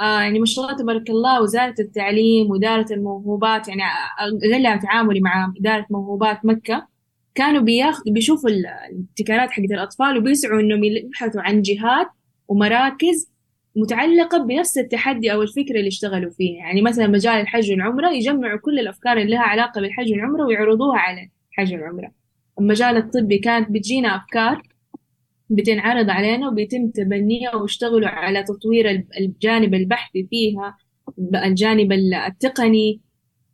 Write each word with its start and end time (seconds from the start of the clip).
آه 0.00 0.20
يعني 0.20 0.38
ما 0.38 0.46
شاء 0.46 0.64
الله 0.64 0.76
تبارك 0.76 1.10
الله 1.10 1.42
وزارة 1.42 1.74
التعليم 1.78 2.50
وإدارة 2.50 2.86
الموهوبات 2.92 3.68
يعني 3.68 3.82
أقلها 4.18 4.76
تعاملي 4.76 5.20
مع 5.20 5.52
إدارة 5.60 5.86
موهوبات 5.90 6.44
مكة 6.44 6.88
كانوا 7.34 7.62
بياخذوا 7.62 8.14
بيشوفوا 8.14 8.50
الابتكارات 8.50 9.50
حقت 9.50 9.70
الأطفال 9.70 10.18
وبيسعوا 10.18 10.60
إنهم 10.60 10.84
يبحثوا 10.84 11.42
عن 11.42 11.62
جهات 11.62 12.06
ومراكز 12.48 13.30
متعلقة 13.76 14.38
بنفس 14.38 14.78
التحدي 14.78 15.32
أو 15.32 15.42
الفكرة 15.42 15.76
اللي 15.76 15.88
اشتغلوا 15.88 16.30
فيها. 16.30 16.58
يعني 16.58 16.82
مثلا 16.82 17.06
مجال 17.06 17.32
الحج 17.34 17.70
والعمرة 17.70 18.10
يجمعوا 18.10 18.58
كل 18.58 18.78
الأفكار 18.78 19.16
اللي 19.16 19.30
لها 19.30 19.42
علاقة 19.42 19.80
بالحج 19.80 20.12
والعمرة 20.12 20.44
ويعرضوها 20.46 20.98
على 20.98 21.30
الحج 21.52 21.74
والعمرة. 21.74 22.10
المجال 22.60 22.96
الطبي 22.96 23.38
كانت 23.38 23.70
بتجينا 23.70 24.16
أفكار 24.16 24.62
بتنعرض 25.50 26.10
علينا 26.10 26.48
وبيتم 26.48 26.90
تبنيها 26.90 27.54
ويشتغلوا 27.56 28.08
على 28.08 28.42
تطوير 28.42 29.04
الجانب 29.20 29.74
البحثي 29.74 30.26
فيها 30.30 30.76
الجانب 31.44 31.92
التقني. 31.92 33.00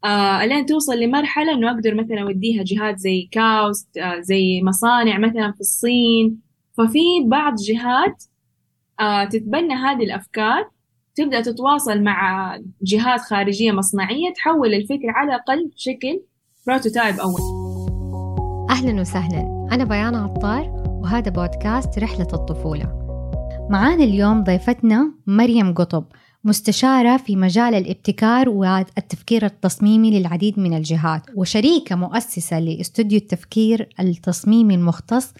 آه 0.04 0.44
لين 0.44 0.66
توصل 0.66 1.00
لمرحلة 1.00 1.52
إنه 1.52 1.70
أقدر 1.70 1.94
مثلا 1.94 2.22
أوديها 2.22 2.62
جهات 2.62 2.98
زي 2.98 3.28
كاوست 3.32 3.96
آه 3.98 4.20
زي 4.20 4.62
مصانع 4.62 5.18
مثلا 5.18 5.52
في 5.52 5.60
الصين. 5.60 6.40
ففي 6.78 7.24
بعض 7.26 7.54
جهات 7.54 8.24
آه 9.00 9.24
تتبنى 9.24 9.74
هذه 9.74 10.02
الأفكار. 10.04 10.70
تبدأ 11.14 11.40
تتواصل 11.40 12.02
مع 12.02 12.56
جهات 12.82 13.20
خارجية 13.20 13.72
مصنعية 13.72 14.32
تحول 14.32 14.74
الفكرة 14.74 15.10
على 15.10 15.28
الأقل 15.28 15.70
شكل 15.76 16.22
prototype 16.66 17.14
أول. 17.20 17.40
أهلا 18.70 19.00
وسهلا. 19.00 19.68
أنا 19.72 19.84
بيان 19.84 20.14
عطار. 20.14 20.81
وهذا 21.02 21.30
بودكاست 21.30 21.98
رحلة 21.98 22.28
الطفولة. 22.32 22.84
معانا 23.70 24.04
اليوم 24.04 24.42
ضيفتنا 24.42 25.14
مريم 25.26 25.74
قطب 25.74 26.04
مستشارة 26.44 27.16
في 27.16 27.36
مجال 27.36 27.74
الابتكار 27.74 28.48
والتفكير 28.48 29.44
التصميمي 29.44 30.20
للعديد 30.20 30.58
من 30.58 30.76
الجهات 30.76 31.22
وشريكة 31.36 31.96
مؤسسة 31.96 32.60
لإستوديو 32.60 33.18
التفكير 33.18 33.88
التصميمي 34.00 34.74
المختص 34.74 35.34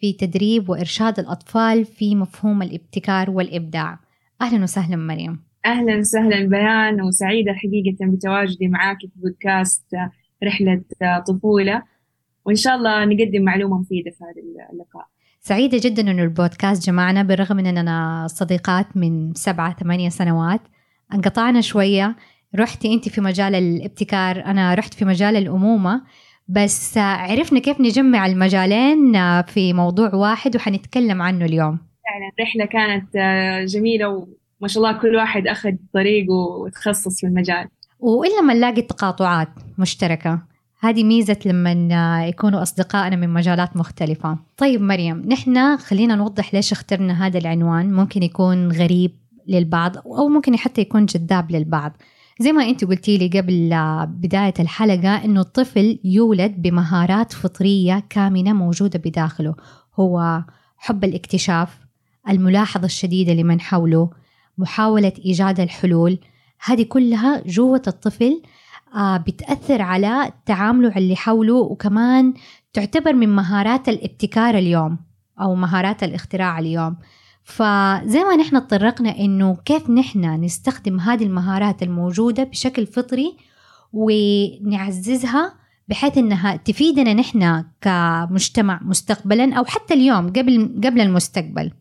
في 0.00 0.12
تدريب 0.12 0.68
وإرشاد 0.68 1.18
الأطفال 1.18 1.84
في 1.84 2.14
مفهوم 2.14 2.62
الابتكار 2.62 3.30
والإبداع. 3.30 3.98
أهلا 4.40 4.62
وسهلا 4.62 4.96
مريم. 4.96 5.42
أهلا 5.66 5.96
وسهلا 5.96 6.48
بيان 6.48 7.02
وسعيدة 7.02 7.52
حقيقة 7.52 8.12
بتواجدي 8.12 8.68
معاك 8.68 8.98
في 9.00 9.10
بودكاست 9.16 9.84
رحلة 10.44 10.82
طفولة. 11.28 11.82
وإن 12.46 12.56
شاء 12.56 12.76
الله 12.76 13.04
نقدم 13.04 13.42
معلومة 13.42 13.78
مفيدة 13.78 14.10
في 14.10 14.24
هذا 14.24 14.70
اللقاء. 14.72 15.06
سعيدة 15.40 15.78
جدا 15.82 16.10
أنه 16.10 16.22
البودكاست 16.22 16.86
جمعنا 16.86 17.22
بالرغم 17.22 17.56
من 17.56 17.66
أننا 17.66 18.26
صديقات 18.28 18.96
من 18.96 19.34
سبعة 19.34 19.76
ثمانية 19.76 20.08
سنوات. 20.08 20.60
انقطعنا 21.14 21.60
شوية. 21.60 22.16
رحتي 22.54 22.94
أنت 22.94 23.08
في 23.08 23.20
مجال 23.20 23.54
الابتكار 23.54 24.44
أنا 24.44 24.74
رحت 24.74 24.94
في 24.94 25.04
مجال 25.04 25.36
الأمومة. 25.36 26.02
بس 26.48 26.98
عرفنا 26.98 27.60
كيف 27.60 27.80
نجمع 27.80 28.26
المجالين 28.26 29.12
في 29.42 29.72
موضوع 29.72 30.14
واحد 30.14 30.56
وحنتكلم 30.56 31.22
عنه 31.22 31.44
اليوم. 31.44 31.78
فعلا 31.78 32.30
الرحلة 32.38 32.64
كانت 32.64 33.16
جميلة 33.68 34.08
وما 34.08 34.68
شاء 34.68 34.84
الله 34.84 35.00
كل 35.00 35.16
واحد 35.16 35.46
أخذ 35.46 35.72
طريقه 35.94 36.32
وتخصص 36.32 37.20
في 37.20 37.26
المجال. 37.26 37.68
وإلا 37.98 38.40
ما 38.40 38.54
نلاقي 38.54 38.82
تقاطعات 38.82 39.48
مشتركة. 39.78 40.42
هذه 40.80 41.04
ميزة 41.04 41.36
لما 41.44 42.26
يكونوا 42.26 42.62
أصدقائنا 42.62 43.16
من 43.16 43.28
مجالات 43.28 43.76
مختلفة. 43.76 44.38
طيب 44.56 44.80
مريم 44.80 45.28
نحن 45.28 45.76
خلينا 45.76 46.14
نوضح 46.14 46.54
ليش 46.54 46.72
اخترنا 46.72 47.26
هذا 47.26 47.38
العنوان. 47.38 47.92
ممكن 47.92 48.22
يكون 48.22 48.72
غريب 48.72 49.10
للبعض 49.48 49.96
أو 49.96 50.28
ممكن 50.28 50.56
حتى 50.56 50.80
يكون 50.80 51.06
جذاب 51.06 51.52
للبعض. 51.52 51.92
زي 52.40 52.52
ما 52.52 52.64
أنت 52.64 52.84
قلتي 52.84 53.18
لي 53.18 53.40
قبل 53.40 53.70
بداية 54.06 54.54
الحلقة 54.60 55.24
إنه 55.24 55.40
الطفل 55.40 55.98
يولد 56.04 56.62
بمهارات 56.62 57.32
فطرية 57.32 58.02
كامنة 58.10 58.52
موجودة 58.52 58.98
بداخله. 59.04 59.54
هو 60.00 60.42
حب 60.76 61.04
الاكتشاف 61.04 61.78
الملاحظة 62.28 62.84
الشديدة 62.84 63.32
لمن 63.32 63.60
حوله 63.60 64.10
محاولة 64.58 65.12
إيجاد 65.24 65.60
الحلول. 65.60 66.18
هذه 66.64 66.82
كلها 66.82 67.42
جوة 67.46 67.82
الطفل 67.86 68.42
بتأثر 68.98 69.82
على 69.82 70.32
تعامله 70.46 70.96
اللي 70.96 71.16
حوله 71.16 71.54
وكمان 71.54 72.34
تعتبر 72.72 73.12
من 73.12 73.36
مهارات 73.36 73.88
الابتكار 73.88 74.58
اليوم 74.58 74.98
أو 75.40 75.54
مهارات 75.54 76.02
الاختراع 76.02 76.58
اليوم 76.58 76.96
فزي 77.44 78.24
ما 78.24 78.36
نحن 78.36 78.66
تطرقنا 78.66 79.18
إنه 79.18 79.56
كيف 79.64 79.90
نحن 79.90 80.44
نستخدم 80.44 81.00
هذه 81.00 81.24
المهارات 81.24 81.82
الموجودة 81.82 82.44
بشكل 82.44 82.86
فطري 82.86 83.36
ونعززها 83.92 85.54
بحيث 85.88 86.18
إنها 86.18 86.56
تفيدنا 86.56 87.14
نحن 87.14 87.64
كمجتمع 87.80 88.80
مستقبلا 88.82 89.54
أو 89.54 89.64
حتى 89.64 89.94
اليوم 89.94 90.28
قبل 90.28 90.80
قبل 90.84 91.00
المستقبل. 91.00 91.72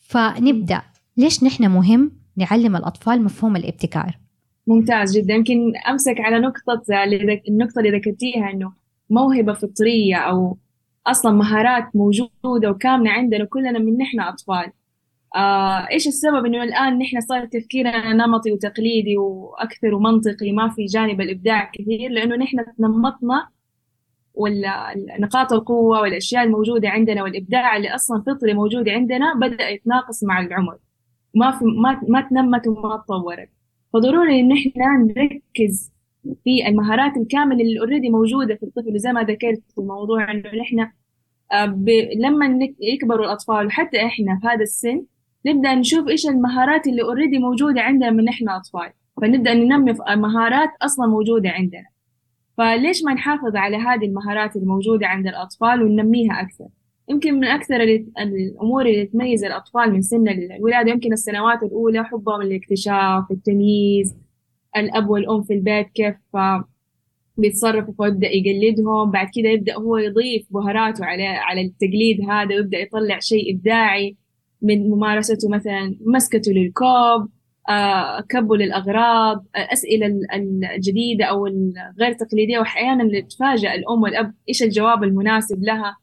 فنبدأ 0.00 0.82
ليش 1.16 1.44
نحن 1.44 1.70
مهم 1.70 2.12
نعلم 2.36 2.76
الأطفال 2.76 3.24
مفهوم 3.24 3.56
الابتكار؟ 3.56 4.18
ممتاز 4.66 5.18
جدا. 5.18 5.34
يمكن 5.34 5.72
أمسك 5.90 6.20
على 6.20 6.38
نقطة 6.38 6.82
النقطة 7.48 7.78
اللي 7.78 7.98
ذكرتيها 7.98 8.50
إنه 8.50 8.72
موهبة 9.10 9.52
فطرية 9.52 10.16
أو 10.16 10.58
أصلا 11.06 11.32
مهارات 11.32 11.96
موجودة 11.96 12.70
وكامنه 12.70 13.10
عندنا 13.10 13.44
كلنا 13.44 13.78
من 13.78 13.98
نحن 13.98 14.20
أطفال. 14.20 14.72
آه 15.36 15.88
إيش 15.90 16.06
السبب 16.08 16.46
إنه 16.46 16.62
الآن 16.62 16.98
نحن 16.98 17.20
صار 17.20 17.46
تفكيرنا 17.46 18.12
نمطي 18.12 18.52
وتقليدي 18.52 19.16
وأكثر 19.18 19.94
ومنطقي 19.94 20.52
ما 20.52 20.68
في 20.68 20.84
جانب 20.84 21.20
الإبداع 21.20 21.70
كثير؟ 21.74 22.10
لأنه 22.10 22.36
نحن 22.36 22.56
تنمطنا 22.78 23.48
والنقاط 24.34 25.52
القوة 25.52 26.00
والأشياء 26.00 26.44
الموجودة 26.44 26.88
عندنا 26.88 27.22
والإبداع 27.22 27.76
اللي 27.76 27.94
أصلا 27.94 28.22
فطري 28.26 28.54
موجود 28.54 28.88
عندنا 28.88 29.34
بدأ 29.34 29.68
يتناقص 29.68 30.24
مع 30.24 30.40
العمر. 30.40 30.78
ما 31.34 31.50
في 31.50 31.64
ما 31.64 32.00
ما 32.08 32.20
تنمت 32.20 32.66
وما 32.68 32.96
تطورت. 32.96 33.48
فضروري 33.92 34.40
إن 34.40 34.52
إحنا 34.52 35.12
نركز 35.16 35.92
في 36.44 36.68
المهارات 36.68 37.16
الكاملة 37.16 37.60
اللي 37.62 37.80
already 37.80 38.10
موجودة 38.10 38.54
في 38.54 38.62
الطفل 38.62 38.98
زي 38.98 39.12
ما 39.12 39.22
ذكرت 39.22 39.62
في 39.74 39.78
الموضوع 39.78 40.30
إنه 40.30 40.50
نحن 40.60 40.90
آه، 41.52 41.66
ب... 41.66 41.88
لما 42.16 42.58
يكبروا 42.80 43.26
الأطفال 43.26 43.66
وحتى 43.66 44.06
إحنا 44.06 44.38
في 44.40 44.46
هذا 44.46 44.62
السن 44.62 45.04
نبدأ 45.46 45.74
نشوف 45.74 46.08
إيش 46.08 46.26
المهارات 46.26 46.86
اللي 46.86 47.02
already 47.02 47.38
موجودة 47.38 47.80
عندنا 47.80 48.10
من 48.10 48.28
إحنا 48.28 48.56
أطفال. 48.56 48.92
فنبدأ 49.20 49.54
ننمي 49.54 49.94
مهارات 50.16 50.70
أصلا 50.82 51.06
موجودة 51.06 51.50
عندنا. 51.50 51.86
فليش 52.58 53.04
ما 53.04 53.14
نحافظ 53.14 53.56
على 53.56 53.76
هذه 53.76 54.04
المهارات 54.04 54.56
الموجودة 54.56 55.06
عند 55.06 55.26
الأطفال 55.26 55.82
وننميها 55.82 56.40
أكثر؟ 56.40 56.68
يمكن 57.10 57.34
من 57.34 57.44
أكثر 57.44 57.76
الأمور 58.18 58.86
اللي 58.86 59.06
تميز 59.06 59.44
الأطفال 59.44 59.92
من 59.92 60.02
سن 60.02 60.28
الولادة 60.28 60.90
يمكن 60.90 61.12
السنوات 61.12 61.62
الأولى 61.62 62.04
حبهم 62.04 62.42
للاكتشاف 62.42 63.30
التمييز 63.30 64.16
الأب 64.76 65.10
والأم 65.10 65.42
في 65.42 65.54
البيت 65.54 65.86
كيف 65.94 66.16
بيتصرفوا 67.36 67.94
فيبدأ 67.94 68.28
يقلدهم. 68.28 69.10
بعد 69.10 69.28
كده 69.34 69.48
يبدأ 69.48 69.74
هو 69.74 69.96
يضيف 69.96 70.46
بهاراته 70.50 71.04
على 71.04 71.26
على 71.26 71.60
التقليد 71.60 72.20
هذا 72.30 72.54
ويبدأ 72.54 72.78
يطلع 72.78 73.18
شيء 73.18 73.54
إبداعي 73.54 74.16
من 74.62 74.90
ممارسته 74.90 75.48
مثلا 75.48 75.96
مسكته 76.06 76.52
للكوب 76.52 77.28
آه، 77.68 78.20
كبه 78.20 78.56
للأغراض 78.56 79.44
الأسئلة 79.56 80.06
الجديدة 80.34 81.24
أو 81.24 81.46
الغير 81.46 82.12
تقليدية. 82.12 82.58
وأحيانا 82.58 83.20
تتفاجأ 83.20 83.74
الأم 83.74 84.02
والأب 84.02 84.34
إيش 84.48 84.62
الجواب 84.62 85.04
المناسب 85.04 85.62
لها. 85.62 85.96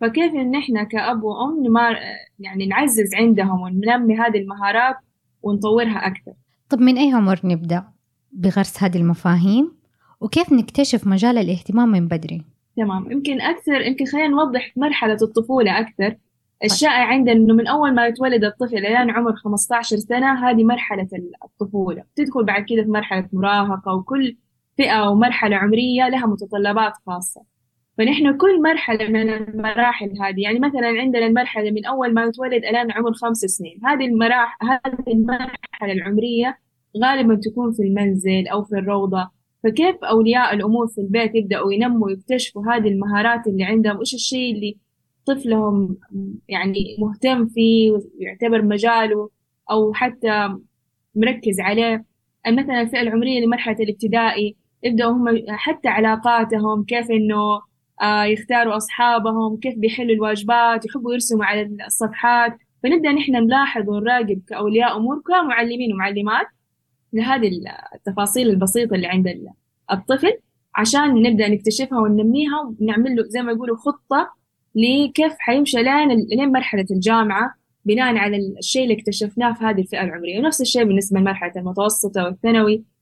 فكيف 0.00 0.34
إن 0.34 0.54
إحنا 0.54 0.82
كأب 0.82 1.22
وأم 1.22 1.66
نمار 1.66 1.96
يعني 2.38 2.66
نعزز 2.66 3.14
عندهم 3.14 3.60
وننمي 3.60 4.18
هذه 4.18 4.38
المهارات 4.38 4.96
ونطورها 5.42 6.06
أكثر. 6.06 6.32
طب 6.68 6.80
من 6.80 6.98
أي 6.98 7.12
عمر 7.12 7.40
نبدأ 7.44 7.84
بغرس 8.32 8.82
هذه 8.82 8.96
المفاهيم؟ 8.96 9.76
وكيف 10.20 10.52
نكتشف 10.52 11.06
مجال 11.06 11.38
الاهتمام 11.38 11.88
من 11.88 12.08
بدري؟ 12.08 12.42
تمام 12.76 13.12
يمكن 13.12 13.40
أكثر 13.40 13.80
يمكن 13.80 14.04
خلينا 14.04 14.28
نوضح 14.28 14.72
مرحلة 14.76 15.18
الطفولة 15.22 15.80
أكثر. 15.80 16.16
الشائع 16.64 17.04
عندنا 17.04 17.32
إنه 17.32 17.54
من 17.54 17.66
أول 17.66 17.94
ما 17.94 18.06
يتولد 18.06 18.44
الطفل 18.44 18.82
لين 18.82 19.10
عمر 19.10 19.36
15 19.36 19.96
سنة 19.96 20.48
هذه 20.50 20.64
مرحلة 20.64 21.08
الطفولة. 21.44 22.02
تدخل 22.16 22.44
بعد 22.44 22.64
كده 22.68 22.82
في 22.82 22.90
مرحلة 22.90 23.28
مراهقة 23.32 23.94
وكل 23.94 24.36
فئة 24.76 25.08
ومرحلة 25.10 25.56
عمرية 25.56 26.08
لها 26.08 26.26
متطلبات 26.26 26.92
خاصة. 27.06 27.55
فنحن 27.98 28.36
كل 28.36 28.62
مرحلة 28.62 29.08
من 29.08 29.30
المراحل 29.30 30.12
هذه 30.22 30.40
يعني 30.40 30.58
مثلا 30.58 30.86
عندنا 30.88 31.26
المرحلة 31.26 31.70
من 31.70 31.84
أول 31.86 32.14
ما 32.14 32.24
يتولد 32.24 32.64
إلى 32.64 32.78
عمر 32.78 33.12
خمس 33.12 33.38
سنين. 33.38 33.80
هذه 33.84 34.06
المراحل 34.06 34.56
هذه 34.62 35.12
المرحلة 35.12 35.92
العمرية 35.92 36.58
غالبا 37.02 37.40
تكون 37.42 37.72
في 37.72 37.82
المنزل 37.82 38.48
أو 38.48 38.64
في 38.64 38.74
الروضة. 38.78 39.30
فكيف 39.64 39.96
أولياء 40.04 40.54
الأمور 40.54 40.86
في 40.86 41.00
البيت 41.00 41.34
يبدأوا 41.34 41.72
ينموا 41.72 42.06
ويكتشفوا 42.06 42.62
هذه 42.72 42.88
المهارات 42.88 43.46
اللي 43.46 43.64
عندهم؟ 43.64 43.96
وإيش 43.96 44.14
الشيء 44.14 44.54
اللي 44.54 44.76
طفلهم 45.26 45.96
يعني 46.48 46.96
مهتم 46.98 47.46
فيه 47.46 47.90
ويعتبر 47.90 48.62
مجاله 48.62 49.30
أو 49.70 49.92
حتى 49.92 50.56
مركز 51.14 51.60
عليه؟ 51.60 52.04
مثلا 52.48 52.80
الفئة 52.80 53.00
العمرية 53.00 53.40
لمرحلة 53.46 53.76
الابتدائي 53.80 54.56
يبدأوا 54.82 55.12
هم 55.12 55.24
حتى 55.48 55.88
علاقاتهم 55.88 56.84
كيف 56.84 57.10
إنه 57.10 57.60
يختاروا 58.02 58.76
أصحابهم 58.76 59.56
كيف 59.56 59.78
بيحلوا 59.78 60.14
الواجبات 60.14 60.86
يحبوا 60.86 61.12
يرسموا 61.12 61.44
على 61.44 61.76
الصفحات. 61.86 62.58
فنبدأ 62.82 63.12
نحن 63.12 63.32
نلاحظ 63.32 63.88
ونراقب 63.88 64.42
كأولياء 64.48 64.96
أمور 64.96 65.22
كمعلمين 65.26 65.92
ومعلمات 65.92 66.46
لهذه 67.12 67.50
التفاصيل 67.94 68.48
البسيطة 68.48 68.94
اللي 68.94 69.06
عند 69.06 69.34
الطفل 69.92 70.32
عشان 70.74 71.22
نبدأ 71.22 71.48
نكتشفها 71.48 71.98
وننميها 71.98 72.74
ونعمل 72.80 73.16
له 73.16 73.22
زي 73.22 73.42
ما 73.42 73.52
يقولوا 73.52 73.76
خطة 73.76 74.32
لكيف 74.74 75.32
حيمشي 75.38 75.82
لين 75.82 76.08
لين 76.08 76.52
مرحلة 76.52 76.86
الجامعة 76.90 77.54
بناء 77.84 78.16
على 78.16 78.36
الشيء 78.58 78.82
اللي 78.82 78.94
اكتشفناه 78.94 79.52
في 79.52 79.64
هذه 79.64 79.80
الفئة 79.80 80.04
العمرية. 80.04 80.38
ونفس 80.38 80.60
الشيء 80.60 80.84
بالنسبة 80.84 81.20
لمرحلة 81.20 81.52
المتوسطة 81.56 82.24
والثانوي. 82.24 82.74
آه 82.74 82.95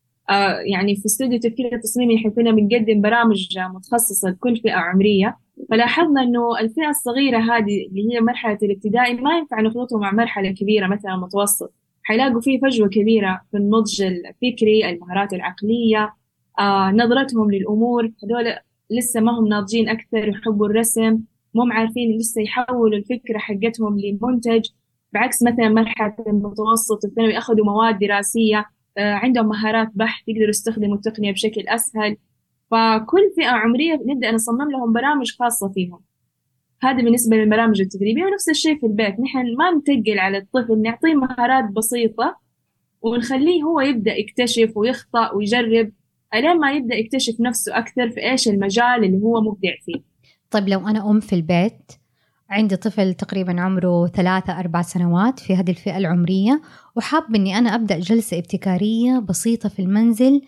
يعني 0.64 0.96
في 0.96 1.06
استوديو 1.06 1.38
تفكير 1.38 1.74
التصميمي 1.74 2.16
إحنا 2.16 2.30
كنا 2.30 2.50
بنقدم 2.50 3.00
برامج 3.00 3.58
متخصصة 3.58 4.30
لكل 4.30 4.56
فئة 4.56 4.72
عمرية. 4.72 5.38
فلاحظنا 5.70 6.22
إنه 6.22 6.58
الفئة 6.60 6.88
الصغيرة 6.88 7.38
هذه 7.38 7.86
اللي 7.86 8.14
هي 8.14 8.20
مرحلة 8.20 8.58
الابتدائي 8.62 9.14
ما 9.14 9.38
ينفع 9.38 9.60
نخلطه 9.60 9.98
مع 9.98 10.12
مرحلة 10.12 10.50
كبيرة 10.50 10.86
مثلا 10.86 11.16
متوسط. 11.16 11.72
حيلاقوا 12.02 12.40
فيه 12.40 12.60
فجوة 12.60 12.88
كبيرة 12.88 13.40
في 13.50 13.56
النضج 13.56 14.02
الفكري 14.02 14.90
المهارات 14.90 15.32
العقلية 15.32 16.14
آه 16.58 16.90
نظرتهم 16.90 17.50
للأمور. 17.50 18.04
هذول 18.04 18.54
لسه 18.90 19.20
ما 19.20 19.38
هم 19.38 19.48
ناضجين 19.48 19.88
أكثر 19.88 20.28
يحبوا 20.28 20.66
الرسم 20.66 21.20
مو 21.54 21.62
عارفين 21.72 22.18
لسه 22.18 22.42
يحولوا 22.42 22.98
الفكرة 22.98 23.38
حقتهم 23.38 23.98
لمنتج. 24.00 24.68
بعكس 25.12 25.42
مثلا 25.42 25.68
مرحلة 25.68 26.14
المتوسط 26.26 27.04
الثانوي 27.04 27.38
أخذوا 27.38 27.66
مواد 27.66 27.98
دراسية 27.98 28.58
آه 28.58 28.66
عندهم 28.98 29.48
مهارات 29.48 29.88
بحث 29.94 30.28
يقدروا 30.28 30.48
يستخدموا 30.48 30.94
التقنية 30.94 31.32
بشكل 31.32 31.68
أسهل. 31.68 32.16
فكل 32.70 33.32
فئة 33.36 33.46
عمرية 33.46 34.00
نبدأ 34.06 34.30
نصمم 34.30 34.70
لهم 34.70 34.92
برامج 34.92 35.32
خاصة 35.38 35.68
فيهم. 35.68 36.00
هذا 36.82 37.02
بالنسبة 37.02 37.36
للبرامج 37.36 37.80
التدريبية 37.80 38.24
ونفس 38.24 38.48
الشيء 38.48 38.80
في 38.80 38.86
البيت. 38.86 39.20
نحن 39.20 39.56
ما 39.56 39.70
نتقل 39.70 40.18
على 40.18 40.38
الطفل 40.38 40.82
نعطيه 40.82 41.14
مهارات 41.14 41.70
بسيطة 41.72 42.36
ونخليه 43.02 43.62
هو 43.62 43.80
يبدأ 43.80 44.12
يكتشف 44.12 44.76
ويخطأ 44.76 45.32
ويجرب 45.32 45.92
ألين 46.34 46.58
ما 46.58 46.72
يبدأ 46.72 46.94
يكتشف 46.94 47.40
نفسه 47.40 47.78
أكثر 47.78 48.10
في 48.10 48.30
إيش 48.30 48.48
المجال 48.48 49.04
اللي 49.04 49.22
هو 49.22 49.40
مبدع 49.40 49.72
فيه. 49.84 50.02
طيب 50.50 50.68
لو 50.68 50.88
أنا 50.88 51.10
أم 51.10 51.20
في 51.20 51.32
البيت 51.32 51.92
عندي 52.50 52.76
طفل 52.76 53.14
تقريبا 53.14 53.60
عمره 53.60 54.06
ثلاثة 54.06 54.60
أربع 54.60 54.82
سنوات 54.82 55.38
في 55.38 55.56
هذه 55.56 55.70
الفئة 55.70 55.96
العمرية 55.96 56.62
وحاب 56.96 57.34
أني 57.34 57.58
أنا 57.58 57.74
أبدأ 57.74 57.98
جلسة 57.98 58.38
ابتكارية 58.38 59.18
بسيطة 59.18 59.68
في 59.68 59.82
المنزل 59.82 60.42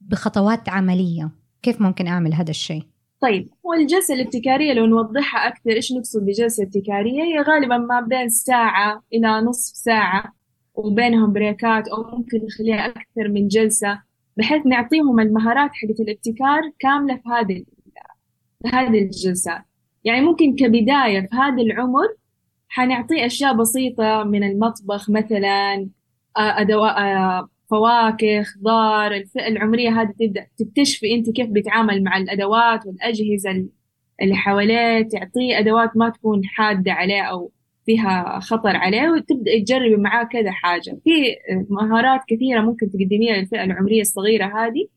بخطوات 0.00 0.68
عملية. 0.68 1.30
كيف 1.62 1.80
ممكن 1.80 2.06
أعمل 2.06 2.34
هذا 2.34 2.50
الشيء؟ 2.50 2.82
طيب 3.20 3.48
والجلسة 3.62 4.14
الابتكارية 4.14 4.72
لو 4.72 4.86
نوضحها 4.86 5.48
أكثر 5.48 5.70
إيش 5.70 5.92
نقصد 5.92 6.24
بجلسة 6.24 6.64
ابتكارية؟ 6.64 7.22
هي 7.22 7.40
غالبا 7.40 7.78
ما 7.78 8.00
بين 8.00 8.28
ساعة 8.28 9.02
إلى 9.12 9.40
نصف 9.40 9.76
ساعة 9.76 10.32
وبينهم 10.74 11.32
بريكات 11.32 11.88
أو 11.88 12.16
ممكن 12.16 12.40
نخليها 12.46 12.86
أكثر 12.86 13.28
من 13.28 13.48
جلسة 13.48 14.02
بحيث 14.36 14.66
نعطيهم 14.66 15.20
المهارات 15.20 15.70
حقت 15.70 16.00
الابتكار 16.00 16.60
كاملة 16.78 17.16
في 17.16 17.28
هذه 17.28 17.64
في 18.62 18.68
هذه 18.76 19.02
الجلسات 19.02 19.62
يعني 20.04 20.20
ممكن 20.20 20.54
كبداية 20.56 21.20
في 21.20 21.36
هذا 21.36 21.62
العمر 21.62 22.08
حنعطيه 22.68 23.26
أشياء 23.26 23.56
بسيطة 23.56 24.24
من 24.24 24.44
المطبخ 24.44 25.10
مثلا 25.10 25.88
آه، 26.36 26.60
أدواء 26.60 27.00
آه، 27.00 27.48
فواكه 27.70 28.42
خضار 28.42 29.12
الفئة 29.12 29.48
العمرية 29.48 30.02
هذه 30.02 30.12
تبدأ 30.20 30.46
تكتشفي 30.58 31.14
أنت 31.14 31.30
كيف 31.30 31.48
بيتعامل 31.50 32.04
مع 32.04 32.16
الأدوات 32.16 32.86
والأجهزة 32.86 33.50
اللي 34.22 34.34
حواليه 34.36 35.02
تعطيه 35.02 35.58
أدوات 35.58 35.96
ما 35.96 36.08
تكون 36.10 36.44
حادة 36.44 36.92
عليه 36.92 37.22
أو 37.22 37.52
فيها 37.86 38.40
خطر 38.40 38.76
عليه 38.76 39.10
وتبدأ 39.10 39.58
تجربي 39.58 39.96
معاه 39.96 40.24
كذا 40.24 40.50
حاجة. 40.50 40.98
في 41.04 41.36
مهارات 41.70 42.20
كثيرة 42.28 42.60
ممكن 42.60 42.90
تقدميها 42.90 43.36
للفئة 43.36 43.64
العمرية 43.64 44.00
الصغيرة 44.00 44.44
هذه 44.44 44.88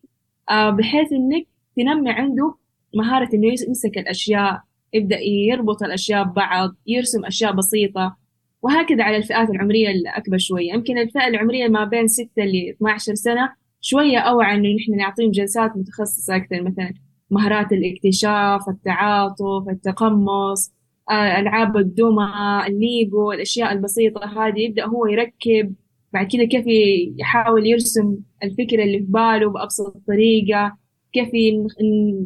آه، 0.49 0.69
بحيث 0.69 1.13
إنك 1.13 1.47
تنمي 1.75 2.11
عنده 2.11 2.55
مهارة 2.95 3.29
إنه 3.33 3.47
يمسك 3.47 3.97
الأشياء 3.97 4.61
يبدأ 4.93 5.19
يربط 5.19 5.83
الأشياء 5.83 6.23
ببعض 6.23 6.75
يرسم 6.87 7.25
أشياء 7.25 7.51
بسيطة. 7.55 8.17
وهكذا 8.61 9.03
على 9.03 9.17
الفئات 9.17 9.49
العمرية 9.49 9.89
الأكبر 9.89 10.37
شوية. 10.37 10.73
يمكن 10.73 10.97
الفئة 10.97 11.27
العمرية 11.27 11.67
ما 11.67 11.83
بين 11.83 12.07
6 12.07 12.43
ل 12.43 12.69
12 12.69 13.13
سنة 13.15 13.53
شوية 13.81 14.17
أوعى 14.17 14.55
إنه 14.55 14.75
نحن 14.75 14.97
نعطيهم 14.97 15.31
جلسات 15.31 15.77
متخصصة 15.77 16.35
أكثر. 16.35 16.63
مثلا 16.63 16.93
مهارات 17.31 17.71
الاكتشاف 17.71 18.69
التعاطف 18.69 19.69
التقمص 19.69 20.73
آه، 21.11 21.39
ألعاب 21.39 21.77
الدمى 21.77 22.27
الليجو 22.67 23.31
الأشياء 23.31 23.71
البسيطة 23.73 24.25
هذه. 24.25 24.59
يبدأ 24.59 24.85
هو 24.85 25.05
يركب 25.05 25.75
بعد 26.13 26.27
كده 26.27 26.43
كيف 26.45 26.65
يحاول 27.19 27.67
يرسم 27.67 28.17
الفكرة 28.43 28.83
اللي 28.83 28.99
في 28.99 29.05
باله 29.05 29.49
بأبسط 29.49 29.97
طريقة. 30.07 30.77
كيف 31.13 31.29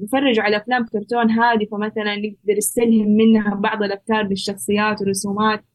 نفرج 0.03 0.39
على 0.39 0.57
أفلام 0.57 0.85
كرتون 0.85 1.31
هذه 1.31 1.65
فمثلا 1.71 2.15
نقدر 2.15 2.57
نستلهم 2.57 3.07
منها 3.07 3.55
بعض 3.55 3.83
الأفكار 3.83 4.23
بالشخصيات 4.23 5.01
والرسومات. 5.01 5.65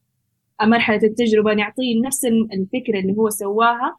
مرحلة 0.61 0.99
التجربة 1.03 1.53
نعطيه 1.53 2.01
نفس 2.05 2.25
الفكرة 2.25 2.99
اللي 2.99 3.17
هو 3.17 3.29
سواها 3.29 3.97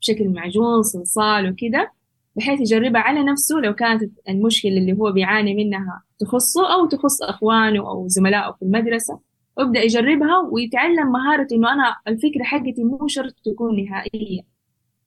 بشكل 0.00 0.28
معجون 0.28 0.82
صلصال 0.82 1.50
وكده 1.50 1.92
بحيث 2.36 2.60
يجربها 2.60 3.00
على 3.00 3.22
نفسه 3.22 3.56
لو 3.56 3.74
كانت 3.74 4.12
المشكلة 4.28 4.72
اللي 4.72 4.92
هو 4.92 5.12
بيعاني 5.12 5.54
منها 5.54 6.02
تخصه 6.18 6.74
أو 6.74 6.86
تخص 6.86 7.22
أخوانه 7.22 7.90
أو 7.90 8.08
زملائه 8.08 8.52
في 8.52 8.62
المدرسة. 8.62 9.20
ويبدأ 9.58 9.80
يجربها 9.80 10.38
ويتعلم 10.52 11.12
مهارة 11.12 11.46
إنه 11.52 11.72
أنا 11.72 11.96
الفكرة 12.08 12.42
حقتي 12.42 12.84
مو 12.84 13.06
شرط 13.06 13.34
تكون 13.44 13.84
نهائية. 13.84 14.40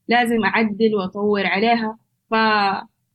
لازم 0.07 0.43
أعدل 0.45 0.95
وأطور 0.95 1.45
عليها. 1.45 1.97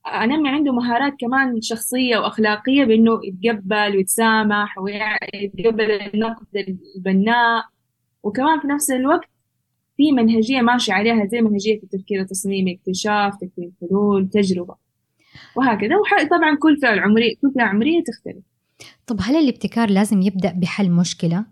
فأنمي 0.04 0.48
عنده 0.48 0.72
مهارات 0.72 1.12
كمان 1.20 1.60
شخصية 1.60 2.18
وأخلاقية 2.18 2.84
بإنه 2.84 3.20
يتقبل 3.24 3.96
ويتسامح 3.96 4.78
ويتقبل 4.78 5.90
النقد 5.90 6.46
البناء. 6.96 7.64
وكمان 8.22 8.60
في 8.60 8.66
نفس 8.66 8.90
الوقت 8.90 9.28
في 9.96 10.12
منهجية 10.12 10.60
ماشية 10.60 10.92
عليها 10.92 11.26
زي 11.26 11.40
منهجية 11.40 11.80
التفكير 11.82 12.20
التصميمي 12.20 12.74
اكتشاف 12.74 13.36
تكوين 13.36 13.72
حلول 13.80 14.28
تجربة. 14.28 14.74
وهكذا. 15.56 15.96
وطبعا 15.96 16.56
كل 16.62 16.76
فئة 16.76 17.00
عمرية 17.00 17.34
كل 17.42 17.52
فئة 17.54 17.62
عمرية 17.62 18.02
تختلف. 18.02 18.44
طب 19.06 19.16
هل 19.20 19.36
الابتكار 19.36 19.90
لازم 19.90 20.22
يبدأ 20.22 20.52
بحل 20.56 20.90
مشكلة؟ 20.90 21.44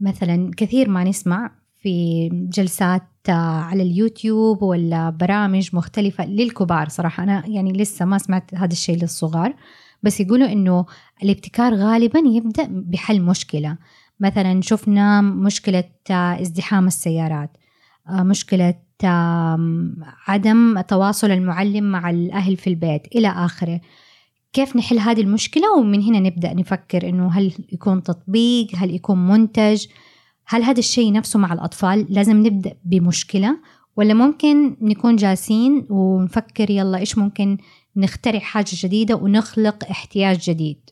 مثلا 0.00 0.50
كثير 0.56 0.88
ما 0.88 1.04
نسمع 1.04 1.61
في 1.82 2.28
جلسات 2.32 3.02
على 3.28 3.82
اليوتيوب 3.82 4.62
ولا 4.62 5.10
برامج 5.10 5.70
مختلفة 5.72 6.26
للكبار. 6.26 6.88
صراحة 6.88 7.22
أنا 7.22 7.46
يعني 7.46 7.72
لسه 7.72 8.04
ما 8.04 8.18
سمعت 8.18 8.54
هذا 8.54 8.72
الشيء 8.72 8.96
للصغار. 8.96 9.54
بس 10.02 10.20
يقولوا 10.20 10.52
إنه 10.52 10.86
الابتكار 11.22 11.74
غالبا 11.74 12.18
يبدأ 12.18 12.66
بحل 12.70 13.20
مشكلة. 13.20 13.78
مثلا 14.20 14.60
شفنا 14.60 15.20
مشكلة 15.20 15.84
ازدحام 16.10 16.86
السيارات. 16.86 17.56
آه، 18.08 18.22
مشكلة 18.22 18.74
عدم 20.28 20.80
تواصل 20.80 21.30
المعلم 21.30 21.84
مع 21.84 22.10
الأهل 22.10 22.56
في 22.56 22.70
البيت 22.70 23.06
إلى 23.14 23.28
آخره. 23.28 23.80
كيف 24.52 24.76
نحل 24.76 24.98
هذه 24.98 25.20
المشكلة؟ 25.20 25.78
ومن 25.78 26.02
هنا 26.02 26.20
نبدأ 26.20 26.54
نفكر 26.54 27.08
إنه 27.08 27.28
هل 27.28 27.52
يكون 27.72 28.02
تطبيق؟ 28.02 28.66
هل 28.74 28.94
يكون 28.94 29.28
منتج؟ 29.28 29.86
هل 30.46 30.62
هذا 30.62 30.78
الشيء 30.78 31.12
نفسه 31.12 31.38
مع 31.38 31.52
الأطفال 31.52 32.06
لازم 32.10 32.46
نبدأ 32.46 32.74
بمشكلة؟ 32.84 33.56
ولا 33.96 34.14
ممكن 34.14 34.76
نكون 34.80 35.16
جالسين 35.16 35.86
ونفكر 35.90 36.70
يلا 36.70 36.98
إيش 36.98 37.18
ممكن 37.18 37.58
نخترع 37.96 38.38
حاجة 38.38 38.70
جديدة 38.74 39.16
ونخلق 39.16 39.84
احتياج 39.90 40.38
جديد؟ 40.50 40.90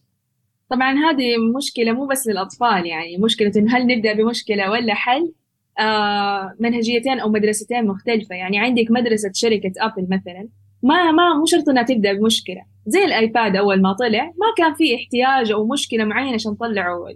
طبعا 0.71 0.95
هذه 0.95 1.37
مشكلة 1.57 1.92
مو 1.92 2.07
بس 2.07 2.28
للأطفال 2.28 2.87
يعني 2.87 3.19
مشكلة 3.19 3.52
إنه 3.57 3.76
هل 3.76 3.87
نبدأ 3.87 4.12
بمشكلة 4.12 4.71
ولا 4.71 4.95
حل؟ 4.95 5.33
آه 5.80 6.54
منهجيتين 6.61 7.21
أو 7.21 7.28
مدرستين 7.28 7.87
مختلفة. 7.87 8.35
يعني 8.35 8.59
عندك 8.59 8.87
مدرسة 8.90 9.30
شركة 9.35 9.73
أبل 9.78 10.07
مثلا 10.11 10.49
ما 10.83 11.12
ما 11.12 11.35
مو 11.35 11.47
شرط 11.47 11.69
إنها 11.69 11.83
تبدأ 11.83 12.12
بمشكلة. 12.12 12.62
زي 12.87 13.04
الآيباد 13.04 13.57
أول 13.57 13.83
ما 13.83 13.92
طلع 13.92 14.25
ما 14.25 14.54
كان 14.57 14.75
في 14.75 14.95
احتياج 14.95 15.52
أو 15.52 15.66
مشكلة 15.66 16.04
معينة 16.04 16.35
عشان 16.35 16.54
طلعوا 16.54 17.09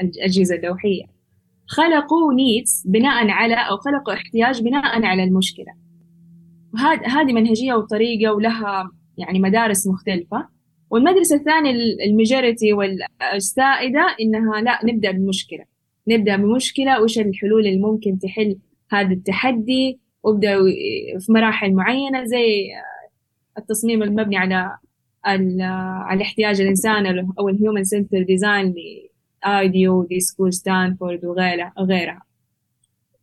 الأجهزة 0.00 0.54
اللوحيه 0.56 1.04
خلقوا 1.72 2.34
needs 2.34 2.82
بناء 2.86 3.28
على 3.28 3.54
أو 3.54 3.76
خلقوا 3.76 4.14
احتياج 4.14 4.62
بناء 4.62 5.04
على 5.04 5.24
المشكلة. 5.24 5.72
هذه 7.06 7.32
منهجية 7.32 7.74
وطريقة 7.74 8.32
ولها 8.32 8.90
يعني 9.18 9.40
مدارس 9.40 9.86
مختلفة. 9.86 10.48
والمدرسة 10.90 11.36
الثانية 11.36 11.70
ال 12.06 12.13
majority 12.13 12.72
والسائدة 12.72 14.16
إنها 14.20 14.60
لا 14.60 14.80
نبدأ 14.84 15.10
بمشكلة. 15.10 15.64
نبدأ 16.08 16.36
بمشكلة 16.36 17.02
وش 17.02 17.18
الحلول 17.18 17.66
اللي 17.66 17.80
ممكن 17.80 18.18
تحل 18.18 18.58
هذا 18.90 19.12
التحدي 19.12 20.00
وابدأوا 20.22 20.68
في 21.20 21.32
مراحل 21.32 21.74
معينة 21.74 22.24
زي 22.24 22.70
التصميم 23.58 24.02
المبني 24.02 24.36
على 24.36 24.78
على 26.04 26.22
احتياج 26.22 26.60
الإنسان 26.60 27.28
أو 27.38 27.48
ال 27.48 27.84
human-centered 27.84 28.22
design 28.22 28.74
ل 29.46 30.04
IDEO 30.04 30.20
d.school 30.20 30.52
Stanford 30.52 31.24
وغيرها 31.24 31.72
وغيرها. 31.78 32.22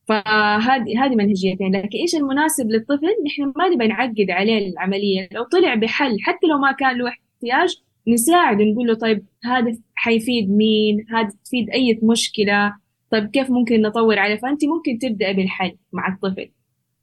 فهذه 0.07 1.05
هذه 1.05 1.15
منهجيتين. 1.15 1.75
لكن 1.75 1.97
إيش 1.97 2.15
المناسب 2.15 2.69
للطفل؟ 2.69 3.07
نحن 3.25 3.53
ما 3.55 3.69
نبغى 3.69 3.87
نعقد 3.87 4.25
عليه 4.29 4.69
العملية. 4.69 5.29
لو 5.31 5.43
طلع 5.43 5.75
بحل 5.75 6.17
حتى 6.21 6.47
لو 6.47 6.57
ما 6.57 6.71
كان 6.71 6.97
له 6.97 7.07
احتياج 7.07 7.75
نساعده 8.07 8.63
نقول 8.63 8.87
له 8.87 8.93
طيب 8.93 9.25
هذا 9.43 9.77
حيفيد 9.95 10.49
مين؟ 10.49 11.05
هذا 11.09 11.29
تفيد 11.45 11.69
أي 11.69 11.99
مشكلة؟ 12.03 12.73
طيب 13.11 13.29
كيف 13.29 13.51
ممكن 13.51 13.81
نطور 13.81 14.19
عليه؟ 14.19 14.35
فأنت 14.35 14.65
ممكن 14.65 14.97
تبدأ 14.99 15.31
بالحل 15.31 15.77
مع 15.93 16.13
الطفل. 16.13 16.51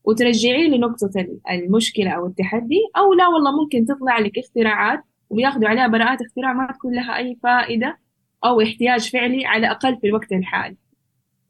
وترجعي 0.04 0.68
له 0.68 0.78
نقطة 0.78 1.10
المشكلة 1.50 2.10
أو 2.10 2.26
التحدي 2.26 2.80
أو 2.96 3.14
لا 3.14 3.28
والله 3.28 3.62
ممكن 3.62 3.84
تطلع 3.86 4.18
لك 4.18 4.38
اختراعات 4.38 5.00
وبياخذوا 5.30 5.68
عليها 5.68 5.86
براءات 5.86 6.18
اختراع 6.22 6.52
ما 6.52 6.72
تكون 6.72 6.94
لها 6.94 7.16
أي 7.16 7.38
فائدة. 7.42 7.98
أو 8.44 8.60
احتياج 8.60 9.10
فعلي 9.10 9.46
على 9.46 9.66
الأقل 9.66 9.96
في 10.00 10.06
الوقت 10.06 10.32
الحالي. 10.32 10.76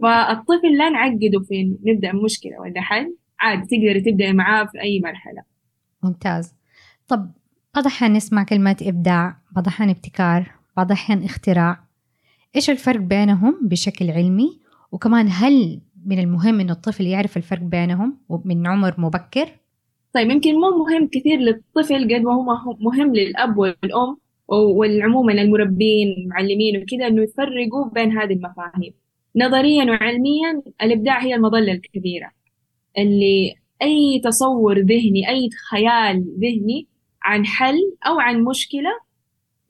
فالطفل 0.02 0.76
لا 0.78 0.90
نعقده 0.90 1.40
في 1.48 1.76
نبدأ 1.84 2.12
مشكلة 2.12 2.60
ولا 2.60 2.80
حل؟ 2.80 3.16
عادي 3.40 3.62
تقدري 3.62 4.00
تبدأي 4.00 4.32
معاه 4.32 4.64
في 4.64 4.80
أي 4.80 5.00
مرحلة. 5.00 5.42
ممتاز. 6.02 6.54
طب 7.08 7.30
بعض 7.74 7.86
الأحيان 7.86 8.12
نسمع 8.12 8.44
كلمة 8.44 8.76
إبداع 8.82 9.36
بعض 9.52 9.66
الأحيان 9.66 9.90
ابتكار 9.90 10.52
بعض 10.76 10.86
الأحيان 10.86 11.24
اختراع. 11.24 11.80
إيش 12.56 12.70
الفرق 12.70 13.00
بينهم 13.00 13.58
بشكل 13.62 14.10
علمي؟ 14.10 14.60
وكمان 14.92 15.28
هل 15.30 15.80
من 16.06 16.18
المهم 16.18 16.60
إنه 16.60 16.72
الطفل 16.72 17.06
يعرف 17.06 17.36
الفرق 17.36 17.62
بينهم 17.62 18.18
من 18.44 18.66
عمر 18.66 18.94
مبكر؟ 18.98 19.48
طيب 20.12 20.30
يمكن 20.30 20.54
مو 20.54 20.84
مهم 20.84 21.08
كثير 21.12 21.38
للطفل 21.38 22.14
قد 22.14 22.20
ما 22.20 22.34
هو 22.34 22.76
مهم 22.80 23.14
للأب 23.14 23.56
والأم. 23.58 24.16
والعموما 24.48 25.32
المربين 25.32 26.14
المعلمين 26.18 26.82
وكذا 26.82 27.06
إنه 27.06 27.22
يفرقوا 27.22 27.90
بين 27.94 28.18
هذه 28.18 28.32
المفاهيم. 28.32 28.94
نظريا 29.36 29.84
وعلميا 29.84 30.62
الإبداع 30.82 31.22
هي 31.24 31.34
المظلة 31.34 31.72
الكبيرة 31.72 32.30
اللي 32.98 33.54
أي 33.82 34.20
تصور 34.24 34.78
ذهني 34.78 35.28
أي 35.28 35.50
خيال 35.70 36.24
ذهني 36.40 36.86
عن 37.22 37.46
حل 37.46 37.78
أو 38.06 38.20
عن 38.20 38.44
مشكلة 38.44 38.90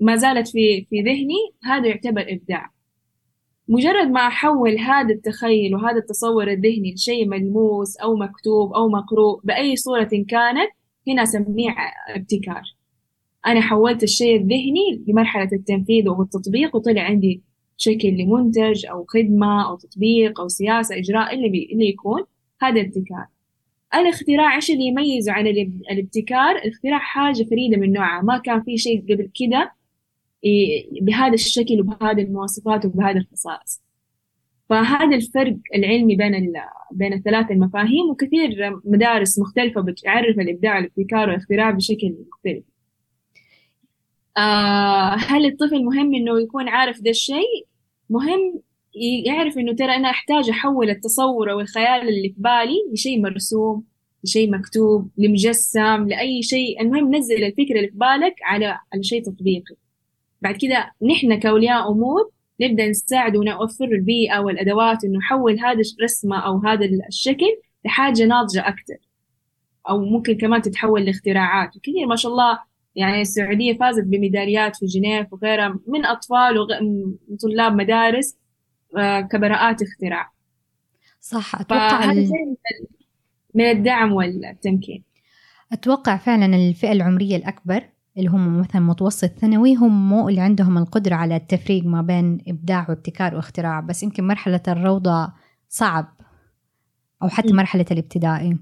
ما 0.01 0.17
زالت 0.17 0.49
في 0.49 0.87
في 0.91 1.01
ذهني 1.01 1.53
هذا 1.65 1.87
يعتبر 1.87 2.27
إبداع. 2.29 2.71
مجرد 3.69 4.07
ما 4.07 4.21
أحول 4.21 4.79
هذا 4.79 5.15
التخيل 5.15 5.75
وهذا 5.75 5.99
التصور 5.99 6.49
الذهني 6.51 6.95
لشيء 6.95 7.29
ملموس 7.29 7.97
أو 7.97 8.17
مكتوب 8.17 8.73
أو 8.73 8.89
مقروء 8.89 9.41
بأي 9.45 9.77
صورة 9.77 10.11
كانت 10.29 10.71
هنا 11.09 11.23
أسميه 11.23 11.75
ابتكار. 12.09 12.76
أنا 13.47 13.61
حولت 13.61 14.03
الشيء 14.03 14.37
الذهني 14.37 15.05
لمرحلة 15.09 15.49
التنفيذ 15.53 16.09
والتطبيق 16.09 16.77
وطلع 16.77 17.03
عندي 17.03 17.43
شكل 17.77 18.09
لمنتج 18.09 18.87
أو 18.87 19.05
خدمة 19.09 19.69
أو 19.69 19.77
تطبيق 19.77 20.41
أو 20.41 20.49
سياسة 20.49 20.99
إجراء 20.99 21.35
اللي, 21.35 21.49
بي... 21.49 21.69
اللي 21.73 21.89
يكون. 21.89 22.23
هذا 22.63 22.81
ابتكار. 22.81 23.27
الاختراع 23.95 24.55
إيش 24.57 24.71
اللي 24.71 24.85
يميزه 24.85 25.33
عن 25.33 25.47
الابتكار؟ 25.91 26.57
الاختراع 26.57 26.99
حاجة 26.99 27.45
فريدة 27.51 27.77
من 27.77 27.93
نوعها. 27.93 28.23
ما 28.23 28.39
كان 28.39 28.63
في 28.63 28.79
شيء 28.79 29.03
قبل 29.03 29.31
كده 29.35 29.73
بهذا 31.03 31.35
الشكل 31.35 31.81
وبهذه 31.81 32.23
المواصفات 32.23 32.85
وبهذه 32.85 33.17
الخصائص 33.17 33.83
فهذا 34.69 35.17
الفرق 35.17 35.57
العلمي 35.75 36.17
بين 36.17 36.53
بين 36.93 37.13
الثلاث 37.13 37.51
المفاهيم 37.51 38.11
وكثير 38.11 38.81
مدارس 38.85 39.39
مختلفة 39.39 39.81
بتعرف 39.81 40.39
الإبداع 40.39 40.77
والابتكار 40.77 41.29
والاختراع 41.29 41.71
بشكل 41.71 42.15
مختلف. 42.29 42.65
آه 44.37 45.15
هل 45.15 45.47
الطفل 45.47 45.85
مهم 45.85 46.15
إنه 46.15 46.41
يكون 46.41 46.69
عارف 46.69 47.01
ده 47.01 47.11
الشيء؟ 47.11 47.67
مهم 48.11 48.61
يعرف 49.27 49.59
إنه 49.59 49.75
ترى 49.75 49.97
أنا 49.97 50.11
أحتاج 50.11 50.51
أحول 50.51 50.91
التصور 50.91 51.51
أو 51.53 51.61
الخيال 51.61 52.09
اللي 52.09 52.29
في 52.29 52.35
بالي 52.39 52.75
لشيء 52.93 53.21
مرسوم 53.23 53.85
لشيء 54.25 54.51
مكتوب 54.51 55.11
لمجسم 55.19 56.07
لأي 56.09 56.43
شيء. 56.43 56.81
المهم 56.83 57.15
نزل 57.17 57.45
الفكرة 57.45 57.77
اللي 57.77 57.89
في 57.89 57.97
بالك 57.97 58.35
على 58.43 58.67
على 58.93 59.03
شيء 59.03 59.23
تطبيقي. 59.25 59.75
بعد 60.43 60.57
كده 60.57 60.93
نحن 61.11 61.39
كأولياء 61.39 61.93
أمور 61.93 62.31
نبدأ 62.61 62.89
نساعد 62.89 63.37
ونوفر 63.37 63.85
البيئة 63.85 64.39
والأدوات 64.39 65.05
إنه 65.05 65.19
نحول 65.19 65.61
هذا 65.61 65.81
الرسمة 65.99 66.39
أو 66.47 66.59
هذا 66.59 66.87
الشكل 67.09 67.47
لحاجة 67.85 68.25
ناضجة 68.25 68.69
أكثر 68.69 68.97
أو 69.89 70.01
ممكن 70.01 70.37
كمان 70.37 70.63
تتحول 70.63 71.05
لاختراعات. 71.05 71.77
وكثير 71.77 72.07
ما 72.07 72.17
شاء 72.17 72.33
الله 72.33 72.59
يعني 72.97 73.21
السعودية 73.21 73.79
فازت 73.79 74.05
بميداليات 74.05 74.77
في 74.77 74.87
جنيف 74.87 75.33
وغيرها 75.33 75.79
من 75.89 76.05
أطفال 76.05 76.59
وطلاب 76.59 77.73
مدارس 77.73 78.37
آه، 78.99 79.21
كبراءات 79.21 79.83
اختراع. 79.83 80.33
صح 81.21 81.61
أتوقع 81.61 82.13
من 83.55 83.65
الدعم 83.65 84.13
والتمكين. 84.13 85.03
أتوقع 85.73 86.17
فعلا 86.17 86.57
الفئة 86.57 86.93
العمرية 86.93 87.37
الأكبر 87.37 87.83
اللي 88.19 88.29
هم 88.29 88.61
مثلا 88.61 88.81
متوسط 88.81 89.29
ثانوي 89.29 89.75
هم 89.75 90.09
مو 90.09 90.29
اللي 90.29 90.41
عندهم 90.41 90.79
القدرة 90.79 91.15
على 91.15 91.37
التفريق 91.37 91.85
ما 91.85 92.03
بين 92.03 92.39
إبداع 92.49 92.87
وابتكار 92.89 93.35
واختراع 93.35 93.81
بس 93.81 94.03
يمكن 94.03 94.27
مرحلة 94.27 94.63
الروضة 94.69 95.33
صعب 95.69 96.17
أو 97.23 97.29
حتى 97.29 97.53
مرحلة 97.53 97.87
الابتدائي. 97.91 98.59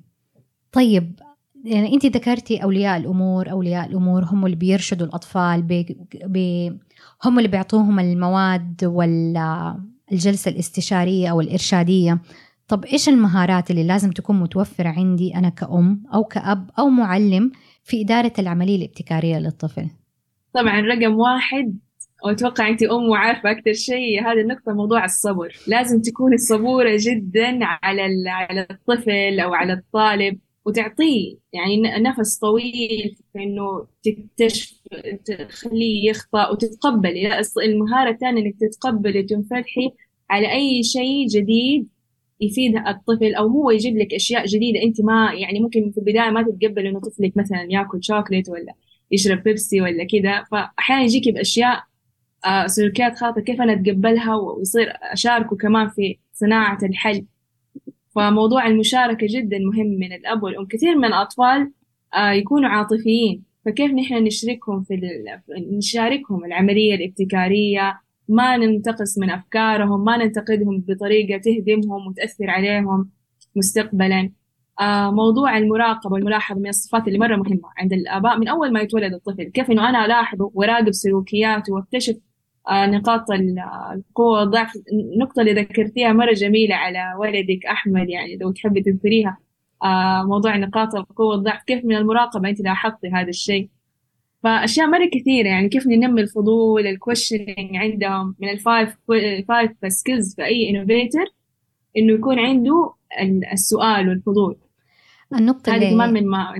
طيب 0.72 1.20
يعني 1.64 1.94
أنت 1.94 2.06
ذكرتي 2.06 2.62
أولياء 2.62 2.96
الأمور 2.96 3.50
أولياء 3.50 3.86
الأمور 3.86 4.24
هم 4.24 4.44
اللي 4.46 4.56
بيرشدوا 4.56 5.06
الأطفال 5.06 5.62
بي 5.62 6.06
بي 6.24 6.78
هم 7.24 7.38
اللي 7.38 7.48
بيعطوهم 7.48 8.00
المواد 8.00 8.84
والجلسة 8.84 10.50
الاستشارية 10.50 11.30
أو 11.30 11.40
الإرشادية. 11.40 12.20
طب 12.68 12.84
إيش 12.84 13.08
المهارات 13.08 13.70
اللي 13.70 13.84
لازم 13.84 14.10
تكون 14.10 14.40
متوفرة 14.40 14.88
عندي 14.88 15.34
أنا 15.34 15.48
كأم 15.48 16.02
أو 16.14 16.24
كأب 16.24 16.70
أو 16.78 16.88
معلم 16.88 17.52
في 17.82 18.02
إدارة 18.02 18.32
العملية 18.38 18.76
الابتكارية 18.76 19.38
للطفل؟ 19.38 19.86
طبعا 20.54 20.80
رقم 20.80 21.14
واحد 21.14 21.78
وأتوقع 22.24 22.68
أنت 22.68 22.82
أم 22.82 23.08
وعارفة 23.08 23.50
أكثر 23.50 23.72
شيء 23.72 24.20
هذه 24.20 24.40
النقطة 24.40 24.72
موضوع 24.72 25.04
الصبر. 25.04 25.56
لازم 25.66 26.00
تكوني 26.00 26.36
صبورة 26.36 26.96
جدا 26.98 27.58
على 27.62 28.02
على 28.28 28.66
الطفل 28.70 29.40
أو 29.40 29.54
على 29.54 29.72
الطالب. 29.72 30.38
وتعطيه 30.64 31.36
يعني 31.52 31.82
نفس 31.82 32.38
طويل 32.38 33.16
في 33.32 33.38
إنه 33.42 33.86
تكتشف 34.04 34.74
تخليه 35.24 36.10
يخطأ 36.10 36.50
وتتقبل 36.50 37.12
المهارة 37.64 38.10
الثانية 38.10 38.42
إنك 38.42 38.54
تتقبلي 38.60 39.20
وتنفتحي 39.20 39.90
على 40.30 40.52
أي 40.52 40.82
شيء 40.82 41.26
جديد 41.28 41.88
يفيد 42.40 42.76
الطفل 42.76 43.34
أو 43.34 43.46
هو 43.48 43.70
يجيب 43.70 43.96
لك 43.96 44.14
أشياء 44.14 44.46
جديدة 44.46 44.82
أنت 44.82 45.00
ما 45.00 45.32
يعني 45.34 45.60
ممكن 45.60 45.90
في 45.90 45.98
البداية 45.98 46.30
ما 46.30 46.42
تتقبل 46.42 46.86
إنه 46.86 47.00
طفلك 47.00 47.36
مثلا 47.36 47.66
يأكل 47.70 48.04
شوكليت 48.04 48.48
ولا 48.48 48.74
يشرب 49.10 49.42
بيبسي 49.42 49.80
ولا 49.80 50.04
كذا. 50.04 50.44
فاحيانا 50.52 51.02
يجيكي 51.02 51.32
بأشياء 51.32 51.84
آه 52.46 52.66
سلوكيات 52.66 53.18
خاطئة 53.18 53.42
كيف 53.42 53.60
أنا 53.60 53.72
أتقبلها 53.72 54.36
ويصير 54.36 54.92
أشاركه 55.02 55.56
كمان 55.56 55.88
في 55.88 56.18
صناعة 56.32 56.78
الحل. 56.82 57.26
فموضوع 58.14 58.66
المشاركة 58.66 59.26
جدا 59.30 59.58
مهم 59.58 59.86
من 59.86 60.12
الأب 60.12 60.42
والأم. 60.42 60.66
كثير 60.66 60.96
من 60.98 61.04
الأطفال 61.04 61.72
آه 62.14 62.30
يكونوا 62.30 62.68
عاطفيين. 62.68 63.44
فكيف 63.64 63.90
نحن 63.92 64.14
نشركهم 64.14 64.82
في 64.82 65.00
نشاركهم 65.78 66.44
العملية 66.44 66.94
الابتكارية؟ 66.94 68.00
ما 68.28 68.56
ننتقص 68.56 69.18
من 69.18 69.30
أفكارهم 69.30 70.04
ما 70.04 70.16
ننتقدهم 70.16 70.84
بطريقة 70.88 71.38
تهدمهم 71.38 72.06
وتأثر 72.06 72.50
عليهم 72.50 73.10
مستقبلا. 73.56 74.30
آه 74.80 75.10
موضوع 75.10 75.58
المراقبة 75.58 76.12
والملاحظة 76.12 76.60
من 76.60 76.68
الصفات 76.68 77.08
اللي 77.08 77.18
مرة 77.18 77.36
مهمة 77.36 77.68
عند 77.78 77.92
الآباء 77.92 78.38
من 78.38 78.48
أول 78.48 78.72
ما 78.72 78.80
يتولد 78.80 79.14
الطفل. 79.14 79.44
كيف 79.44 79.70
إنه 79.70 79.88
أنا 79.88 80.04
ألاحظه 80.06 80.50
وراقب 80.54 80.92
سلوكياته 80.92 81.72
وأكتشف 81.72 82.16
آه 82.16 82.20
نقاط 82.72 83.30
القوة 83.92 84.40
والضعف 84.40 84.72
النقطة 84.92 85.40
اللي 85.40 85.52
ذكرتيها 85.52 86.12
مرة 86.12 86.32
جميلة 86.32 86.74
على 86.74 87.14
ولدك 87.18 87.66
أحمد 87.66 88.08
يعني 88.08 88.36
لو 88.36 88.52
تحبي 88.52 88.82
تذكريها. 88.82 89.38
آه 89.84 90.22
موضوع 90.22 90.56
نقاط 90.56 90.94
القوة 90.94 91.26
والضعف 91.26 91.62
كيف 91.62 91.84
من 91.84 91.96
المراقبة 91.96 92.48
أنت 92.48 92.60
لاحظتي 92.60 93.08
هذا 93.08 93.28
الشيء؟ 93.28 93.68
فأشياء 94.42 94.86
مرة 94.86 95.10
كثيرة 95.12 95.48
يعني 95.48 95.68
كيف 95.68 95.86
ننمي 95.86 96.20
الفضول 96.20 96.86
ال 96.86 96.94
questioning 96.94 97.76
عندهم 97.76 98.34
من 98.38 98.48
ال 98.48 98.58
five 98.58 98.96
five 99.48 99.70
skills 99.88 100.34
في 100.34 100.44
أي 100.44 100.70
innovator 100.70 101.24
إنه 101.96 102.12
يكون 102.12 102.38
عنده 102.38 102.94
السؤال 103.52 104.08
والفضول. 104.08 104.56
النقطة 105.34 105.74
هذه 105.74 105.90
كمان 105.90 106.12
من 106.12 106.26
ما 106.26 106.54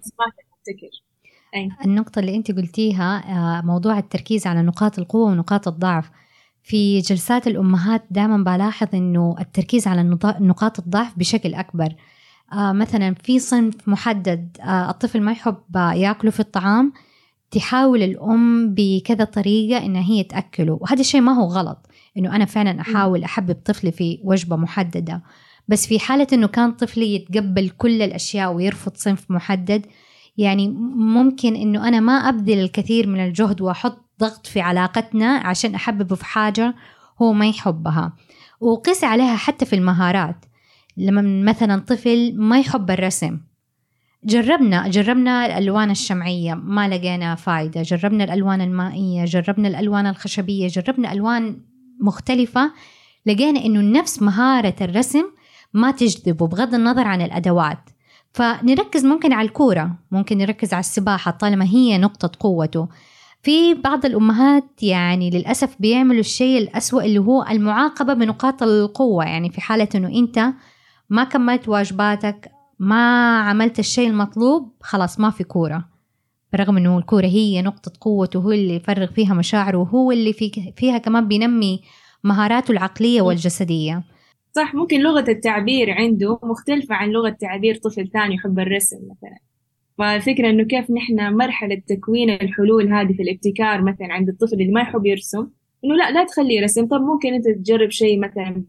أي. 1.54 1.68
النقطة 1.84 2.18
اللي 2.18 2.34
أنت 2.36 2.50
قلتيها 2.50 3.24
آه، 3.58 3.62
موضوع 3.62 3.98
التركيز 3.98 4.46
على 4.46 4.62
نقاط 4.62 4.98
القوة 4.98 5.30
ونقاط 5.30 5.68
الضعف. 5.68 6.10
في 6.62 7.00
جلسات 7.00 7.46
الأمهات 7.46 8.04
دائما 8.10 8.36
بلاحظ 8.36 8.88
أنه 8.94 9.34
التركيز 9.40 9.86
على 9.88 10.02
نقاط 10.40 10.78
الضعف 10.78 11.18
بشكل 11.18 11.54
أكبر. 11.54 11.94
آه 12.52 12.72
مثلا 12.72 13.14
في 13.14 13.38
صنف 13.38 13.88
محدد 13.88 14.56
آه 14.60 14.90
الطفل 14.90 15.20
ما 15.20 15.32
يحب 15.32 15.56
يأكله 15.76 16.30
في 16.30 16.40
الطعام 16.40 16.92
تحاول 17.50 18.02
الأم 18.02 18.74
بكذا 18.74 19.24
طريقة 19.24 19.86
إنها 19.86 20.02
هي 20.02 20.22
تأكله. 20.22 20.78
وهذا 20.80 21.00
الشيء 21.00 21.20
ما 21.20 21.32
هو 21.32 21.46
غلط 21.46 21.86
إنه 22.16 22.36
أنا 22.36 22.44
فعلا 22.44 22.80
أحاول 22.80 23.24
أحبب 23.24 23.56
طفلي 23.64 23.92
في 23.92 24.20
وجبة 24.24 24.56
محددة. 24.56 25.22
بس 25.68 25.86
في 25.86 25.98
حالة 25.98 26.26
إنه 26.32 26.46
كان 26.46 26.72
طفلي 26.72 27.14
يتقبل 27.14 27.68
كل 27.70 28.02
الأشياء 28.02 28.52
ويرفض 28.52 28.92
صنف 28.96 29.30
محدد 29.30 29.86
يعني 30.36 30.68
ممكن 30.96 31.56
إنه 31.56 31.88
أنا 31.88 32.00
ما 32.00 32.12
أبذل 32.12 32.58
الكثير 32.58 33.06
من 33.06 33.24
الجهد 33.24 33.60
وأحط 33.60 34.04
ضغط 34.20 34.46
في 34.46 34.60
علاقتنا 34.60 35.36
عشان 35.36 35.74
أحببه 35.74 36.14
في 36.14 36.24
حاجة 36.24 36.74
هو 37.22 37.32
ما 37.32 37.48
يحبها. 37.48 38.12
وقيس 38.60 39.04
عليها 39.04 39.36
حتى 39.36 39.64
في 39.64 39.76
المهارات. 39.76 40.44
لما 40.96 41.50
مثلا 41.52 41.80
طفل 41.80 42.34
ما 42.36 42.58
يحب 42.58 42.90
الرسم. 42.90 43.40
جربنا 44.24 44.88
جربنا 44.88 45.46
الألوان 45.46 45.90
الشمعية 45.90 46.54
ما 46.54 46.88
لقينا 46.88 47.34
فايدة. 47.34 47.82
جربنا 47.82 48.24
الألوان 48.24 48.60
المائية 48.60 49.24
جربنا 49.24 49.68
الألوان 49.68 50.06
الخشبية 50.06 50.68
جربنا 50.68 51.12
ألوان 51.12 51.60
مختلفة 52.00 52.72
لقينا 53.26 53.64
إنه 53.64 54.00
نفس 54.00 54.22
مهارة 54.22 54.74
الرسم 54.80 55.24
ما 55.72 55.90
تجذبه 55.90 56.46
بغض 56.46 56.74
النظر 56.74 57.06
عن 57.06 57.22
الأدوات. 57.22 57.90
فنركز 58.34 59.04
ممكن 59.04 59.32
على 59.32 59.48
الكورة 59.48 59.90
ممكن 60.10 60.38
نركز 60.38 60.72
على 60.72 60.80
السباحة 60.80 61.30
طالما 61.30 61.64
هي 61.64 61.98
نقطة 61.98 62.30
قوته. 62.40 62.88
في 63.42 63.74
بعض 63.74 64.06
الأمهات 64.06 64.82
يعني 64.82 65.30
للأسف 65.30 65.76
بيعملوا 65.80 66.20
الشيء 66.20 66.58
الأسوأ 66.58 67.04
اللي 67.04 67.18
هو 67.18 67.46
المعاقبة 67.50 68.14
بنقاط 68.14 68.62
القوة 68.62 69.24
يعني 69.24 69.50
في 69.50 69.60
حالة 69.60 69.88
أنه 69.94 70.08
أنت 70.08 70.52
ما 71.10 71.24
كملت 71.24 71.68
واجباتك 71.68 72.50
ما 72.78 73.38
عملت 73.38 73.78
الشيء 73.78 74.08
المطلوب 74.08 74.72
خلاص 74.80 75.20
ما 75.20 75.30
في 75.30 75.44
كورة. 75.44 75.84
برغم 76.52 76.76
أنه 76.76 76.98
الكورة 76.98 77.26
هي 77.26 77.62
نقطة 77.62 77.92
قوته 78.00 78.38
هو 78.40 78.52
اللي 78.52 78.74
يفرغ 78.76 79.06
فيها 79.06 79.34
مشاعره 79.34 79.78
وهو 79.78 80.12
اللي 80.12 80.32
في 80.32 80.72
فيها 80.76 80.98
كمان 80.98 81.28
بينمي 81.28 81.80
مهاراته 82.24 82.72
العقلية 82.72 83.22
والجسدية. 83.22 84.02
صح 84.56 84.74
ممكن 84.74 85.00
لغة 85.00 85.24
التعبير 85.30 85.90
عنده 85.90 86.38
مختلفة 86.42 86.94
عن 86.94 87.10
لغة 87.10 87.30
تعبير 87.40 87.74
طفل 87.74 88.10
ثاني 88.10 88.34
يحب 88.34 88.58
الرسم 88.58 88.96
مثلا. 88.96 89.38
فالفكرة 89.98 90.50
إنه 90.50 90.64
كيف 90.64 90.90
نحن 90.90 91.34
مرحلة 91.36 91.82
تكوين 91.88 92.30
الحلول 92.30 92.92
هذه 92.92 93.12
في 93.12 93.22
الابتكار 93.22 93.82
مثلا 93.82 94.12
عند 94.12 94.28
الطفل 94.28 94.54
اللي 94.54 94.72
ما 94.72 94.80
يحب 94.80 95.06
يرسم؟ 95.06 95.48
إنه 95.84 95.94
لا 95.94 96.10
لا 96.10 96.24
تخليه 96.24 96.60
يرسم. 96.60 96.86
طب 96.86 97.00
ممكن 97.00 97.34
أنت 97.34 97.48
تجرب 97.48 97.90
شيء 97.90 98.20
مثلا 98.20 98.64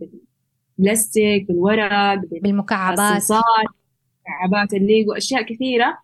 بالبلاستيك 0.77 1.47
بالورق 1.47 2.15
بالمكعبات. 2.41 3.23
مكعبات 4.27 4.73
الليجو 4.73 5.13
أشياء 5.13 5.41
كثيرة 5.41 5.97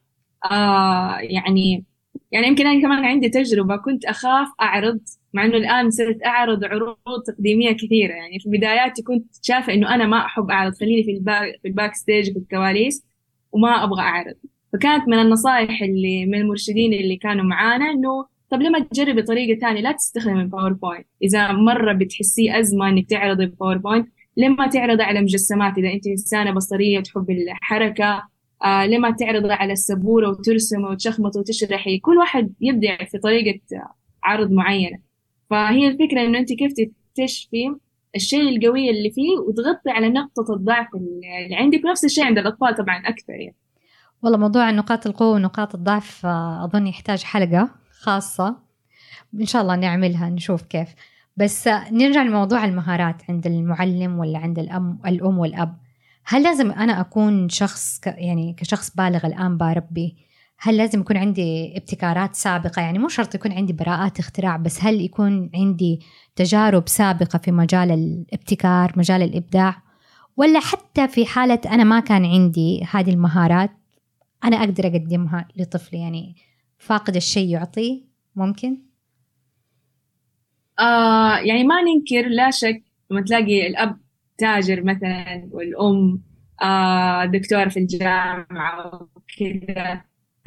آه 0.52 1.18
يعني 1.20 1.86
يعني 2.32 2.48
يمكن 2.48 2.68
أنا 2.68 2.82
كمان 2.82 3.06
عندي 3.06 3.30
تجربة 3.30 3.76
كنت 3.76 4.06
أخاف 4.06 4.48
أعرض 4.62 5.00
مع 5.34 5.46
إنه 5.46 5.58
الآن 5.58 5.92
صرت 5.92 6.18
أعرض 6.26 6.64
عروض 6.64 6.96
تقديمية 7.28 7.72
كثيرة. 7.72 8.14
يعني 8.14 8.40
في 8.40 8.50
بداياتي 8.50 9.02
كنت 9.04 9.26
شايفة 9.42 9.74
إنه 9.74 9.96
أنا 9.96 10.06
ما 10.06 10.26
أحب 10.26 10.52
أعرض 10.52 10.74
خليني 10.80 11.04
في 11.04 11.12
ال 11.12 11.20
back, 11.20 11.60
في 11.62 11.68
ال 11.68 11.96
backstage 11.96 12.34
في 12.34 12.40
الكواليس 12.40 13.06
وما 13.52 13.84
أبغى 13.84 14.02
أعرض. 14.02 14.36
فكانت 14.74 15.08
من 15.08 15.20
النصائح 15.20 15.82
اللي 15.82 16.26
من 16.26 16.36
المرشدين 16.36 16.94
اللي 16.94 17.18
كانوا 17.18 17.44
معانا 17.44 17.92
إنه 17.92 18.26
طب 18.52 18.62
لما 18.62 18.80
تجربي 18.80 19.22
طريقة 19.22 19.60
ثانية 19.60 19.82
لا 19.82 19.92
تستخدمي 19.92 20.42
ال 20.42 20.48
PowerPoint 20.48 21.08
إذا 21.24 21.52
مرة 21.52 21.94
بتحسيه 21.94 22.60
أزمة 22.60 22.90
إنك 22.90 23.10
تعرضي 23.10 23.44
ال 23.44 23.50
PowerPoint 23.50 24.10
لما 24.38 24.68
تعرضي 24.68 25.04
على 25.04 25.22
مجسمات 25.22 25.78
إذا 25.78 25.94
أنت 25.94 26.08
إنسانة 26.08 26.52
بصرية 26.52 27.00
تحب 27.00 27.30
الحركة 27.30 28.28
آه 28.64 28.86
لما 28.86 29.12
تعرضي 29.12 29.54
على 29.54 29.74
السبورة 29.74 30.30
وترسمي 30.30 30.84
وتشخمطي 30.84 31.40
وتشرحي 31.40 32.00
كل 32.00 32.18
واحد 32.18 32.54
يبدع 32.62 32.98
في 33.06 33.18
طريقة 33.18 33.60
عرض 34.24 34.52
معينة. 34.52 35.00
فهي 35.50 35.88
الفكرة 35.88 36.22
إنه 36.22 36.40
أنت 36.40 36.54
كيف 36.54 36.74
تكتشفي 36.74 37.76
الشيء 38.16 38.50
القوي 38.50 38.90
اللي 38.90 39.12
فيه 39.12 39.38
وتغطي 39.48 39.90
على 39.90 40.10
نقطة 40.10 40.54
الضعف 40.54 40.88
اللي 40.96 41.56
عندك. 41.56 41.86
ونفس 41.86 42.06
الشيء 42.06 42.24
عند 42.24 42.38
الأطفال 42.38 42.76
طبعا 42.76 42.98
أكثر 42.98 43.34
يعني. 43.34 43.56
والله 44.24 44.38
موضوع 44.38 44.72
نقاط 44.72 45.08
القوة 45.08 45.32
ونقاط 45.32 45.76
الضعف 45.76 46.26
آه، 46.26 46.66
أظن 46.66 46.88
يحتاج 46.88 47.24
حلقة 47.24 47.70
خاصة. 47.92 48.56
إن 49.40 49.46
شاء 49.46 49.62
الله 49.62 49.76
نعملها 49.76 50.30
نشوف 50.30 50.62
كيف. 50.62 50.90
بس 51.38 51.68
آه، 51.68 51.94
نرجع 51.94 52.24
لموضوع 52.24 52.66
المهارات 52.66 53.16
عند 53.30 53.48
المعلم 53.48 54.20
ولا 54.20 54.40
عند 54.40 54.60
الأم 54.60 55.00
الأم 55.06 55.38
والأب. 55.40 55.78
هل 56.26 56.44
لازم 56.44 56.72
أنا 56.72 57.02
أكون 57.02 57.50
شخص 57.50 58.00
ك 58.00 58.08
يعني 58.08 58.54
كشخص 58.54 58.96
بالغ 58.96 59.28
الآن 59.28 59.58
بربي؟ 59.58 60.16
هل 60.60 60.78
لازم 60.78 61.00
يكون 61.00 61.18
عندي 61.18 61.78
ابتكارات 61.78 62.36
سابقة؟ 62.36 62.82
يعني 62.82 63.00
مو 63.00 63.08
شرط 63.08 63.36
يكون 63.36 63.52
عندي 63.52 63.74
براءات 63.74 64.20
اختراع 64.20 64.58
بس 64.58 64.84
هل 64.84 65.02
يكون 65.02 65.50
عندي 65.56 66.00
تجارب 66.36 66.90
سابقة 66.90 67.40
في 67.40 67.52
مجال 67.52 67.92
الابتكار 67.92 68.94
مجال 68.98 69.22
الإبداع؟ 69.22 69.82
ولا 70.38 70.60
حتى 70.60 71.08
في 71.08 71.26
حالة 71.26 71.60
أنا 71.66 71.84
ما 71.84 72.00
كان 72.00 72.26
عندي 72.26 72.84
هذه 72.92 73.10
المهارات 73.10 73.72
أنا 74.44 74.58
أقدر 74.58 74.88
أقدمها 74.88 75.48
لطفلي؟ 75.58 76.00
يعني 76.00 76.36
فاقد 76.78 77.16
الشيء 77.16 77.50
يعطيه 77.50 78.02
ممكن؟ 78.36 78.78
آه 80.80 81.38
يعني 81.38 81.64
ما 81.64 81.76
ننكر 81.82 82.30
لا 82.30 82.52
شك 82.52 82.84
لما 83.12 83.22
تلاقي 83.22 83.68
الأب 83.68 84.01
تاجر 84.42 84.84
مثلا 84.84 85.50
والأم 85.52 86.22
آه 86.62 87.26
دكتور 87.26 87.70
في 87.70 87.80
الجامعة 87.80 89.08
وكذا. 89.16 90.02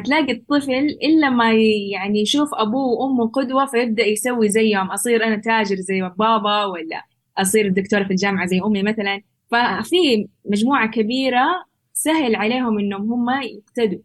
تلاقي 0.05 0.33
الطفل 0.33 0.73
إلا 1.03 1.31
ما 1.31 1.53
يعني 1.93 2.21
يشوف 2.21 2.49
أبوه 2.55 2.87
وأمه 2.87 3.29
قدوة 3.31 3.67
فيبدأ 3.67 4.05
يسوي 4.07 4.49
زيهم. 4.49 4.91
أصير 4.91 5.25
أنا 5.25 5.37
تاجر 5.37 5.77
زي 5.77 6.03
بابا 6.03 6.65
ولا 6.65 7.05
أصير 7.39 7.69
دكتور 7.69 8.05
في 8.05 8.11
الجامعة 8.11 8.47
زي 8.47 8.61
أمي 8.67 8.83
مثلا. 8.83 9.23
ففي 9.51 10.29
مجموعة 10.45 10.91
كبيرة 10.91 11.65
سهل 11.93 12.37
عليهم 12.37 12.79
إنهم 12.79 13.13
هم 13.13 13.27
يقتدوا. 13.43 14.01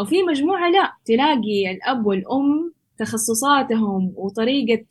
وفي 0.00 0.22
مجموعة 0.22 0.70
لا. 0.70 0.92
تلاقي 1.04 1.70
الأب 1.72 2.06
والأم 2.06 2.72
تخصصاتهم 2.98 4.12
وطريقة 4.16 4.86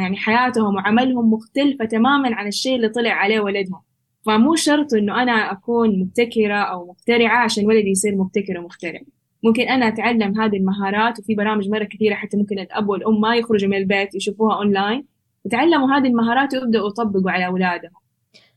يعني 0.00 0.16
حياتهم 0.16 0.74
وعملهم 0.74 1.32
مختلفة 1.32 1.84
تماما 1.84 2.34
عن 2.34 2.46
الشيء 2.46 2.76
اللي 2.76 2.88
طلع 2.88 3.10
عليه 3.10 3.40
ولدهم. 3.40 3.80
فمو 4.26 4.54
شرط 4.54 4.94
إنه 4.94 5.22
أنا 5.22 5.52
أكون 5.52 6.00
مبتكرة 6.00 6.54
أو 6.54 6.86
مخترعة 6.86 7.36
عشان 7.44 7.66
ولدي 7.66 7.90
يصير 7.90 8.16
مبتكر 8.16 8.58
ومخترع. 8.58 9.00
ممكن 9.42 9.62
أنا 9.62 9.88
أتعلم 9.88 10.40
هذه 10.40 10.56
المهارات 10.56 11.18
وفي 11.18 11.34
برامج 11.34 11.68
مرة 11.68 11.84
كثيرة 11.84 12.14
حتى 12.14 12.36
ممكن 12.36 12.58
الأب 12.58 12.88
والأم 12.88 13.20
ما 13.20 13.36
يخرجوا 13.36 13.70
من 13.70 13.76
البيت 13.76 14.14
يشوفوها 14.14 14.56
أونلاين. 14.56 15.04
يتعلموا 15.46 15.96
هذه 15.96 16.06
المهارات 16.06 16.54
ويبدأوا 16.54 16.88
يطبقوا 16.88 17.30
على 17.30 17.46
أولادهم. 17.46 17.92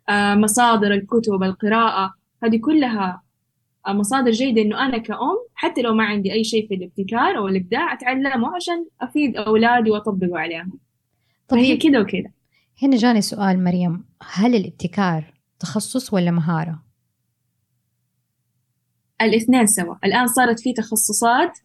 آه 0.10 0.36
مصادر 0.36 0.94
الكتب 0.94 1.44
القراءة 1.44 2.14
هذه 2.44 2.58
كلها 2.58 3.22
مصادر 3.88 4.32
جيدة 4.32 4.62
إنه 4.62 4.86
أنا 4.86 4.98
كأم 4.98 5.38
حتى 5.56 5.82
لو 5.82 5.94
ما 5.94 6.04
عندي 6.04 6.34
أي 6.34 6.44
شيء 6.44 6.68
في 6.68 6.74
الابتكار 6.76 7.38
أو 7.38 7.48
الإبداع 7.48 7.94
أتعلمه 7.94 8.56
عشان 8.56 8.86
أفيد 9.02 9.38
أولادي 9.38 9.92
وأطبقه 9.92 10.40
عليهم. 10.40 10.80
طيب. 11.48 11.60
فهي 11.60 11.78
كده 11.78 12.02
وكده. 12.02 12.34
هنا 12.84 12.98
جاني 12.98 13.22
سؤال 13.22 13.64
مريم. 13.64 14.06
هل 14.24 14.56
الابتكار 14.56 15.34
تخصص 15.60 16.14
ولا 16.14 16.32
مهارة؟ 16.32 16.84
الاثنين 19.22 19.66
سوا. 19.66 19.96
الآن 20.06 20.28
صارت 20.28 20.60
في 20.60 20.74
تخصصات 20.74 21.60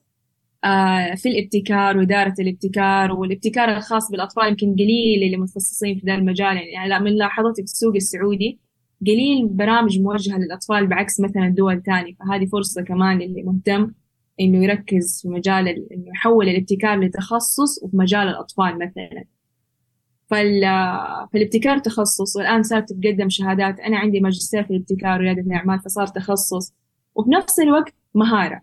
آه، 0.65 1.15
في 1.15 1.29
الابتكار 1.29 1.99
وإدارة 1.99 2.35
الابتكار 2.41 3.13
والابتكار 3.13 3.77
الخاص 3.77 4.11
بالأطفال 4.11 4.49
يمكن 4.49 4.75
قليل 4.75 5.23
اللي 5.23 5.37
متخصصين 5.37 5.99
في 5.99 6.07
ذا 6.07 6.15
المجال. 6.15 6.57
يعني 6.57 6.89
لا 6.89 6.99
من 6.99 7.13
لاحظتي 7.13 7.63
في 7.63 7.65
السوق 7.65 7.95
السعودي 7.95 8.59
قليل 9.07 9.49
برامج 9.49 10.01
موجهة 10.01 10.39
للأطفال 10.39 10.87
بعكس 10.87 11.21
مثلا 11.21 11.49
دول 11.49 11.83
تانية. 11.83 12.15
فهذه 12.15 12.47
فرصة 12.47 12.83
كمان 12.83 13.19
للي 13.19 13.43
مهتم 13.43 13.93
إنه 14.41 14.65
يركز 14.65 15.21
في 15.23 15.29
مجال 15.29 15.69
إنه 15.69 16.09
يحول 16.09 16.49
الابتكار 16.49 17.01
لتخصص 17.01 17.83
وفي 17.83 17.97
مجال 17.97 18.29
الأطفال 18.29 18.75
مثلا. 18.75 19.25
فال... 20.33 20.61
فالابتكار 21.33 21.79
تخصص 21.79 22.37
والآن 22.37 22.63
صارت 22.63 22.93
تقدم 22.93 23.29
شهادات. 23.29 23.81
أنا 23.81 23.99
عندي 23.99 24.21
ماجستير 24.21 24.65
في 24.65 24.71
الابتكار 24.71 25.21
وريادة 25.21 25.41
الأعمال 25.41 25.81
فصار 25.81 26.07
تخصص. 26.07 26.75
وفي 27.15 27.31
نفس 27.31 27.61
الوقت 27.61 27.95
مهارة. 28.15 28.61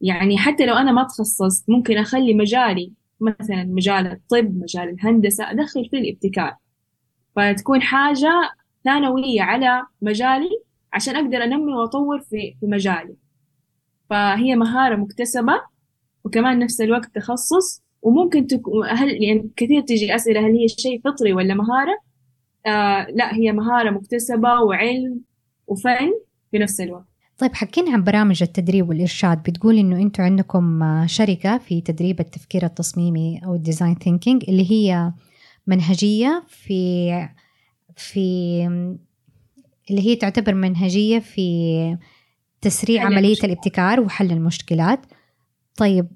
يعني 0.00 0.38
حتى 0.38 0.66
لو 0.66 0.74
أنا 0.74 0.92
ما 0.92 1.02
تخصصت 1.02 1.70
ممكن 1.70 1.98
أخلي 1.98 2.34
مجالي 2.34 2.92
مثلا 3.20 3.64
مجال 3.64 4.06
الطب 4.06 4.58
مجال 4.62 4.88
الهندسة 4.88 5.50
أدخل 5.50 5.88
فيه 5.90 5.98
الابتكار. 5.98 6.56
فتكون 7.36 7.82
حاجة 7.82 8.32
ثانوية 8.84 9.42
على 9.42 9.82
مجالي 10.02 10.62
عشان 10.92 11.16
أقدر 11.16 11.44
أنمي 11.44 11.72
وأطور 11.72 12.20
في 12.20 12.56
في 12.60 12.66
مجالي. 12.66 13.16
فهي 14.10 14.56
مهارة 14.56 14.96
مكتسبة 14.96 15.62
وكمان 16.24 16.58
نفس 16.58 16.80
الوقت 16.80 17.14
تخصص 17.14 17.82
وممكن 18.02 18.46
تكون 18.46 18.88
هل 18.88 19.22
يعني 19.22 19.50
كثير 19.56 19.80
تجي 19.80 20.14
أسئلة 20.14 20.40
هل 20.40 20.56
هي 20.56 20.68
شيء 20.68 21.00
فطري 21.04 21.32
ولا 21.32 21.54
مهارة؟ 21.54 21.98
آه 22.66 23.06
لا 23.10 23.34
هي 23.34 23.52
مهارة 23.52 23.90
مكتسبة 23.90 24.60
وعلم 24.60 25.20
وفن 25.66 26.12
في 26.50 26.58
نفس 26.58 26.80
الوقت. 26.80 27.04
طيب 27.38 27.54
حكينا 27.54 27.92
عن 27.92 28.04
برامج 28.04 28.42
التدريب 28.42 28.88
والإرشاد. 28.88 29.42
بتقول 29.42 29.78
إنه 29.78 29.96
أنتم 29.96 30.22
عندكم 30.22 30.82
شركة 31.06 31.58
في 31.58 31.80
تدريب 31.80 32.20
التفكير 32.20 32.64
التصميمي 32.64 33.40
أو 33.44 33.54
ال 33.54 33.60
design 33.60 33.94
thinking 33.94 34.44
اللي 34.48 34.70
هي 34.70 35.12
منهجية 35.66 36.42
في 36.48 37.10
في 37.96 38.66
اللي 39.90 40.06
هي 40.06 40.16
تعتبر 40.16 40.54
منهجية 40.54 41.18
في 41.18 41.96
تسريع 42.60 43.04
عملية 43.04 43.36
الابتكار 43.44 44.00
وحل 44.00 44.32
المشكلات. 44.32 45.00
طيب 45.76 46.06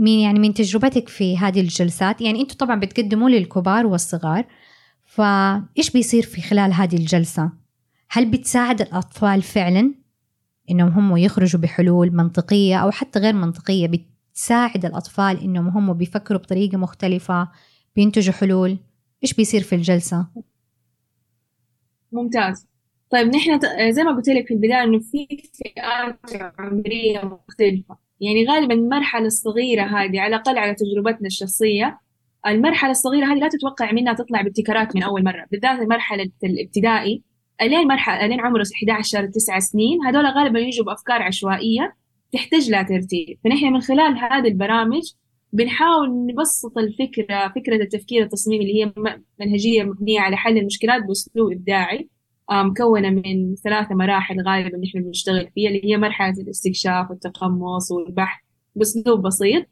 من 0.00 0.18
يعني 0.18 0.38
من 0.38 0.54
تجربتك 0.54 1.08
في 1.08 1.38
هذه 1.38 1.60
الجلسات؟ 1.60 2.20
يعني 2.20 2.40
أنتم 2.40 2.54
طبعا 2.54 2.80
بتقدموا 2.80 3.30
للكبار 3.30 3.86
والصغار 3.86 4.44
فإيش 5.04 5.90
بيصير 5.90 6.22
في 6.22 6.40
خلال 6.40 6.72
هذه 6.72 6.96
الجلسة؟ 6.96 7.52
هل 8.10 8.30
بتساعد 8.30 8.80
الأطفال 8.80 9.42
فعلا 9.42 9.94
إنهم 10.70 10.88
هم 10.88 11.16
يخرجوا 11.16 11.60
بحلول 11.60 12.16
منطقية 12.16 12.76
أو 12.76 12.90
حتى 12.90 13.18
غير 13.18 13.34
منطقية؟ 13.34 13.88
بتساعد 14.32 14.84
الأطفال 14.84 15.40
إنهم 15.40 15.68
هم 15.68 15.92
بيفكروا 15.92 16.40
بطريقة 16.40 16.78
مختلفة 16.78 17.48
بينتجوا 17.96 18.34
حلول؟ 18.34 18.78
إيش 19.22 19.34
بيصير 19.34 19.62
في 19.62 19.74
الجلسة؟ 19.74 20.26
ممتاز. 22.12 22.66
طيب 23.10 23.26
نحن 23.26 23.60
زي 23.90 24.02
ما 24.02 24.16
قلت 24.16 24.28
لك 24.28 24.46
في 24.46 24.54
البداية 24.54 24.82
إنه 24.84 24.98
في 24.98 25.26
فئات 25.52 26.18
عمرية 26.58 27.24
مختلفة. 27.24 28.09
يعني 28.20 28.46
غالبا 28.46 28.74
المرحلة 28.74 29.26
الصغيرة 29.26 29.82
هذه 29.82 30.20
على 30.20 30.26
الأقل 30.26 30.58
على 30.58 30.74
تجربتنا 30.74 31.26
الشخصية 31.26 31.98
المرحلة 32.46 32.90
الصغيرة 32.90 33.26
هذه 33.26 33.38
لا 33.38 33.48
تتوقع 33.48 33.92
منها 33.92 34.12
تطلع 34.12 34.42
بابتكارات 34.42 34.96
من 34.96 35.02
أول 35.02 35.24
مرة 35.24 35.46
بالذات 35.50 35.80
مرحلة 35.88 36.30
الابتدائي. 36.44 37.22
ألين 37.62 37.88
مرحلة 37.88 38.26
ألين 38.26 38.40
عمره 38.40 38.64
11 38.74 39.26
9 39.26 39.58
سنين 39.58 40.02
هذول 40.06 40.26
غالبا 40.26 40.58
يجوا 40.58 40.86
بأفكار 40.86 41.22
عشوائية 41.22 41.96
تحتاج 42.32 42.70
لها 42.70 42.82
ترتيب. 42.82 43.38
فنحن 43.44 43.72
من 43.72 43.80
خلال 43.80 44.18
هذه 44.18 44.48
البرامج 44.48 45.02
بنحاول 45.52 46.26
نبسط 46.26 46.78
الفكرة 46.78 47.48
فكرة 47.48 47.76
التفكير 47.82 48.22
التصميمي 48.22 48.64
اللي 48.64 48.84
هي 48.84 48.92
منهجية 49.40 49.82
مبنية 49.82 50.20
على 50.20 50.36
حل 50.36 50.58
المشكلات 50.58 51.02
بأسلوب 51.04 51.52
إبداعي. 51.52 52.08
مكونة 52.52 53.10
من 53.10 53.54
ثلاثة 53.54 53.94
مراحل 53.94 54.40
غالبا 54.40 54.78
نحن 54.78 55.02
بنشتغل 55.02 55.50
فيها 55.54 55.70
اللي 55.70 55.80
هي 55.84 55.96
مرحلة 55.96 56.34
الاستكشاف 56.42 57.10
والتقمص 57.10 57.92
والبحث 57.92 58.40
باسلوب 58.76 59.22
بسيط. 59.22 59.66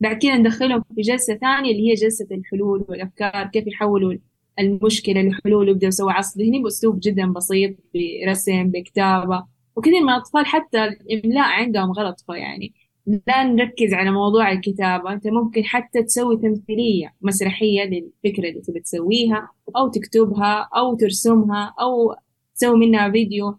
بعد 0.00 0.18
كده 0.18 0.34
ندخلهم 0.36 0.84
في 0.94 1.02
جلسة 1.02 1.34
ثانية 1.36 1.70
اللي 1.72 1.90
هي 1.90 1.94
جلسة 1.94 2.26
الحلول 2.30 2.84
والأفكار 2.88 3.46
كيف 3.46 3.66
يحولوا 3.66 4.14
المشكلة 4.58 5.22
لحلول 5.22 5.68
ويبدأ 5.68 5.86
يسوي 5.86 6.12
عصف 6.12 6.38
ذهني 6.38 6.62
بأسلوب 6.62 7.00
جدا 7.02 7.32
بسيط 7.32 7.76
برسم 7.94 8.68
بكتابة 8.70 9.44
وكثير 9.76 10.02
من 10.02 10.08
الأطفال 10.10 10.46
حتى 10.46 10.84
الإملاء 10.84 11.44
عندهم 11.44 11.92
غلط 11.92 12.20
فيعني 12.26 12.74
لا 13.06 13.42
نركز 13.44 13.92
على 13.94 14.10
موضوع 14.10 14.52
الكتابة. 14.52 15.12
أنت 15.12 15.26
ممكن 15.26 15.64
حتى 15.64 16.02
تسوي 16.02 16.36
تمثيلية 16.36 17.14
مسرحية 17.22 17.82
للفكرة 17.84 18.48
اللي 18.48 18.60
تبي 18.60 18.80
تسويها 18.80 19.48
أو 19.76 19.88
تكتبها 19.88 20.68
أو 20.76 20.94
ترسمها 20.94 21.74
أو 21.80 22.14
تسوي 22.62 22.78
منها 22.86 23.10
فيديو 23.10 23.58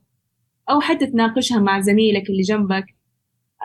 أو 0.70 0.82
حتى 0.82 1.06
تناقشها 1.06 1.60
مع 1.60 1.80
زميلك 1.80 2.30
اللي 2.30 2.42
جنبك. 2.42 2.86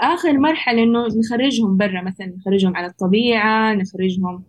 آخر 0.02 0.38
مرحلة 0.38 0.82
إنه 0.82 1.06
نخرجهم 1.06 1.76
برا 1.76 2.02
مثلا 2.02 2.26
نخرجهم 2.26 2.76
على 2.76 2.86
الطبيعة 2.86 3.74
نخرجهم 3.74 4.44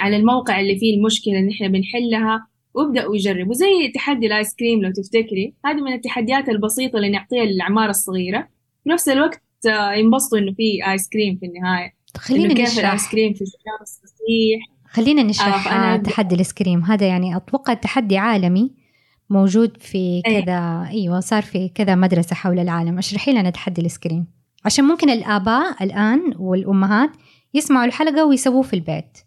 على 0.00 0.16
الموقع 0.16 0.60
اللي 0.60 0.78
فيه 0.78 0.96
المشكلة 0.96 1.38
اللي 1.38 1.52
إحنا 1.52 1.68
بنحلها 1.68 2.46
وابدأوا 2.74 3.16
يجربوا. 3.16 3.54
زي 3.54 3.92
تحدي 3.94 4.26
ال 4.26 4.33
ice 4.33 4.54
cream 4.54 4.82
لو 4.82 4.92
تفتكري. 4.92 5.54
هذه 5.64 5.80
من 5.80 5.92
التحديات 5.92 6.48
البسيطة 6.48 6.96
اللي 6.96 7.10
نعطيها 7.10 7.44
للأعمار 7.44 7.88
الصغيرة. 7.88 8.48
في 8.84 8.90
نفس 8.90 9.08
الوقت 9.08 9.42
آه، 9.66 9.92
ينبسطوا 9.92 10.38
إنه 10.38 10.52
في 10.52 10.90
ice 10.92 11.08
cream 11.08 11.36
في 11.36 11.46
النهاية. 11.46 11.92
خلينا 12.16 12.54
كيف 12.54 12.78
ال 12.78 12.86
ice 12.86 13.08
cream 13.10 13.32
في 13.32 13.44
تسيح 13.44 14.62
خلينا 14.86 15.22
نشرح 15.22 15.72
آه 15.72 15.96
تحدي 15.96 16.34
ال 16.34 16.38
ice 16.38 16.52
cream. 16.52 16.82
هذا 16.82 17.06
يعني 17.06 17.36
أتوقع 17.36 17.74
تحدي 17.74 18.18
عالمي. 18.18 18.81
موجود 19.30 19.76
في 19.76 20.22
كذا 20.22 20.88
أيوة 20.90 21.20
صار 21.20 21.42
في 21.42 21.68
كذا 21.68 21.94
مدرسة 21.94 22.34
حول 22.34 22.58
العالم. 22.58 22.98
اشرحي 22.98 23.32
لنا 23.32 23.50
تحدي 23.50 23.80
الآيس 23.80 23.98
كريم 23.98 24.26
عشان 24.64 24.84
ممكن 24.84 25.10
الآباء 25.10 25.84
الآن 25.84 26.34
والأمهات 26.38 27.10
يسمعوا 27.54 27.84
الحلقة 27.84 28.26
ويسووه 28.26 28.62
في 28.62 28.74
البيت. 28.74 29.18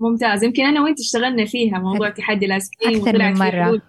ممتاز. 0.00 0.44
يمكن 0.44 0.64
أنا 0.64 0.82
وأنت 0.82 1.00
اشتغلنا 1.00 1.44
فيها 1.44 1.78
موضوع 1.78 2.10
تحدي 2.10 2.46
الايس 2.46 2.70
كريم 2.82 3.00
أكثر 3.00 3.18
من 3.18 3.38
مرة. 3.38 3.82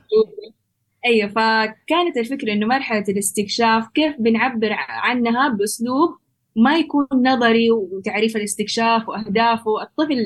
أيوه 1.05 1.29
فكانت 1.29 2.17
الفكرة 2.17 2.53
إنه 2.53 2.67
مرحلة 2.67 3.03
الاستكشاف 3.09 3.87
كيف 3.87 4.15
بنعبر 4.19 4.69
عنها 4.89 5.49
بأسلوب 5.49 6.09
ما 6.55 6.77
يكون 6.77 7.07
نظري 7.13 7.71
وتعريف 7.71 8.35
الاستكشاف 8.35 9.09
وأهدافه. 9.09 9.81
الطفل 9.81 10.17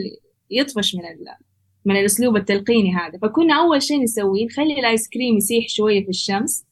يطفش 0.49 0.95
من 0.95 1.01
من 1.85 1.97
الأسلوب 1.97 2.37
التلقيني 2.37 2.95
هذا. 2.95 3.19
فكنا 3.21 3.59
أول 3.59 3.81
شيء 3.81 4.03
نسويه 4.03 4.45
نخلي 4.45 4.79
ال 4.79 4.87
ice 4.87 5.09
cream 5.09 5.37
يسيح 5.37 5.67
شوية 5.67 6.03
في 6.03 6.09
الشمس 6.09 6.65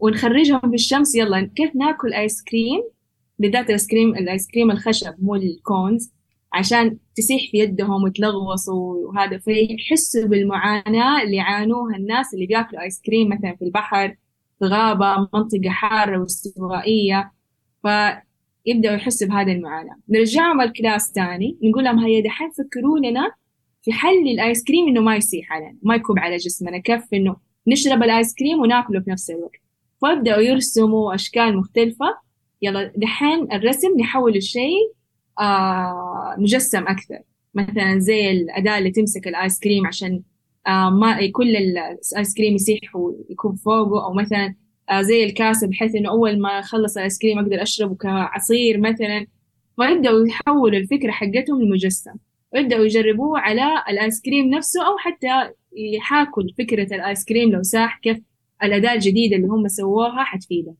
ونخرجهم 0.00 0.60
في 0.60 0.74
الشمس 0.74 1.14
يلا 1.14 1.50
كيف 1.56 1.76
ناكل 1.76 2.12
ice 2.12 2.42
cream؟ 2.42 2.82
بالذات 3.38 3.64
ال 3.64 3.69
ice 3.69 3.86
cream 3.86 4.14
ال 4.14 4.22
ice 4.22 4.46
cream 4.46 4.70
الخشب 4.70 5.14
مو 5.18 5.34
ال 5.34 5.47
cones 5.47 6.12
عشان 6.52 6.98
تسيح 7.16 7.50
في 7.50 7.58
يدهم 7.58 8.02
ويتلغوصوا 8.04 9.06
وهذا 9.08 9.38
فيحسوا 9.38 10.28
بالمعاناة 10.28 11.22
اللي 11.22 11.36
يعانوها 11.36 11.96
الناس 11.96 12.34
اللي 12.34 12.46
بياكلوا 12.46 12.82
ice 12.82 13.00
cream 13.06 13.28
مثلا 13.28 13.56
في 13.56 13.64
البحر 13.64 14.16
في 14.58 14.64
غابة 14.64 15.28
منطقة 15.34 15.70
حارة 15.70 16.20
واستوائية. 16.20 17.32
فيبدأوا 17.82 18.94
يحسوا 18.94 19.28
بهذه 19.28 19.52
المعاناة. 19.52 19.96
نرجعهم 20.08 20.60
ال 20.60 20.69
class 20.69 21.12
تاني 21.12 21.58
نقول 21.62 21.84
لهم 21.84 21.98
هيا 21.98 22.22
دحين 22.22 22.50
فكروا 22.50 22.98
لنا 22.98 23.32
في 23.82 23.92
حل 23.92 24.28
ال 24.28 24.37
ice 24.37 24.64
cream 24.64 24.88
إنه 24.88 25.00
ما 25.00 25.16
يسيح 25.16 25.52
علينا 25.52 25.76
ما 25.82 25.94
يكب 25.94 26.18
على 26.18 26.36
جسمنا 26.36 26.78
كيف 26.78 27.02
إنه 27.14 27.36
نشرب 27.66 28.02
ال 28.02 28.10
ice 28.10 28.34
cream 28.34 28.60
وناكله 28.60 29.00
في 29.00 29.10
نفس 29.10 29.30
الوقت. 29.30 29.60
فابدأوا 30.02 30.40
يرسموا 30.42 31.14
أشكال 31.14 31.56
مختلفة. 31.56 32.06
يلا 32.62 32.92
دحين 32.96 33.52
الرسم 33.52 34.00
نحول 34.00 34.36
الشيء 34.36 34.92
آه 35.40 36.34
مجسم 36.38 36.86
أكثر. 36.88 37.18
مثلا 37.54 37.98
زي 37.98 38.30
الأداة 38.30 38.78
اللي 38.78 38.90
تمسك 38.90 39.28
ال 39.28 39.36
ice 39.36 39.58
cream 39.58 39.86
عشان 39.86 40.22
آه 40.66 40.90
ما 40.90 41.30
كل 41.32 41.56
ال 41.56 41.75
ice 41.75 42.34
cream 42.36 42.54
يسيح 42.54 42.96
ويكون 42.96 43.54
فوقه. 43.56 44.04
أو 44.04 44.12
مثلا 44.12 44.54
آه 44.90 45.02
زي 45.02 45.24
الكاسة 45.24 45.66
بحيث 45.66 45.94
إنه 45.94 46.08
أول 46.10 46.40
ما 46.40 46.58
أخلص 46.58 46.96
ال 46.96 47.01
ice 47.01 47.18
cream 47.18 47.38
أقدر 47.38 47.62
أشربه 47.62 47.94
كعصير 47.94 48.78
مثلا. 48.80 49.26
فيبدأوا 49.76 50.26
يحولوا 50.28 50.78
الفكرة 50.78 51.10
حقتهم 51.10 51.62
لمجسم. 51.62 52.14
ويبدأوا 52.54 52.84
يجربوه 52.84 53.38
على 53.38 53.84
الآيس 53.88 54.22
كريم 54.22 54.50
نفسه 54.54 54.86
أو 54.86 54.98
حتى 54.98 55.54
يحاكوا 55.96 56.42
فكرة 56.58 56.94
الآيس 56.94 57.24
كريم 57.24 57.52
لو 57.52 57.62
ساح 57.62 57.98
كيف 57.98 58.18
الأداة 58.62 58.94
الجديدة 58.94 59.36
اللي 59.36 59.46
هم 59.46 59.68
سووها 59.68 60.24
حتفيده. 60.24 60.74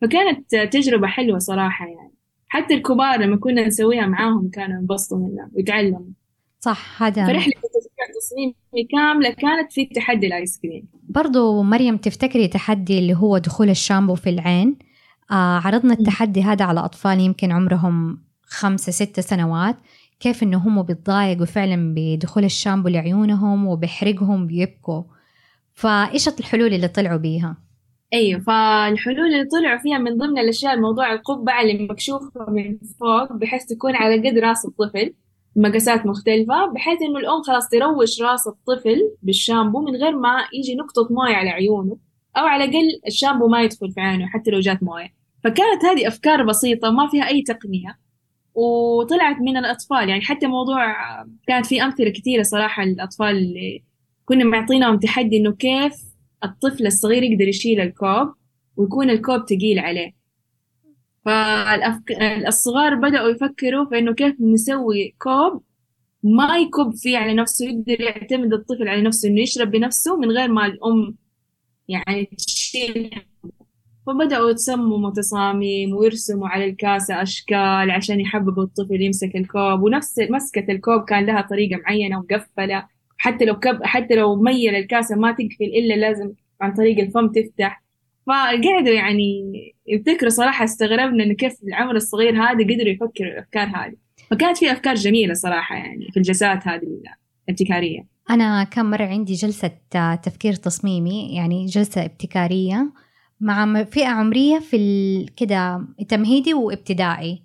فكانت 0.00 0.56
تجربة 0.56 1.06
حلوة 1.06 1.38
صراحة 1.38 1.86
يعني. 1.86 2.12
حتى 2.48 2.74
الكبار 2.74 3.20
لما 3.20 3.36
كنا 3.36 3.66
نسويها 3.66 4.06
معاهم 4.06 4.50
كانوا 4.50 4.80
ينبسطوا 4.80 5.18
منها 5.18 5.50
ويتعلموا. 5.52 6.12
صح 6.60 7.02
هذا 7.02 7.26
فرحلة 7.26 7.52
التصميم 8.10 8.54
كاملة 8.90 9.30
كانت 9.30 9.72
في 9.72 9.86
تحدي 9.86 10.26
الآيس 10.26 10.60
كريم. 10.62 10.88
برضو 11.08 11.62
مريم 11.62 11.96
تفتكري 11.96 12.48
تحدي 12.48 12.98
اللي 12.98 13.14
هو 13.14 13.38
دخول 13.38 13.70
الشامبو 13.70 14.14
في 14.14 14.30
العين؟ 14.30 14.78
آه 15.30 15.58
عرضنا 15.58 15.94
التحدي 15.94 16.42
هذا 16.42 16.64
على 16.64 16.80
أطفال 16.80 17.20
يمكن 17.20 17.52
عمرهم 17.52 18.18
خمسة 18.44 18.92
ستة 18.92 19.22
سنوات. 19.22 19.76
كيف 20.22 20.42
إنه 20.42 20.58
هم 20.58 20.82
بيتضايقوا 20.82 21.46
فعلا 21.46 21.94
بدخول 21.96 22.44
الشامبو 22.44 22.88
لعيونهم 22.88 23.66
وبيحرقهم 23.66 24.46
بيبكوا. 24.46 25.02
فإيش 25.74 26.28
الحلول 26.28 26.74
اللي 26.74 26.88
طلعوا 26.88 27.16
بيها؟ 27.16 27.56
أيوه 28.12 28.40
فالحلول 28.40 29.34
اللي 29.34 29.44
طلعوا 29.44 29.78
فيها 29.78 29.98
من 29.98 30.16
ضمن 30.16 30.38
الأشياء 30.38 30.74
الموضوع 30.74 31.12
القبعة 31.12 31.62
اللي 31.62 31.86
مكشوفة 31.90 32.50
من 32.50 32.78
فوق 33.00 33.32
بحيث 33.32 33.64
تكون 33.64 33.96
على 33.96 34.30
قد 34.30 34.38
رأس 34.38 34.64
الطفل 34.64 35.14
مقاسات 35.56 36.06
مختلفة 36.06 36.66
بحيث 36.66 37.02
إنه 37.02 37.18
الأم 37.18 37.42
خلاص 37.42 37.68
تروش 37.68 38.22
رأس 38.22 38.46
الطفل 38.46 39.16
بالشامبو 39.22 39.80
من 39.80 39.96
غير 39.96 40.18
ما 40.18 40.36
يجي 40.52 40.74
نقطة 40.74 41.08
موية 41.10 41.34
على 41.34 41.50
عيونه 41.50 41.96
أو 42.36 42.44
على 42.46 42.64
الأقل 42.64 43.00
الشامبو 43.06 43.48
ما 43.48 43.62
يدخل 43.62 43.92
في 43.92 44.00
عينه 44.00 44.26
حتى 44.26 44.50
لو 44.50 44.60
جات 44.60 44.82
موية. 44.82 45.14
فكانت 45.44 45.84
هذه 45.84 46.08
أفكار 46.08 46.42
بسيطة 46.46 46.90
ما 46.90 47.08
فيها 47.08 47.28
أي 47.28 47.42
تقنية. 47.42 48.01
وطلعت 48.54 49.36
من 49.40 49.56
الأطفال. 49.56 50.08
يعني 50.08 50.20
حتى 50.20 50.46
موضوع 50.46 50.94
كانت 51.46 51.66
في 51.66 51.82
أمثلة 51.82 52.10
كثيرة 52.10 52.42
صراحة 52.42 52.84
للأطفال 52.84 53.36
اللي 53.36 53.82
كنا 54.24 54.44
معطينهم 54.44 54.98
تحدي 54.98 55.36
إنه 55.36 55.52
كيف 55.52 55.92
الطفل 56.44 56.86
الصغير 56.86 57.22
يقدر 57.22 57.48
يشيل 57.48 57.80
الكوب 57.80 58.34
ويكون 58.76 59.10
الكوب 59.10 59.44
تقيل 59.46 59.78
عليه. 59.78 60.12
فالصغار 61.24 62.94
بدأوا 62.94 63.28
يفكروا 63.28 63.84
في 63.84 63.98
إنه 63.98 64.14
كيف 64.14 64.40
نسوي 64.40 65.14
كوب 65.18 65.62
ما 66.22 66.58
يكب 66.58 66.94
فيه 66.94 67.18
على 67.18 67.34
نفسه 67.34 67.66
يقدر 67.66 68.00
يعتمد 68.00 68.52
الطفل 68.52 68.88
على 68.88 69.02
نفسه 69.02 69.28
إنه 69.28 69.40
يشرب 69.40 69.70
بنفسه 69.70 70.16
من 70.16 70.30
غير 70.30 70.48
ما 70.48 70.66
الأم 70.66 71.16
يعني 71.88 72.24
تشيل 72.38 73.10
فبدأوا 74.06 74.50
يتصمموا 74.50 75.10
تصاميم 75.10 75.96
ويرسموا 75.96 76.48
على 76.48 76.64
الكاسة 76.64 77.22
أشكال 77.22 77.90
عشان 77.90 78.20
يحببوا 78.20 78.62
الطفل 78.62 79.02
يمسك 79.02 79.36
الكوب. 79.36 79.82
ونفس 79.82 80.18
مسكة 80.30 80.72
الكوب 80.72 81.04
كان 81.04 81.26
لها 81.26 81.40
طريقة 81.40 81.80
معينة 81.80 82.18
ومقفلة. 82.18 82.86
حتى 83.18 83.44
لو 83.44 83.58
كب 83.58 83.82
حتى 83.82 84.14
لو 84.14 84.42
ميل 84.42 84.74
الكاسة 84.74 85.16
ما 85.16 85.32
تقفل 85.32 85.64
إلا 85.64 85.94
لازم 85.94 86.32
عن 86.60 86.72
طريق 86.72 86.98
الفم 86.98 87.28
تفتح. 87.28 87.82
فقعدوا 88.26 88.94
يعني 88.94 89.42
يبتكروا 89.86 90.30
صراحة 90.30 90.64
استغربنا 90.64 91.24
إن 91.24 91.34
كيف 91.34 91.52
العمر 91.68 91.96
الصغير 91.96 92.42
هذا 92.42 92.64
قدروا 92.64 92.88
يفكروا 92.88 93.32
الأفكار 93.32 93.66
هذه. 93.66 93.94
فكانت 94.30 94.58
في 94.58 94.72
أفكار 94.72 94.94
جميلة 94.94 95.34
صراحة 95.34 95.76
يعني 95.76 96.08
في 96.10 96.16
الجلسات 96.16 96.68
هذه 96.68 97.00
الابتكارية. 97.48 98.06
أنا 98.30 98.64
كم 98.64 98.90
مرة 98.90 99.04
عندي 99.04 99.34
جلسة 99.34 99.70
تفكير 100.22 100.52
تصميمي 100.52 101.34
يعني 101.36 101.66
جلسة 101.66 102.04
ابتكارية. 102.04 102.92
مع 103.42 103.84
فئة 103.84 104.06
عمرية 104.06 104.58
في 104.58 105.26
كده 105.36 105.86
تمهيدي 106.08 106.54
وابتدائي. 106.54 107.42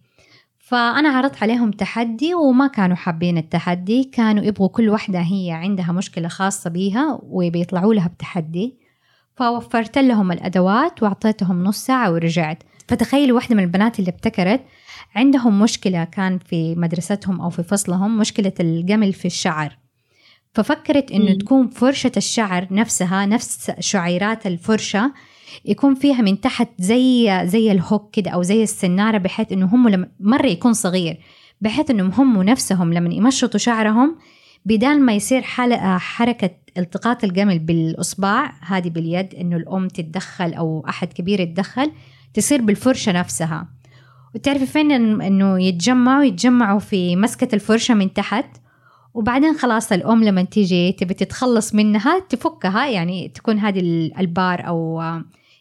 فأنا 0.60 1.10
عرضت 1.10 1.44
عليهم 1.44 1.72
تحدي 1.72 2.34
وما 2.36 2.68
كانوا 2.68 2.96
حابين 2.96 3.38
التحدي 3.38 4.04
كانوا 4.04 4.44
يبغوا 4.44 4.68
كل 4.68 4.90
واحدة 4.90 5.20
هي 5.20 5.52
عندها 5.52 5.92
مشكلة 5.92 6.28
خاصة 6.28 6.70
بيها 6.70 7.20
وبيطلعوا 7.24 7.94
لها 7.94 8.08
بتحدي. 8.08 8.76
فوفرت 9.36 9.98
لهم 9.98 10.32
الأدوات 10.32 11.04
وأعطيتهم 11.04 11.64
نص 11.64 11.78
ساعة 11.86 12.12
ورجعت. 12.12 12.64
فتخيلوا 12.88 13.36
واحدة 13.36 13.56
من 13.56 13.64
البنات 13.64 14.00
اللي 14.00 14.12
ابتكرت 14.12 14.62
عندهم 15.16 15.60
مشكلة 15.60 16.04
كان 16.04 16.40
في 16.40 16.76
مدرستهم 16.76 17.42
أو 17.42 17.50
في 17.50 17.64
فصلهم 17.64 18.18
مشكلة 18.18 18.54
الجمل 18.60 19.14
في 19.14 19.26
الشعر. 19.26 19.78
ففكرت 20.54 21.12
إنه. 21.12 21.34
تكون 21.34 21.68
فرشة 21.68 22.12
الشعر 22.18 22.68
نفسها 22.72 23.26
نفس 23.26 23.72
شعيرات 23.80 24.48
الفرشة 24.48 25.12
يكون 25.66 25.96
فيها 25.96 26.22
من 26.22 26.42
تحت 26.42 26.70
زي 26.80 27.42
زي 27.46 27.72
الهوك 27.72 28.10
كده 28.14 28.32
أو 28.32 28.42
زي 28.42 28.64
السنارة 28.64 29.18
بحيث 29.18 29.52
إنه 29.52 29.66
هم 29.66 29.90
لما 29.90 30.08
مرة 30.20 30.48
يكون 30.48 30.74
صغير 30.74 31.18
بحيث 31.62 31.92
إنهم 31.92 32.12
هم 32.12 32.44
نفسهم 32.44 32.94
لما 32.94 33.14
يمشطوا 33.14 33.60
شعرهم 33.60 34.16
بدال 34.66 35.02
ما 35.02 35.14
يصير 35.14 35.42
حركة 35.98 36.50
التقاط 36.78 37.24
الجمل 37.24 37.60
بالإصبع 37.60 38.52
هذه 38.62 38.90
باليد 38.90 39.36
إنه 39.36 39.58
الأم 39.58 39.88
تتدخل 39.88 40.54
أو 40.54 40.86
أحد 40.90 41.14
كبير 41.14 41.40
يتدخل 41.40 41.92
تصير 42.34 42.62
بالفرشة 42.62 43.12
نفسها. 43.12 43.68
وتعرفي 44.36 44.66
فين 44.66 44.92
إنه 45.22 45.62
يتجمعوا؟ 45.64 46.24
يتجمعوا 46.24 46.80
في 46.80 47.16
مسكة 47.16 47.56
الفرشة 47.56 47.94
من 47.94 48.14
تحت 48.14 48.46
وبعدين 49.14 49.58
خلاص 49.58 49.92
الأم 49.92 50.24
لما 50.24 50.44
تيجي 50.44 50.92
تبي 50.92 51.14
تتخلص 51.14 51.76
منها 51.76 52.20
تفكها 52.20 52.88
يعني 52.88 53.30
تكون 53.30 53.60
هذه 53.60 53.80
البار 54.20 54.68
أو 54.68 55.02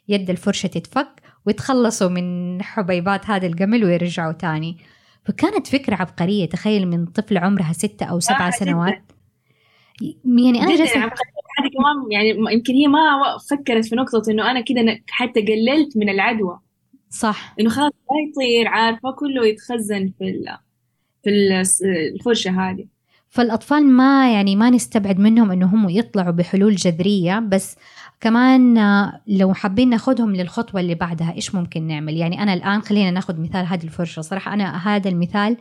يد 0.08 0.30
الفرشة 0.30 0.66
تتفك 0.66 1.22
ويتخلصوا 1.46 2.08
من 2.08 2.62
حبيبات 2.62 3.26
هذا 3.26 3.46
الجمل 3.46 3.84
ويرجعوا 3.84 4.32
تاني. 4.32 4.78
فكانت 5.24 5.66
فكرة 5.66 5.94
عبقرية 5.94 6.48
تخيل 6.48 6.88
من 6.88 7.06
طفل 7.06 7.38
عمرها 7.38 7.72
ستة 7.72 8.06
أو 8.06 8.20
سبعة 8.20 8.50
سنوات. 8.50 9.02
يعني 10.24 10.62
أنا 10.62 10.76
جالسة 10.76 11.00
هذه 11.00 11.70
كمان 11.72 12.12
يعني 12.12 12.28
يمكن 12.54 12.72
هي 12.72 12.86
ما 12.86 13.00
فكرت 13.50 13.84
في 13.84 13.96
نقطة 13.96 14.22
إنه 14.30 14.50
أنا 14.50 14.60
كده 14.60 15.02
حتى 15.10 15.40
قللت 15.40 15.96
من 15.96 16.08
العدوى. 16.08 16.60
صح. 17.10 17.54
إنه 17.60 17.70
خلاص 17.70 17.92
ما 17.92 18.16
يطير 18.28 18.68
عارفة؟ 18.68 19.10
كله 19.10 19.46
يتخزن 19.46 20.12
في 20.18 20.56
في 21.24 21.30
الفرشة 22.14 22.50
هذه. 22.50 22.86
فالأطفال 23.36 23.86
ما 23.86 24.32
يعني 24.32 24.56
ما 24.56 24.70
نستبعد 24.70 25.18
منهم 25.18 25.50
إنه 25.50 25.66
هم 25.66 25.88
يطلعوا 25.88 26.30
بحلول 26.30 26.74
جذرية 26.74 27.38
بس 27.38 27.76
كمان 28.20 28.78
لو 29.26 29.54
حابين 29.54 29.88
ناخذهم 29.88 30.36
للخطوة 30.36 30.80
اللي 30.80 30.94
بعدها 30.94 31.32
إيش 31.32 31.54
ممكن 31.54 31.86
نعمل؟ 31.86 32.16
يعني 32.16 32.42
أنا 32.42 32.54
الآن 32.54 32.80
خلينا 32.80 33.10
ناخذ 33.10 33.40
مثال 33.40 33.66
هذه 33.66 33.84
الفرشة. 33.84 34.22
صراحة 34.22 34.54
أنا 34.54 34.76
هذا 34.88 35.08
المثال 35.10 35.56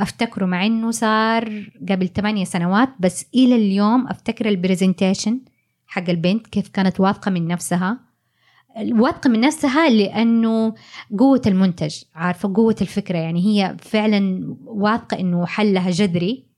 أفتكره 0.00 0.46
مع 0.46 0.66
إنه 0.66 0.90
صار 0.90 1.70
قبل 1.88 2.08
ثمانية 2.08 2.44
سنوات 2.44 2.88
بس 3.00 3.26
إلى 3.34 3.56
اليوم 3.56 4.06
أفتكر 4.06 4.48
البرزنتيشن 4.48 5.40
حق 5.86 6.10
البنت 6.10 6.46
كيف 6.46 6.68
كانت 6.68 7.00
واثقة 7.00 7.30
من 7.30 7.46
نفسها. 7.46 7.98
واثقة 8.76 9.30
من 9.30 9.40
نفسها 9.40 9.90
لأنه 9.90 10.74
قوة 11.18 11.42
المنتج 11.46 11.96
عارفة؟ 12.14 12.52
قوة 12.54 12.76
الفكرة. 12.80 13.18
يعني 13.18 13.40
هي 13.46 13.76
فعلا 13.80 14.54
واثقة 14.64 15.20
إنه 15.20 15.46
حلها 15.46 15.90
جذري. 15.90 16.49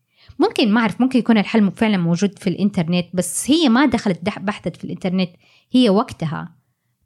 ممكن 0.43 0.73
ما 0.73 0.81
أعرف 0.81 1.01
ممكن 1.01 1.19
يكون 1.19 1.39
الحل 1.39 1.71
فعلا 1.71 1.97
موجود 1.97 2.39
في 2.39 2.47
الإنترنت 2.47 3.07
بس 3.15 3.51
هي 3.51 3.69
ما 3.69 3.87
دخلت 3.87 4.21
بحثت 4.41 4.77
في 4.77 4.85
الإنترنت 4.85 5.31
هي 5.73 5.91
وقتها 5.91 6.57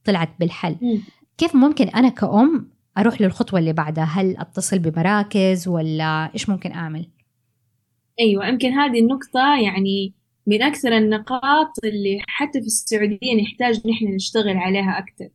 طلعت 0.04 0.30
بالحل 0.40 0.72
م. 0.72 0.98
كيف 1.38 1.56
ممكن 1.56 1.88
أنا 1.88 2.08
كأم 2.08 2.70
أروح 2.98 3.20
للخطوة 3.20 3.58
اللي 3.58 3.72
بعدها؟ 3.72 4.04
هل 4.04 4.36
أتصل 4.38 4.78
بمراكز 4.78 5.68
ولا 5.68 6.30
إيش 6.34 6.48
ممكن 6.48 6.72
أعمل؟ 6.72 7.06
أيوة 8.20 8.48
يمكن 8.48 8.72
هذه 8.72 9.00
النقطة 9.00 9.60
يعني 9.62 10.14
من 10.46 10.62
أكثر 10.62 10.96
النقاط 10.96 11.72
اللي 11.84 12.18
حتى 12.28 12.60
في 12.60 12.66
السعودية 12.66 13.42
نحتاج 13.42 13.88
نحن 13.88 14.14
نشتغل 14.14 14.56
عليها 14.56 14.98
أكثر. 14.98 15.28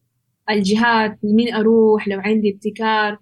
الجهات 0.50 1.20
لمين 1.24 1.54
أروح 1.54 2.08
لو 2.08 2.20
عندي 2.20 2.50
ابتكار 2.50 3.18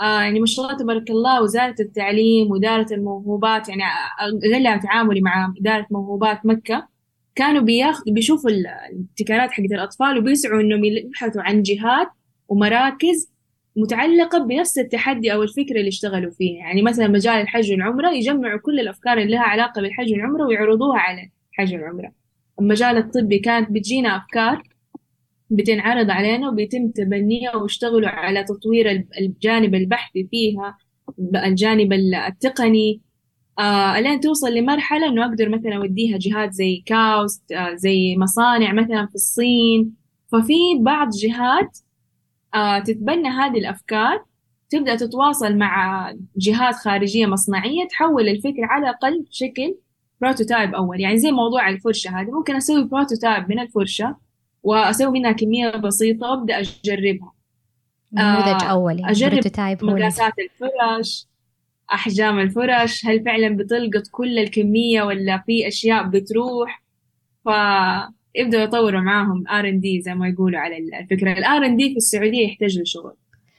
آه 0.00 0.22
يعني 0.22 0.40
ما 0.40 0.46
شاء 0.46 0.64
الله 0.64 0.78
تبارك 0.78 1.10
الله 1.10 1.42
وزارة 1.42 1.74
التعليم 1.80 2.50
وإدارة 2.50 2.86
الموهوبات 2.94 3.68
يعني 3.68 3.82
أغلى 4.22 4.80
تعاملي 4.82 5.20
مع 5.20 5.54
إدارة 5.60 5.86
موهوبات 5.90 6.46
مكة. 6.46 6.88
كانوا 7.34 7.62
بياخذوا 7.62 8.14
بيشوفوا 8.14 8.50
الابتكارات 8.50 9.50
حقت 9.50 9.72
الأطفال 9.72 10.18
وبيسعوا 10.18 10.60
إنهم 10.60 10.84
يبحثوا 10.84 11.42
عن 11.42 11.62
جهات 11.62 12.08
ومراكز 12.48 13.30
متعلقة 13.76 14.38
بنفس 14.38 14.78
التحدي 14.78 15.32
أو 15.32 15.42
الفكرة 15.42 15.76
اللي 15.78 15.88
اشتغلوا 15.88 16.30
فيها. 16.30 16.58
يعني 16.58 16.82
مثلا 16.82 17.08
مجال 17.08 17.34
الحج 17.34 17.70
والعمرة 17.72 18.10
يجمعوا 18.10 18.58
كل 18.60 18.80
الأفكار 18.80 19.18
اللي 19.18 19.32
لها 19.32 19.42
علاقة 19.42 19.82
بالحج 19.82 20.12
والعمرة 20.12 20.46
ويعرضوها 20.46 20.98
على 20.98 21.30
الحج 21.52 21.74
والعمرة. 21.74 22.12
المجال 22.60 22.96
الطبي 22.96 23.38
كانت 23.38 23.70
بتجينا 23.70 24.16
أفكار 24.16 24.62
بتنعرض 25.50 26.10
علينا 26.10 26.48
وبيتم 26.48 26.88
تبنيها 26.90 27.56
ويشتغلوا 27.56 28.08
على 28.08 28.44
تطوير 28.44 29.06
الجانب 29.20 29.74
البحثي 29.74 30.28
فيها 30.30 30.76
الجانب 31.44 31.92
التقني. 31.92 33.00
آه 33.58 33.98
الين 33.98 34.20
توصل 34.20 34.54
لمرحلة 34.54 35.06
إنه 35.08 35.24
أقدر 35.24 35.48
مثلا 35.48 35.76
أوديها 35.76 36.18
جهات 36.18 36.52
زي 36.52 36.82
كاوست 36.86 37.52
آه 37.52 37.74
زي 37.74 38.16
مصانع 38.16 38.72
مثلا 38.72 39.06
في 39.06 39.14
الصين. 39.14 39.94
ففي 40.32 40.54
بعض 40.80 41.08
جهات 41.10 41.78
آه 42.54 42.78
تتبنى 42.78 43.28
هذه 43.28 43.58
الأفكار 43.58 44.24
تبدأ 44.70 44.96
تتواصل 44.96 45.56
مع 45.56 46.04
جهات 46.36 46.74
خارجية 46.74 47.26
مصنعية 47.26 47.88
تحول 47.88 48.28
الفكرة 48.28 48.66
على 48.66 48.82
الأقل 48.90 49.26
شكل 49.30 49.76
prototype 50.20 50.74
أول. 50.74 51.00
يعني 51.00 51.18
زي 51.18 51.30
موضوع 51.30 51.68
الفرشة 51.68 52.20
هذه 52.20 52.30
ممكن 52.30 52.56
أسوي 52.56 52.84
prototype 52.84 53.48
من 53.48 53.58
الفرشة 53.60 54.16
وأسوي 54.62 55.10
منها 55.10 55.32
كمية 55.32 55.70
بسيطة 55.70 56.30
وأبدأ 56.30 56.60
أجربها. 56.60 57.32
نموذج 58.12 58.62
آه 58.62 58.70
أولي 58.70 59.10
أجرب 59.10 59.40
مقاسات 59.82 60.32
الفرش 60.38 61.26
أحجام 61.92 62.38
الفرش 62.38 63.06
هل 63.06 63.24
فعلا 63.24 63.56
بتلقط 63.56 64.02
كل 64.10 64.38
الكمية 64.38 65.02
ولا 65.02 65.42
في 65.46 65.68
أشياء 65.68 66.06
بتروح؟ 66.06 66.82
فيبدأوا 67.44 68.62
يطوروا 68.62 69.00
معاهم 69.00 69.48
R 69.48 69.68
and 69.68 69.80
D 69.80 70.00
زي 70.00 70.14
ما 70.14 70.28
يقولوا 70.28 70.60
على 70.60 70.76
الفكرة. 71.00 71.32
ال 71.32 71.49
R 71.49 71.66
and 71.66 71.76
D 71.76 71.90
في 71.90 71.96
السعودية 71.96 72.46
يحتاج 72.46 72.78
له 72.78 72.84
شغل. 72.84 73.14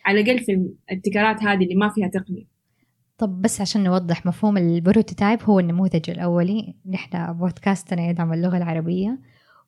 على 0.06 0.22
الأقل 0.22 0.40
في 0.40 0.52
الابتكارات 0.90 1.44
هذه 1.44 1.64
اللي 1.64 1.76
ما 1.76 1.90
فيها 1.90 2.08
تقنية. 2.08 2.46
طب 3.18 3.42
بس 3.42 3.62
عشان 3.62 3.84
نوضح 3.84 4.26
مفهوم 4.26 4.58
ال 4.58 4.66
prototype 4.66 5.40
هو 5.44 5.60
النموذج 5.60 6.10
الأولي. 6.10 6.76
نحن 6.90 7.34
بودكاستنا 7.34 8.10
يدعم 8.10 8.34
اللغة 8.34 8.58
العربية. 8.58 9.20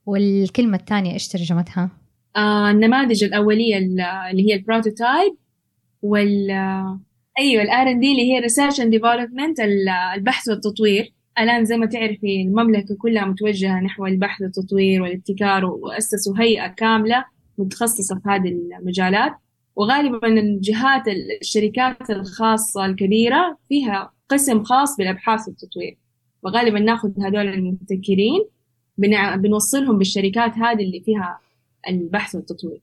والكلمة 0.06 0.78
الثانية 0.78 1.14
إيش 1.14 1.28
ترجمتها؟ 1.28 1.90
آه 2.36 2.72
النماذج 2.72 3.24
الأولية 3.24 3.78
اللي 3.78 4.50
هي 4.50 4.56
ال 4.56 4.64
prototype 4.64 5.36
وال 6.02 6.52
أيوة 7.40 7.64
ال 7.64 7.76
R 7.76 7.88
and 7.88 8.00
D 8.00 8.12
اللي 8.12 8.34
هي 8.34 8.40
research 8.40 8.82
and 8.82 8.92
development 8.92 9.60
البحث 10.18 10.48
والتطوير. 10.50 11.14
الآن 11.40 11.66
زي 11.66 11.78
ما 11.78 11.86
تعرفي 11.86 12.42
المملكة 12.42 12.96
كلها 12.96 13.26
متوجهة 13.26 13.80
نحو 13.80 14.06
البحث 14.06 14.42
والتطوير 14.42 15.02
والابتكار 15.02 15.66
وأسسوا 15.66 16.40
هيئة 16.40 16.68
كاملة 16.68 17.26
متخصصة 17.58 18.16
في 18.16 18.30
هذه 18.30 18.50
المجالات. 18.80 19.32
وغالبا 19.76 20.28
الجهات 20.28 21.04
الشركات 21.42 22.10
الخاصة 22.10 22.86
الكبيرة 22.86 23.58
فيها 23.70 24.14
قسم 24.30 24.64
خاص 24.64 24.98
بالأبحاث 24.98 25.48
والتطوير. 25.48 25.98
وغالبا 26.44 26.80
ناخذ 26.80 27.10
هذول 27.22 27.48
المبتكرين 27.48 28.46
بنوصلهم 28.98 29.98
بالشركات 29.98 30.54
هذه 30.58 30.84
اللي 30.84 31.02
فيها 31.06 31.40
البحث 31.90 32.36
والتطوير. 32.36 32.82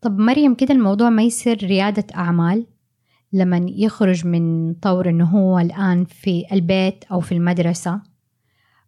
طب 0.00 0.18
مريم 0.18 0.54
كده 0.54 0.74
الموضوع 0.74 1.10
ما 1.10 1.22
يصير 1.22 1.58
ريادة 1.62 2.06
أعمال 2.14 2.66
لما 3.32 3.66
يخرج 3.68 4.26
من 4.26 4.74
طور 4.74 5.08
إنه 5.08 5.24
هو 5.24 5.58
الآن 5.58 6.04
في 6.04 6.44
البيت 6.52 7.04
أو 7.04 7.20
في 7.20 7.32
المدرسة 7.32 8.00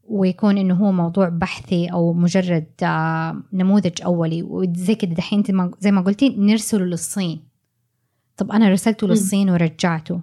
ويكون 0.05 0.59
إنه 0.59 0.75
هو 0.75 0.93
موضوع 0.93 1.29
بحثي 1.29 1.87
أو 1.87 2.13
مجرد 2.13 2.67
آه، 2.83 3.43
نموذج 3.53 4.03
أولي؟ 4.03 4.43
وزي 4.43 4.95
كده 4.95 5.15
دحين 5.15 5.43
زي 5.79 5.91
ما 5.91 6.01
قلتي 6.01 6.29
نرسله 6.29 6.85
للصين. 6.85 7.41
طب 8.37 8.53
أنا 8.53 8.69
رسلته 8.69 9.09
للصين 9.09 9.51
ورجعته. 9.51 10.21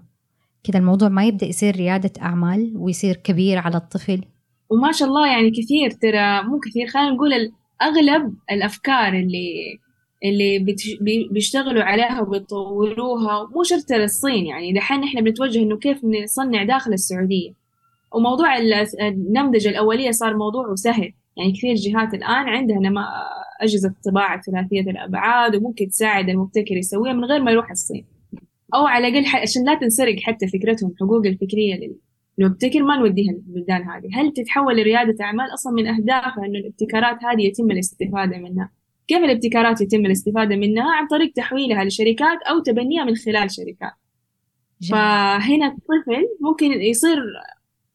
كده 0.64 0.80
الموضوع 0.80 1.10
ما 1.10 1.26
يبدأ 1.26 1.46
يصير 1.46 1.76
ريادة 1.76 2.12
أعمال 2.22 2.74
ويصير 2.76 3.16
كبير 3.16 3.58
على 3.58 3.78
الطفل؟ 3.78 4.24
وما 4.70 4.92
شاء 4.92 5.08
الله 5.08 5.28
يعني 5.28 5.52
كثير 5.52 5.92
ترى 5.92 6.44
مو 6.44 6.60
كثير 6.60 6.88
خلينا 6.88 7.10
نقول 7.12 7.52
أغلب 7.82 8.34
الأفكار 8.52 9.14
اللي 9.14 9.80
اللي 10.26 10.76
بيشتغلوا 11.32 11.84
عليها 11.84 12.22
وبيطوروها 12.22 13.50
مو 13.56 13.64
شرط 13.64 13.92
للصين 13.92 14.46
يعني 14.46 14.74
دحين 14.74 15.04
إحنا 15.04 15.22
بنتوجه 15.22 15.60
إنه 15.60 15.78
كيف 15.78 16.06
نصنع 16.24 16.64
داخل 16.64 16.94
السعودية. 16.94 17.52
وموضوع 18.12 18.58
النمذجة 19.02 19.70
الأولية 19.70 20.12
صار 20.12 20.38
موضوع 20.38 20.76
سهل 20.76 21.14
يعني 21.38 21.52
كثير 21.52 21.76
جهات 21.76 22.14
الآن 22.14 22.50
عندها 22.50 22.78
نما 22.78 23.06
أجهزة 23.62 23.94
طباعة 24.06 24.42
ثلاثية 24.42 24.82
الأبعاد 24.82 25.56
وممكن 25.56 25.88
تساعد 25.90 26.30
المبتكر 26.30 26.78
يسويها 26.78 27.14
من 27.14 27.26
غير 27.26 27.44
ما 27.44 27.52
يروح 27.52 27.72
الصين. 27.72 28.06
أو 28.76 28.88
على 28.88 29.08
الأقل 29.08 29.42
عشان 29.42 29.66
لا 29.66 29.76
تنسرق 29.76 30.16
حتى 30.20 30.48
فكرتهم 30.48 30.94
حقوق 31.00 31.26
الفكرية 31.26 31.76
للمبتكر 32.40 32.84
ما 32.84 32.98
نوديها 32.98 33.34
للبلدان 33.34 33.90
هذه. 33.90 34.10
هل 34.14 34.34
تتحول 34.34 34.78
لريادة 34.78 35.26
أعمال 35.26 35.54
أصلا 35.54 35.74
من 35.74 35.88
أهدافها 35.88 36.46
أنه 36.46 36.60
الابتكارات 36.60 37.18
هذه 37.24 37.42
يتم 37.42 37.72
الاستفادة 37.72 38.38
منها؟ 38.38 38.72
كيف 39.08 39.18
الابتكارات 39.18 39.82
يتم 39.82 40.06
الاستفادة 40.06 40.56
منها؟ 40.56 40.92
عن 40.92 41.08
طريق 41.08 41.34
تحويلها 41.34 41.84
لشركات 41.84 42.42
أو 42.50 42.60
تبنيها 42.60 43.04
من 43.04 43.16
خلال 43.16 43.52
شركات. 43.52 43.94
جميل. 44.82 45.02
فهنا 45.02 45.68
الطفل 45.68 46.28
ممكن 46.42 46.72
يصير 46.72 47.18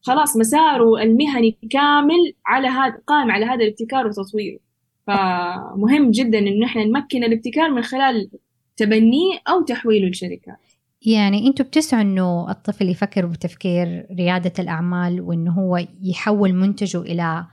خلاص 0.00 0.36
مساره 0.36 1.02
المهني 1.02 1.58
كامل 1.70 2.34
على 2.46 2.68
هذا 2.68 2.98
قائم 3.06 3.30
على 3.30 3.44
هذا 3.44 3.64
الابتكار 3.64 4.06
وتطويره. 4.06 4.58
فمهم 5.06 6.10
جدا 6.10 6.38
إنه 6.38 6.66
إحنا 6.66 6.84
نمكن 6.84 7.24
الابتكار 7.24 7.70
من 7.70 7.82
خلال 7.82 8.30
تبنيه 8.76 9.38
أو 9.48 9.62
تحويله 9.62 10.08
لشركات 10.08 10.56
يعني 11.04 11.46
أنتم 11.46 11.64
بتسعوا 11.64 12.02
انه 12.02 12.50
الطفل 12.50 12.88
يفكر 12.88 13.26
بتفكير 13.26 14.06
ريادة 14.18 14.52
الأعمال 14.58 15.20
وإنه 15.20 15.52
هو 15.52 15.86
يحول 16.02 16.52
منتجه 16.52 17.00
إلى 17.00 17.46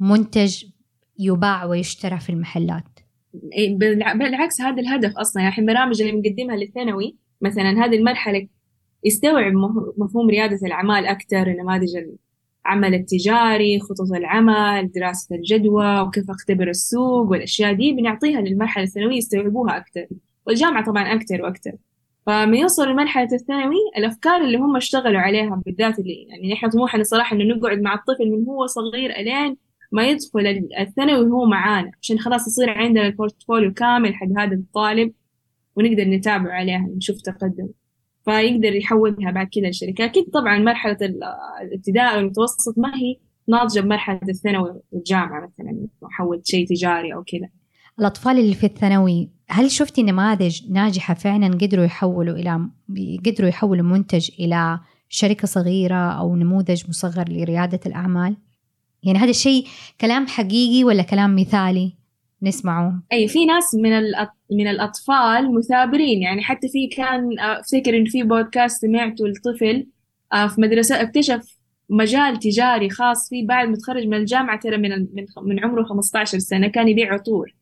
منتج 0.00 0.64
يباع 1.18 1.64
ويشترى 1.64 2.18
في 2.20 2.30
المحلات. 2.30 2.84
إيه، 3.52 3.78
بالعكس 3.78 4.60
هذا 4.60 4.80
الهدف 4.80 5.16
أصلا. 5.16 5.42
يعني 5.42 5.58
البرامج 5.58 6.02
اللي 6.02 6.12
بنقدمها 6.12 6.56
للثانوي 6.56 7.16
مثلا 7.40 7.84
هذه 7.84 7.96
المرحلة 7.96 8.48
يستوعب 9.04 9.52
مفهوم 9.98 10.30
ريادة 10.30 10.66
الأعمال 10.66 11.06
أكثر 11.06 11.48
نماذج 11.48 11.90
العمل 12.66 12.94
التجاري 12.94 13.80
خطط 13.80 14.12
العمل 14.16 14.90
دراسة 14.92 15.36
الجدوى 15.36 16.00
وكيف 16.00 16.30
أختبر 16.30 16.68
السوق 16.68 17.30
والأشياء 17.30 17.72
دي 17.72 17.92
بنعطيها 17.92 18.40
للمرحلة 18.40 18.84
الثانوية 18.84 19.16
يستوعبوها 19.16 19.76
أكثر 19.76 20.06
والجامعة 20.46 20.84
طبعا 20.84 21.02
أكثر 21.02 21.42
وأكثر 21.42 21.72
فمن 22.26 22.54
يوصل 22.54 22.88
لمرحلة 22.88 23.28
الثانوي 23.32 23.76
الأفكار 23.96 24.40
اللي 24.44 24.58
هم 24.58 24.76
اشتغلوا 24.76 25.20
عليها 25.20 25.62
بالذات 25.66 25.98
اللي 25.98 26.26
يعني 26.28 26.52
نحن 26.52 26.68
طموحنا 26.68 27.02
صراحة 27.02 27.36
إنه 27.36 27.54
نقعد 27.54 27.80
مع 27.80 27.94
الطفل 27.94 28.30
من 28.30 28.46
هو 28.46 28.66
صغير 28.66 29.10
ألين 29.10 29.56
ما 29.92 30.06
يدخل 30.06 30.68
الثانوي 30.80 31.26
وهو 31.26 31.46
معانا 31.46 31.90
عشان 32.02 32.18
خلاص 32.18 32.46
يصير 32.46 32.70
عندنا 32.70 33.06
البورتفوليو 33.06 33.72
كامل 33.72 34.14
حق 34.14 34.26
هذا 34.38 34.54
الطالب 34.54 35.12
ونقدر 35.76 36.04
نتابع 36.04 36.52
عليها 36.52 36.88
نشوف 36.96 37.20
تقدم 37.20 37.68
فيقدر 38.24 38.74
يحولها 38.74 39.30
بعد 39.30 39.48
كذا 39.48 39.68
لشركة. 39.70 40.04
أكيد 40.04 40.30
طبعا 40.30 40.58
مرحلة 40.58 40.98
الابتدائي 41.62 42.16
والمتوسط 42.16 42.78
ما 42.78 42.94
هي 42.96 43.16
ناضجة 43.48 43.80
بمرحلة 43.80 44.20
الثانوي 44.28 44.80
والجامعة 44.92 45.46
مثلا 45.46 45.86
حولت 46.02 46.46
شيء 46.46 46.66
تجاري 46.66 47.14
أو 47.14 47.24
كذا. 47.24 47.48
الأطفال 47.98 48.38
اللي 48.38 48.54
في 48.54 48.66
الثانوي 48.66 49.28
هل 49.48 49.70
شفتي 49.70 50.02
نماذج 50.02 50.70
ناجحة 50.70 51.14
فعلا 51.14 51.46
قدروا 51.46 51.84
يحولوا 51.84 52.36
إلى 52.36 52.68
قدروا 53.26 53.48
يحولوا 53.48 53.84
منتج 53.84 54.30
إلى 54.40 54.80
شركة 55.08 55.46
صغيرة 55.46 56.12
أو 56.12 56.36
نموذج 56.36 56.88
مصغر 56.88 57.24
لريادة 57.28 57.80
الأعمال؟ 57.86 58.36
يعني 59.02 59.18
هذا 59.18 59.30
الشيء 59.30 59.66
كلام 60.00 60.26
حقيقي 60.26 60.84
ولا 60.84 61.02
كلام 61.02 61.36
مثالي؟ 61.36 62.02
نسمعه 62.42 63.02
أي 63.12 63.28
في 63.28 63.44
ناس 63.44 63.74
من 63.74 63.92
من 64.50 64.68
الأطفال 64.68 65.54
مثابرين 65.54 66.22
يعني 66.22 66.42
حتى 66.42 66.68
في 66.68 66.86
كان 66.86 67.38
آه، 67.38 67.60
أفتكر 67.60 67.96
إن 67.96 68.04
في 68.04 68.22
بودكاست 68.22 68.80
سمعته 68.80 69.24
لطفل 69.28 69.86
آه، 70.32 70.46
في 70.46 70.60
مدرسة 70.60 71.02
اكتشف 71.02 71.58
مجال 71.90 72.38
تجاري 72.38 72.90
خاص 72.90 73.28
فيه 73.28 73.46
بعد 73.46 73.68
ما 73.68 73.76
تخرج 73.76 74.06
من 74.06 74.14
الجامعة 74.14 74.60
ترى 74.60 74.76
من 74.76 75.06
من 75.42 75.64
عمره 75.64 75.84
15 75.84 76.38
سنة 76.38 76.68
كان 76.68 76.88
يبيع 76.88 77.14
عطور 77.14 77.54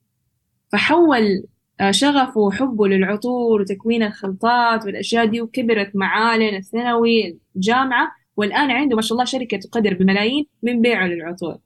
فحول 0.73 1.45
آه، 1.81 1.91
شغفه 1.91 2.41
وحبه 2.41 2.89
للعطور 2.89 3.61
وتكوين 3.61 4.03
الخلطات 4.03 4.87
والأشياء 4.87 5.27
دي 5.27 5.41
وكبرت 5.41 5.97
معاه 5.97 6.37
لين 6.37 6.57
الثانوي 6.57 7.39
الجامعة 7.57 8.11
والآن 8.37 8.71
عنده 8.71 8.97
ما 8.97 9.03
شاء 9.03 9.13
الله 9.13 9.25
شركة 9.25 9.57
تقدر 9.57 9.95
بملايين 9.95 10.47
من 10.63 10.81
بيعه 10.81 11.07
للعطور. 11.07 11.57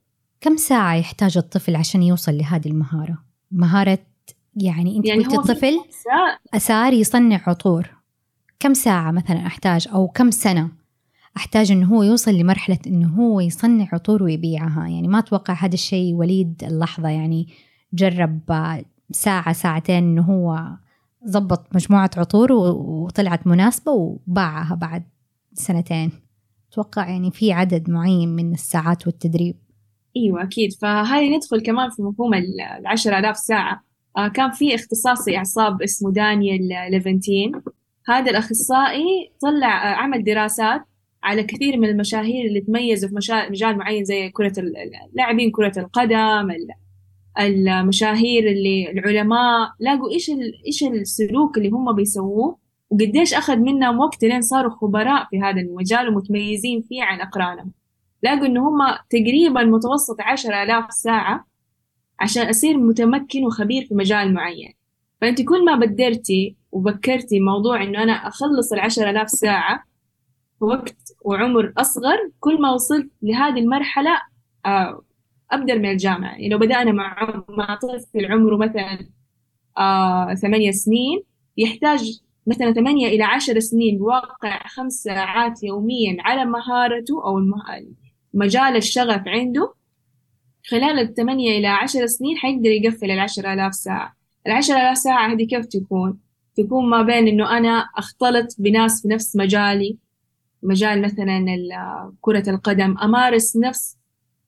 كم 0.41 0.57
ساعة 0.57 0.95
يحتاج 0.95 1.39
الطفل 1.39 1.77
عشان 1.77 2.03
يوصل 2.03 2.39
لهذه 2.39 2.69
المهارة؟ 2.69 3.19
مهارة 3.53 3.99
يعني 4.57 4.97
أنت 4.97 5.07
يعني 5.07 5.25
قلتي 5.25 5.37
الطفل 5.37 5.81
أسار 6.55 6.93
يصنع 6.93 7.41
عطور. 7.47 7.91
كم 8.61 8.75
ساعة 8.75 9.11
مثلا 9.11 9.47
أحتاج؟ 9.47 9.89
أو 9.93 10.09
كم 10.09 10.31
سنة 10.31 10.69
أحتاج 11.37 11.73
إنه 11.73 11.87
هو 11.87 12.03
يوصل 12.03 12.35
لمرحلة 12.35 12.79
إنه 12.87 13.09
هو 13.09 13.41
يصنع 13.41 13.89
عطور 13.93 14.23
ويبيعها؟ 14.23 14.89
يعني 14.89 15.09
ما 15.09 15.19
أتوقع 15.19 15.55
هذا 15.55 15.75
الشيء 15.75 16.15
وليد 16.15 16.65
اللحظة 16.65 17.09
يعني 17.09 17.49
جرب 17.93 18.41
ساعة 19.15 19.53
ساعتين 19.53 19.97
إنه 19.97 20.23
هو 20.23 20.69
ضبط 21.29 21.75
مجموعة 21.75 22.11
عطور 22.17 22.53
وطلعت 22.53 23.47
مناسبة 23.47 23.93
وباعها 23.93 24.75
بعد 24.75 25.03
سنتين. 25.53 26.13
أتوقع 26.73 27.09
يعني 27.09 27.31
في 27.31 27.53
عدد 27.53 27.91
معين 27.91 28.29
من 28.29 28.53
الساعات 28.53 29.07
والتدريب. 29.07 29.57
إيوه 30.17 30.43
أكيد. 30.43 30.73
فهذه 30.73 31.37
ندخل 31.37 31.61
كمان 31.61 31.91
في 31.91 32.03
مفهوم 32.03 32.35
العشر 32.81 33.19
آلاف 33.19 33.37
ساعة. 33.37 33.85
آه 34.17 34.29
كان 34.29 34.51
في 34.51 34.75
اختصاصي 34.75 35.37
اعصاب 35.37 35.83
اسمه 35.83 36.13
دانيال 36.13 36.69
ليفنتين. 36.91 37.53
هذا 38.09 38.31
الأخصائي 38.31 39.33
طلع 39.43 39.93
آه 39.93 39.95
عمل 39.95 40.25
دراسات 40.25 40.83
على 41.23 41.43
كثير 41.43 41.77
من 41.77 41.89
المشاهير 41.89 42.47
اللي 42.47 42.61
تميزوا 42.61 43.09
في 43.09 43.47
مجال 43.51 43.79
معين 43.79 44.05
زي 44.05 44.31
كرة 44.31 44.53
اللاعبين 44.59 45.51
كرة 45.51 45.73
القدم 45.79 46.51
المشاهير 47.39 48.49
اللي 48.49 48.91
العلماء 48.91 49.71
لاقوا 49.81 50.11
إيش 50.11 50.31
إيش 50.67 50.83
السلوك 50.83 51.59
اللي 51.59 51.69
هم 51.71 51.93
بيسووه 51.93 52.59
وقديش 52.91 53.35
أخذ 53.35 53.57
منهم 53.57 53.99
وقت 53.99 54.25
لين 54.25 54.43
صاروا 54.43 54.71
خبراء 54.71 55.27
في 55.31 55.41
هذا 55.41 55.61
المجال 55.61 56.09
ومتميزين 56.09 56.83
فيه 56.83 57.03
عن 57.03 57.21
أقرانهم. 57.21 57.73
لاقوا 58.23 58.47
إن 58.47 58.59
هم 58.59 58.79
تقريبا 59.11 59.65
متوسط 59.65 60.17
عشر 60.21 60.63
آلاف 60.63 60.93
ساعة 60.93 61.47
عشان 62.21 62.49
أصير 62.49 62.79
متمكن 62.79 63.45
وخبير 63.47 63.85
في 63.87 63.95
مجال 63.95 64.35
معين. 64.35 64.75
فأنت 65.21 65.43
كل 65.43 65.65
ما 65.65 65.77
بدرتي 65.77 66.57
وبكرتي 66.73 67.41
موضوع 67.41 67.83
إنه 67.83 68.03
أنا 68.03 68.13
أخلص 68.13 68.73
العشر 68.73 69.11
آلاف 69.11 69.31
ساعة 69.31 69.85
في 70.59 70.65
وقت 70.65 70.97
وعمر 71.25 71.73
أصغر 71.79 72.31
كل 72.41 72.61
ما 72.61 72.73
وصلت 72.73 73.11
لهذه 73.23 73.59
المرحلة 73.59 74.11
آه، 74.67 75.03
أبدأ 75.53 75.75
من 75.75 75.91
الجامعة. 75.91 76.31
يعني 76.31 76.49
لو 76.49 76.59
بدأنا 76.59 76.93
مع 76.93 77.45
مع 77.49 77.75
طفل 77.75 78.33
عمره 78.33 78.57
مثلا 78.57 79.09
آه 79.79 80.35
ثمانية 80.35 80.71
سنين 80.71 81.23
يحتاج 81.57 82.21
مثلا 82.47 82.73
ثمانية 82.73 83.09
إلى 83.09 83.23
عشر 83.23 83.61
سنين 83.61 83.99
بواقع 83.99 84.67
خمس 84.67 84.93
ساعات 84.93 85.63
يوميا 85.63 86.17
على 86.21 86.45
مهارته 86.45 87.25
أو 87.25 87.41
مجال 88.35 88.77
الشغف 88.77 89.23
عنده 89.27 89.75
خلال 90.69 90.99
الثمانية 90.99 91.59
إلى 91.59 91.67
عشر 91.67 92.07
سنين 92.07 92.37
حيقدر 92.37 92.71
يقفل 92.71 93.11
العشر 93.11 93.53
آلاف 93.53 93.75
ساعة. 93.75 94.17
العشر 94.47 94.75
آلاف 94.75 94.99
ساعة 94.99 95.33
هذه 95.33 95.47
كيف 95.47 95.67
تكون؟ 95.67 96.19
تكون 96.57 96.91
ما 96.91 97.03
بين 97.03 97.29
إنه 97.29 97.59
أنا 97.59 97.89
أختلط 97.97 98.57
بناس 98.59 99.03
في 99.03 99.09
نفس 99.09 99.37
مجالي. 99.37 99.99
مجال 100.63 101.03
مثلا 101.03 101.45
كرة 102.21 102.51
القدم 102.51 102.99
أمارس 102.99 103.57
نفس 103.57 103.97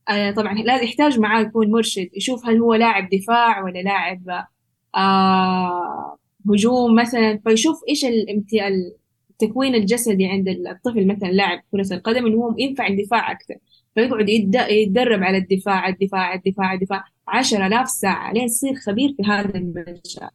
آه، 0.09 0.31
طبعا 0.31 0.55
لازم 0.55 0.85
يحتاج 0.85 1.19
معاه 1.19 1.41
يكون 1.43 1.71
مرشد 1.71 2.09
يشوف 2.15 2.47
هل 2.47 2.59
هو 2.59 2.75
لاعب 2.75 3.09
دفاع 3.11 3.65
ولا 3.65 3.79
لاعب 3.79 4.47
آه 4.95 6.19
هجوم 6.51 6.95
مثلا 6.95 7.41
فيشوف 7.45 7.81
إيش 7.89 8.05
التكوين 8.05 9.75
الجسدي 9.75 10.27
عند 10.27 10.49
الطفل 10.49 11.07
مثلا 11.07 11.29
لاعب 11.29 11.63
كرة 11.73 11.95
القدم 11.95 12.27
إنه 12.27 12.37
هو 12.37 12.55
ينفع 12.59 12.87
الدفاع 12.87 13.33
أكثر 13.33 13.55
فيقعد 13.95 14.29
يتدرب 14.71 15.23
على 15.23 15.39
الدفاع 15.39 15.89
الدفاع 15.89 16.35
الدفاع 16.35 16.73
الدفاع. 16.75 17.05
عشر 17.29 17.67
آلاف 17.67 17.89
ساعة 17.89 18.33
لين 18.33 18.45
يصير 18.45 18.75
خبير 18.75 19.15
في 19.17 19.23
هذا 19.23 19.55
المجال. 19.59 20.31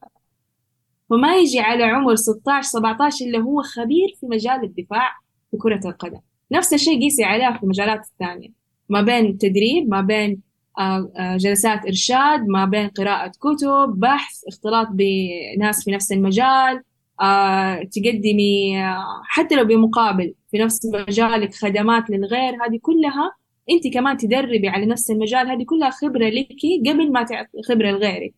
وما 1.10 1.36
يجي 1.36 1.60
على 1.60 1.84
عمر 1.84 2.16
16 2.16 2.70
17 2.70 3.26
إلا 3.26 3.40
هو 3.40 3.62
خبير 3.62 4.16
في 4.20 4.26
مجال 4.26 4.64
الدفاع 4.64 5.12
في 5.52 5.58
كرة 5.58 5.82
القدم. 5.86 6.20
نفس 6.52 6.74
الشيء 6.74 7.02
قيسي 7.02 7.24
عليها 7.24 7.58
في 7.58 7.64
المجالات 7.64 8.00
الثانية. 8.06 8.61
ما 8.92 9.02
بين 9.02 9.38
تدريب 9.38 9.90
ما 9.90 10.02
بين 10.02 10.42
آه، 10.80 11.12
آه، 11.18 11.38
جلسات 11.38 11.86
إرشاد 11.86 12.48
ما 12.48 12.66
بين 12.66 12.88
قراءة 12.88 13.32
كتب 13.32 14.00
بحث 14.00 14.44
اختلاط 14.48 14.88
بناس 14.92 15.84
في 15.84 15.92
نفس 15.92 16.12
المجال 16.12 16.84
آه، 17.22 17.84
تقدمي 17.84 18.84
حتى 19.24 19.56
لو 19.56 19.64
بمقابل 19.66 20.34
في 20.52 20.58
نفس 20.58 20.86
مجالك 20.86 21.56
خدمات 21.56 22.10
للغير 22.10 22.54
هذه 22.54 22.80
كلها 22.82 23.32
أنت 23.70 23.94
كمان 23.94 24.18
تدربي 24.18 24.68
على 24.70 24.86
نفس 24.86 25.12
المجال 25.12 25.48
هذه 25.48 25.64
كلها 25.66 25.90
خبرة 25.90 26.30
لك 26.30 26.48
قبل 26.88 27.12
ما 27.12 27.24
تعطي 27.24 27.62
خبرة 27.70 27.92
لغيرك 27.92 28.34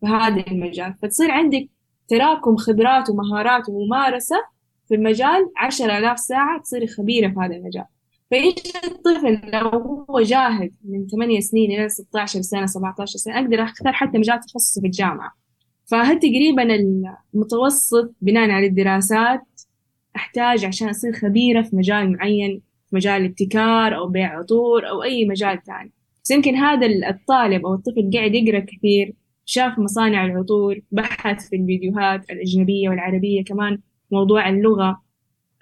في 0.00 0.06
هذا 0.06 0.44
المجال. 0.50 0.94
فتصير 1.02 1.30
عندك 1.30 1.68
تراكم 2.08 2.56
خبرات 2.56 3.10
ومهارات 3.10 3.68
وممارسة 3.68 4.36
في 4.88 4.94
المجال 4.94 5.50
عشر 5.56 5.98
آلاف 5.98 6.18
ساعة 6.18 6.60
تصيري 6.60 6.86
خبيرة 6.86 7.28
في 7.28 7.40
هذا 7.40 7.56
المجال. 7.56 7.84
فإيش 8.30 8.54
الطفل 8.84 9.40
لو 9.52 9.68
هو 10.10 10.20
جاهز 10.20 10.70
من 10.84 11.06
ثمانية 11.06 11.40
سنين 11.40 11.70
إلى 11.72 11.88
16 11.88 12.40
سنة 12.40 12.66
17 12.66 13.18
سنة 13.18 13.38
أقدر 13.38 13.62
أختار 13.62 13.92
حتى 13.92 14.18
مجال 14.18 14.40
تخصصي 14.40 14.80
في 14.80 14.86
الجامعة. 14.86 15.32
فهل 15.86 16.18
تقريبا 16.18 16.62
المتوسط 17.34 18.14
بناء 18.20 18.50
على 18.50 18.66
الدراسات 18.66 19.42
أحتاج 20.16 20.64
عشان 20.64 20.88
أصير 20.88 21.12
خبيرة 21.12 21.62
في 21.62 21.76
مجال 21.76 22.12
معين 22.12 22.62
في 22.90 22.96
مجال 22.96 23.20
الابتكار 23.22 23.96
أو 23.96 24.08
بيع 24.08 24.38
عطور 24.38 24.88
أو 24.88 25.02
أي 25.02 25.24
مجال 25.28 25.62
تاني 25.62 25.92
بس 26.24 26.30
يمكن 26.30 26.54
هذا 26.56 26.86
الطالب 26.86 27.66
أو 27.66 27.74
الطفل 27.74 28.10
قاعد 28.14 28.34
يقرأ 28.34 28.60
كثير 28.60 29.14
شاف 29.44 29.78
مصانع 29.78 30.24
العطور 30.26 30.80
بحث 30.92 31.48
في 31.48 31.56
الفيديوهات 31.56 32.30
الأجنبية 32.30 32.88
والعربية 32.88 33.44
كمان 33.44 33.78
موضوع 34.10 34.48
اللغة 34.48 35.02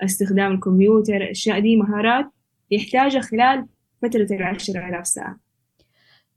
استخدام 0.05 0.53
الكمبيوتر 0.53 1.17
الأشياء 1.17 1.61
دي 1.61 1.77
مهارات 1.77 2.27
يحتاجها 2.71 3.21
خلال 3.21 3.67
فترة 4.03 4.27
العشر 4.31 4.89
آلاف 4.89 5.07
ساعة. 5.07 5.39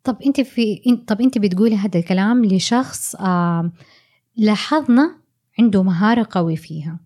طب 0.03 0.17
أنت 0.25 0.41
في 0.41 0.82
طب 1.07 1.21
أنت 1.21 1.38
بتقولي 1.38 1.75
هذا 1.75 1.99
الكلام 1.99 2.45
لشخص 2.45 3.15
آه 3.15 3.71
لاحظنا 4.36 5.17
عنده 5.59 5.84
مهارة 5.84 6.28
قوي 6.32 6.55
فيها. 6.55 6.99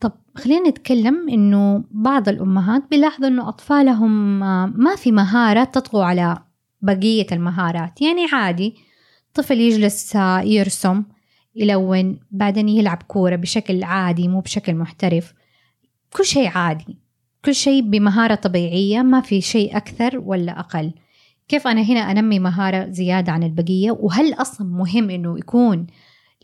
طب 0.00 0.12
خلينا 0.34 0.68
نتكلم 0.68 1.28
إنه 1.28 1.84
بعض 1.90 2.28
الأمهات 2.28 2.82
بيلاحظوا 2.90 3.28
إنه 3.28 3.48
أطفالهم 3.48 4.38
ما 4.80 4.96
في 4.96 5.12
مهارة 5.12 5.64
تطغو 5.64 6.00
على 6.02 6.38
بقية 6.82 7.26
المهارات. 7.32 8.02
يعني 8.02 8.26
عادي 8.32 8.74
طفل 9.34 9.60
يجلس 9.60 10.14
يرسم 10.44 11.04
يلون 11.54 12.20
بعدين 12.30 12.68
يلعب 12.68 13.02
كورة 13.02 13.36
بشكل 13.36 13.82
عادي 13.82 14.28
مو 14.28 14.40
بشكل 14.40 14.74
محترف. 14.74 15.34
كل 16.12 16.24
شيء 16.24 16.48
عادي. 16.48 16.98
كل 17.44 17.54
شيء 17.54 17.82
بمهارة 17.82 18.34
طبيعية 18.34 19.02
ما 19.02 19.20
في 19.20 19.40
شيء 19.40 19.76
أكثر 19.76 20.18
ولا 20.18 20.60
أقل. 20.60 20.92
كيف 21.48 21.66
أنا 21.66 21.82
هنا 21.82 22.00
أنمي 22.00 22.38
مهارة 22.38 22.88
زيادة 22.90 23.32
عن 23.32 23.42
البقية؟ 23.42 23.90
وهل 23.90 24.34
أصلا 24.34 24.66
مهم 24.66 25.10
أنه 25.10 25.38
يكون 25.38 25.86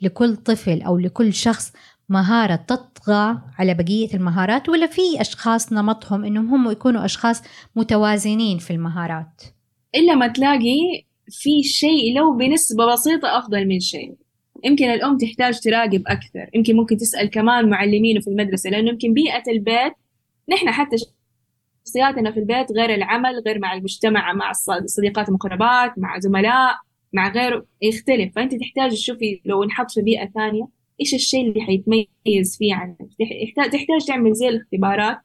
لكل 0.03 0.37
طفل 0.37 0.83
أو 0.83 0.99
لكل 0.99 1.33
شخص 1.33 1.73
مهارة 2.09 2.57
تطغى 2.57 3.39
على 3.59 3.75
بقية 3.75 4.15
المهارات 4.15 4.69
ولا 4.69 4.87
في 4.87 5.21
أشخاص 5.21 5.73
نمطهم 5.73 6.25
أنهم 6.25 6.55
هم 6.55 6.71
يكونوا 6.71 7.05
أشخاص 7.05 7.43
متوازنين 7.77 8.59
في 8.59 8.73
المهارات؟ 8.73 9.43
إلا 9.95 10.15
ما 10.15 10.27
تلاقي 10.27 11.05
في 11.31 11.63
شيء 11.63 12.17
لو 12.17 12.37
بنسبة 12.37 12.93
بسيطة 12.93 13.39
أفضل 13.39 13.69
من 13.69 13.81
شيء. 13.81 14.15
يمكن 14.65 14.85
الأم 14.85 15.19
تحتاج 15.19 15.61
تراقب 15.61 16.03
أكثر. 16.07 16.51
يمكن 16.55 16.77
ممكن 16.77 16.97
تسأل 16.97 17.31
كمان 17.31 17.69
معلمينه 17.69 18.21
في 18.21 18.31
المدرسة 18.31 18.71
لأنه 18.71 18.91
يمكن 18.91 19.13
بيئة 19.13 19.51
البيت 19.53 19.93
نحن 20.49 20.71
حتى 20.71 20.97
شخصياتنا 21.87 22.33
في 22.33 22.41
البيت 22.41 22.73
غير 22.73 22.95
العمل 22.95 23.43
غير 23.47 23.59
مع 23.59 23.75
المجتمع 23.75 24.33
مع 24.33 24.51
الصديقات 24.83 25.29
المقربات 25.29 25.99
مع 25.99 26.19
زملاء 26.19 26.75
مع 27.13 27.29
غيره 27.33 27.67
يختلف. 27.83 28.35
فأنت 28.37 28.55
تحتاج 28.55 28.91
تشوفي 28.91 29.41
لو 29.45 29.65
نحط 29.65 29.91
في 29.91 30.03
بيئة 30.03 30.27
ثانية 30.31 30.69
إيش 31.01 31.15
الشيء 31.15 31.49
اللي 31.49 31.61
حيتميز 31.61 32.57
فيه 32.59 32.75
عنك. 32.75 32.99
تحتاج 33.57 34.05
تعمل 34.09 34.33
زي 34.35 34.49
الاختبارات 34.49 35.19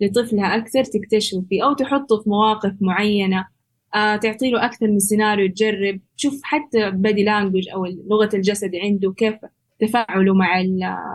لطفلها 0.00 0.56
أكثر 0.56 0.84
تكتشف 0.84 1.38
فيه 1.48 1.64
أو 1.64 1.72
تحطه 1.72 2.22
في 2.22 2.30
مواقف 2.30 2.72
معينة 2.80 3.46
آه 3.94 4.16
تعطي 4.16 4.50
له 4.50 4.64
أكثر 4.64 4.86
من 4.86 4.98
سيناريو 4.98 5.48
تجرب. 5.48 6.00
تشوف 6.16 6.40
حتى 6.42 6.90
بدي 6.90 7.24
لانجوج 7.24 7.68
أو 7.68 7.86
لغة 7.86 8.30
الجسد 8.34 8.70
عنده 8.76 9.12
كيف 9.12 9.34
تفاعله 9.80 10.34
مع 10.34 10.62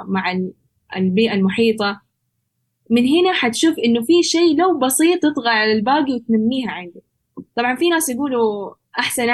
مع 0.08 0.39
البيئة 0.98 1.34
المحيطة. 1.34 2.07
من 2.90 3.08
هنا 3.08 3.34
حتشوف 3.34 3.80
إنه 3.80 4.02
في 4.02 4.24
شيء 4.24 4.56
لو 4.58 4.78
بسيط 4.78 5.20
تطغى 5.20 5.50
على 5.50 5.72
الباقي 5.72 6.14
وتنميها 6.14 6.72
عنده. 6.72 7.02
طبعا 7.56 7.76
في 7.76 7.90
ناس 7.90 8.10
يقولوا 8.10 8.74
أحسن 9.00 9.30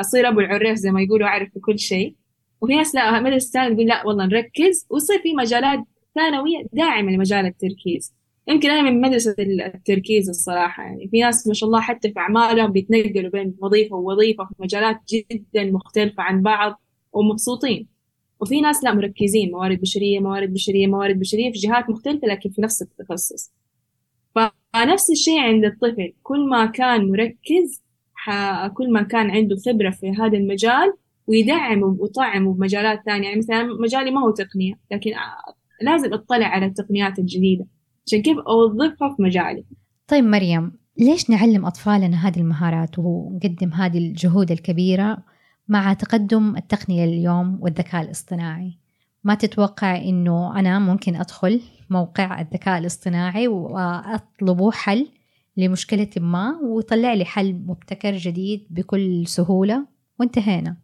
أصير 0.00 0.28
أبو 0.28 0.40
العريف 0.40 0.78
زي 0.78 0.90
ما 0.90 1.02
يقولوا 1.02 1.26
أعرف 1.26 1.48
في 1.54 1.60
كل 1.60 1.78
شيء. 1.78 2.14
وفي 2.60 2.76
ناس 2.76 2.94
لا 2.94 3.20
مدرسة 3.20 3.50
ثانية 3.50 3.74
تقول 3.74 3.86
لا 3.86 4.06
والله 4.06 4.26
نركز. 4.26 4.86
ويصير 4.90 5.18
في 5.22 5.34
مجالات 5.34 5.84
ثانوية 6.14 6.66
داعمة 6.72 7.12
لمجال 7.12 7.46
التركيز. 7.46 8.14
يمكن 8.48 8.70
أنا 8.70 8.90
من 8.90 9.00
مدرسة 9.00 9.34
التركيز 9.38 10.28
الصراحة 10.28 10.82
يعني. 10.82 11.08
في 11.08 11.20
ناس 11.20 11.46
ما 11.46 11.54
شاء 11.54 11.66
الله 11.66 11.80
حتى 11.80 12.12
في 12.12 12.18
أعمالهم 12.18 12.72
بيتنقلوا 12.72 13.30
بين 13.30 13.54
وظيفة 13.58 13.96
ووظيفة 13.96 14.44
في 14.44 14.54
مجالات 14.58 15.00
جدا 15.12 15.64
مختلفة 15.64 16.22
عن 16.22 16.42
بعض 16.42 16.82
ومبسوطين. 17.12 17.93
وفي 18.44 18.60
ناس 18.60 18.84
لا 18.84 18.94
مركزين 18.94 19.50
موارد 19.50 19.80
بشرية 19.80 20.20
موارد 20.20 20.52
بشرية 20.52 20.86
موارد 20.86 21.18
بشرية 21.18 21.52
في 21.52 21.58
جهات 21.58 21.90
مختلفة 21.90 22.28
لكن 22.28 22.50
في 22.50 22.62
نفس 22.62 22.82
التخصص. 22.82 23.52
فنفس 24.34 25.10
الشيء 25.10 25.40
عند 25.40 25.64
الطفل 25.64 26.12
كل 26.22 26.48
ما 26.48 26.66
كان 26.66 27.10
مركز 27.10 27.82
كل 28.74 28.92
ما 28.92 29.02
كان 29.02 29.30
عنده 29.30 29.56
خبرة 29.66 29.90
في 29.90 30.10
هذا 30.10 30.38
المجال 30.38 30.92
ويدعم 31.26 31.82
ويطعم 31.82 32.52
بمجالات 32.52 33.02
ثانية. 33.06 33.24
يعني 33.24 33.38
مثلا 33.38 33.64
مجالي 33.64 34.10
ما 34.10 34.20
هو 34.20 34.30
تقنية 34.30 34.74
لكن 34.92 35.10
لازم 35.82 36.14
اطلع 36.14 36.46
على 36.46 36.66
التقنيات 36.66 37.18
الجديدة 37.18 37.66
عشان 38.06 38.22
كيف 38.22 38.38
أوظفها 38.38 39.14
في 39.16 39.22
مجالي. 39.22 39.64
طيب 40.08 40.24
مريم 40.24 40.72
ليش 40.98 41.30
نعلم 41.30 41.66
أطفالنا 41.66 42.28
هذه 42.28 42.38
المهارات 42.38 42.98
ونقدم 42.98 43.72
هذه 43.72 43.98
الجهود 43.98 44.50
الكبيرة؟ 44.50 45.33
مع 45.68 45.92
تقدم 45.92 46.56
التقنية 46.56 47.04
اليوم 47.04 47.58
والذكاء 47.60 48.02
الاصطناعي. 48.02 48.78
ما 49.24 49.34
تتوقع 49.34 49.96
إنه 49.96 50.60
أنا 50.60 50.78
ممكن 50.78 51.16
أدخل 51.16 51.60
موقع 51.90 52.40
الذكاء 52.40 52.78
الاصطناعي 52.78 53.48
وأطلبه 53.48 54.70
حل 54.72 55.08
لمشكلة 55.56 56.10
ما 56.16 56.58
ويطلع 56.62 57.14
لي 57.14 57.24
حل 57.24 57.54
مبتكر 57.66 58.16
جديد 58.16 58.66
بكل 58.70 59.26
سهولة؟ 59.26 59.86
وانتهينا. 60.20 60.76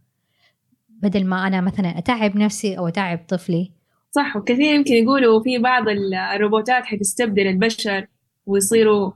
بدل 0.89 1.27
ما 1.27 1.47
أنا 1.47 1.61
مثلا 1.61 1.99
أتعب 1.99 2.37
نفسي 2.37 2.79
أو 2.79 2.89
أتعب 2.89 3.21
طفلي. 3.29 3.73
صح 4.11 4.37
وكثير 4.37 4.75
يمكن 4.75 4.93
يقولوا 4.93 5.43
في 5.43 5.59
بعض 5.59 5.85
الروبوتات 6.35 6.85
حتستبدل 6.85 7.47
البشر 7.47 8.07
ويصيروا 8.47 9.13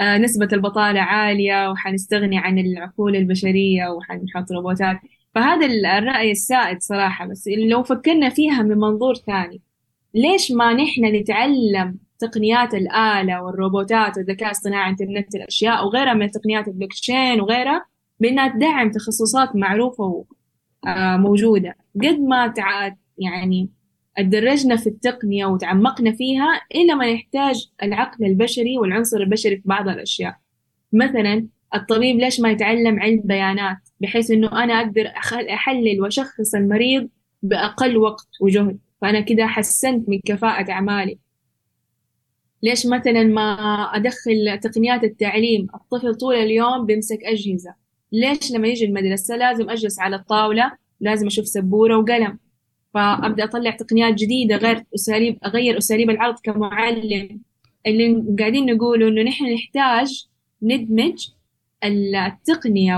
نسبة 0.00 0.48
البطالة 0.52 1.00
عالية 1.00 1.70
وحنستغني 1.70 2.38
عن 2.38 2.58
العقول 2.58 3.16
البشرية 3.16 3.88
وحنحط 3.88 4.52
روبوتات. 4.52 5.00
فهذا 5.34 5.66
الرأي 5.98 6.30
السائد 6.30 6.82
صراحة. 6.82 7.26
بس 7.26 7.48
لو 7.68 7.82
فكرنا 7.82 8.28
فيها 8.28 8.62
من 8.62 8.78
منظور 8.78 9.14
ثاني 9.14 9.62
ليش 10.14 10.52
ما 10.52 10.72
نحن 10.72 11.04
نتعلم 11.04 11.98
تقنيات 12.18 12.74
الآلة 12.74 13.42
والروبوتات 13.42 14.16
والذكاء 14.16 14.48
الاصطناعي 14.48 14.90
إنترنت 14.90 15.34
الأشياء 15.34 15.86
وغيرها 15.86 16.14
من 16.14 16.30
تقنيات 16.30 16.68
البلوكشين 16.68 17.40
وغيرها 17.40 17.86
بأنها 18.20 18.48
تدعم 18.48 18.90
تخصصات 18.90 19.56
معروفة 19.56 20.24
وموجودة 20.86 21.68
آه، 21.68 22.08
قد 22.08 22.20
ما 22.20 22.54
يعني 23.18 23.70
تدرجنا 24.22 24.76
في 24.76 24.86
التقنية 24.86 25.46
وتعمقنا 25.46 26.12
فيها 26.12 26.60
إلا 26.74 26.94
ما 26.94 27.06
يحتاج 27.06 27.68
العقل 27.82 28.24
البشري 28.24 28.78
والعنصر 28.78 29.16
البشري 29.16 29.56
في 29.56 29.62
بعض 29.64 29.88
الأشياء. 29.88 30.36
مثلا 30.92 31.46
الطبيب 31.74 32.16
ليش 32.16 32.40
ما 32.40 32.50
يتعلم 32.50 33.00
علم 33.00 33.20
بيانات؟ 33.24 33.76
بحيث 34.00 34.30
إنه 34.30 34.64
أنا 34.64 34.80
أقدر 34.80 35.06
أحلل 35.50 36.00
وأشخص 36.00 36.54
المريض 36.54 37.08
بأقل 37.42 37.96
وقت 37.96 38.28
وجهد. 38.40 38.78
فأنا 39.00 39.20
كده 39.20 39.46
حسنت 39.46 40.08
من 40.08 40.20
كفاءة 40.24 40.70
أعمالي. 40.70 41.18
ليش 42.62 42.86
مثلا 42.86 43.22
ما 43.22 43.52
أدخل 43.96 44.58
تقنيات 44.62 45.04
التعليم؟ 45.04 45.66
الطفل 45.74 46.14
طول 46.14 46.34
اليوم 46.34 46.86
بيمسك 46.86 47.18
أجهزة. 47.24 47.74
ليش 48.12 48.52
لما 48.52 48.68
يجي 48.68 48.84
المدرسة 48.84 49.36
لازم 49.36 49.70
أجلس 49.70 50.00
على 50.00 50.16
الطاولة؟ 50.16 50.72
لازم 51.00 51.26
أشوف 51.26 51.46
سبورة 51.46 51.96
وقلم. 51.98 52.38
فأبدأ 52.94 53.44
أطلع 53.44 53.70
تقنيات 53.70 54.14
جديدة 54.14 54.56
غير 54.56 54.84
اساليب 54.94 55.38
أغير 55.46 55.78
أساليب 55.78 56.10
العرض 56.10 56.34
كمعلم. 56.44 57.40
اللي 57.86 58.24
قاعدين 58.38 58.74
نقوله 58.74 59.08
إنه 59.08 59.22
نحن 59.22 59.44
نحتاج 59.54 60.26
ندمج 60.62 61.28
التقنية 61.84 62.96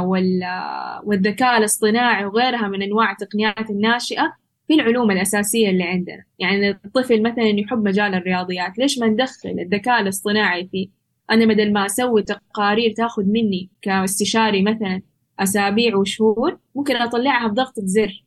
والذكاء 1.04 1.58
الاصطناعي 1.58 2.24
وغيرها 2.24 2.68
من 2.68 2.82
أنواع 2.82 3.12
التقنيات 3.12 3.70
الناشئة 3.70 4.32
في 4.68 4.74
العلوم 4.74 5.10
الأساسية 5.10 5.70
اللي 5.70 5.84
عندنا. 5.84 6.24
يعني 6.38 6.70
الطفل 6.70 7.22
مثلا 7.22 7.44
يحب 7.44 7.84
مجال 7.84 8.14
الرياضيات 8.14 8.78
ليش 8.78 8.98
ما 8.98 9.06
ندخل 9.06 9.50
الذكاء 9.50 10.00
الاصطناعي 10.00 10.68
في 10.72 10.88
أنا 11.30 11.44
بدل 11.44 11.72
ما 11.72 11.86
أسوي 11.86 12.22
تقارير 12.22 12.92
تأخذ 12.92 13.24
مني 13.24 13.70
كاستشاري 13.82 14.62
مثلا 14.62 15.02
أسابيع 15.38 15.96
وشهور 15.96 16.58
ممكن 16.74 16.96
أطلعها 16.96 17.48
بضغطة 17.48 17.82
زر. 17.84 18.24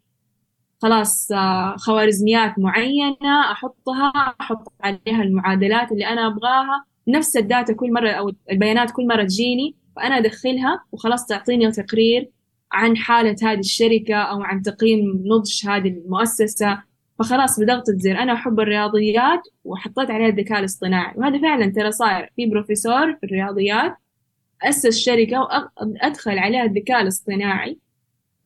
خلاص 0.83 1.31
آه، 1.31 1.75
خوارزميات 1.77 2.59
معينة 2.59 3.51
أحطها 3.51 4.11
أحط 4.41 4.73
عليها 4.81 5.23
المعادلات 5.23 5.91
اللي 5.91 6.07
أنا 6.07 6.27
أبغاها. 6.27 6.85
نفس 7.07 7.37
الداتا 7.37 7.73
كل 7.73 7.93
مرة 7.93 8.09
أو 8.09 8.31
البيانات 8.51 8.91
كل 8.91 9.07
مرة 9.07 9.23
تجيني 9.23 9.75
فأنا 9.95 10.17
أدخلها 10.17 10.83
وخلاص 10.91 11.25
تعطيني 11.25 11.71
تقرير 11.71 12.29
عن 12.71 12.97
حالة 12.97 13.35
هذه 13.43 13.59
الشركة 13.59 14.15
أو 14.15 14.41
عن 14.41 14.61
تقييم 14.61 15.23
نضج 15.25 15.67
هذه 15.67 15.87
المؤسسة. 15.87 16.81
فخلاص 17.19 17.59
بضغطة 17.59 17.93
زر 17.97 18.17
أنا 18.17 18.33
أحب 18.33 18.59
الرياضيات 18.59 19.41
وحطيت 19.63 20.11
عليها 20.11 20.27
الذكاء 20.27 20.59
الاصطناعي. 20.59 21.13
وهذا 21.17 21.41
فعلا 21.41 21.71
ترى 21.71 21.91
صاير. 21.91 22.29
في 22.35 22.45
بروفيسور 22.45 23.13
في 23.13 23.23
الرياضيات 23.23 23.95
أسس 24.63 24.99
شركة 24.99 25.39
وأدخل 25.39 26.39
عليها 26.39 26.63
الذكاء 26.63 27.01
الاصطناعي. 27.01 27.82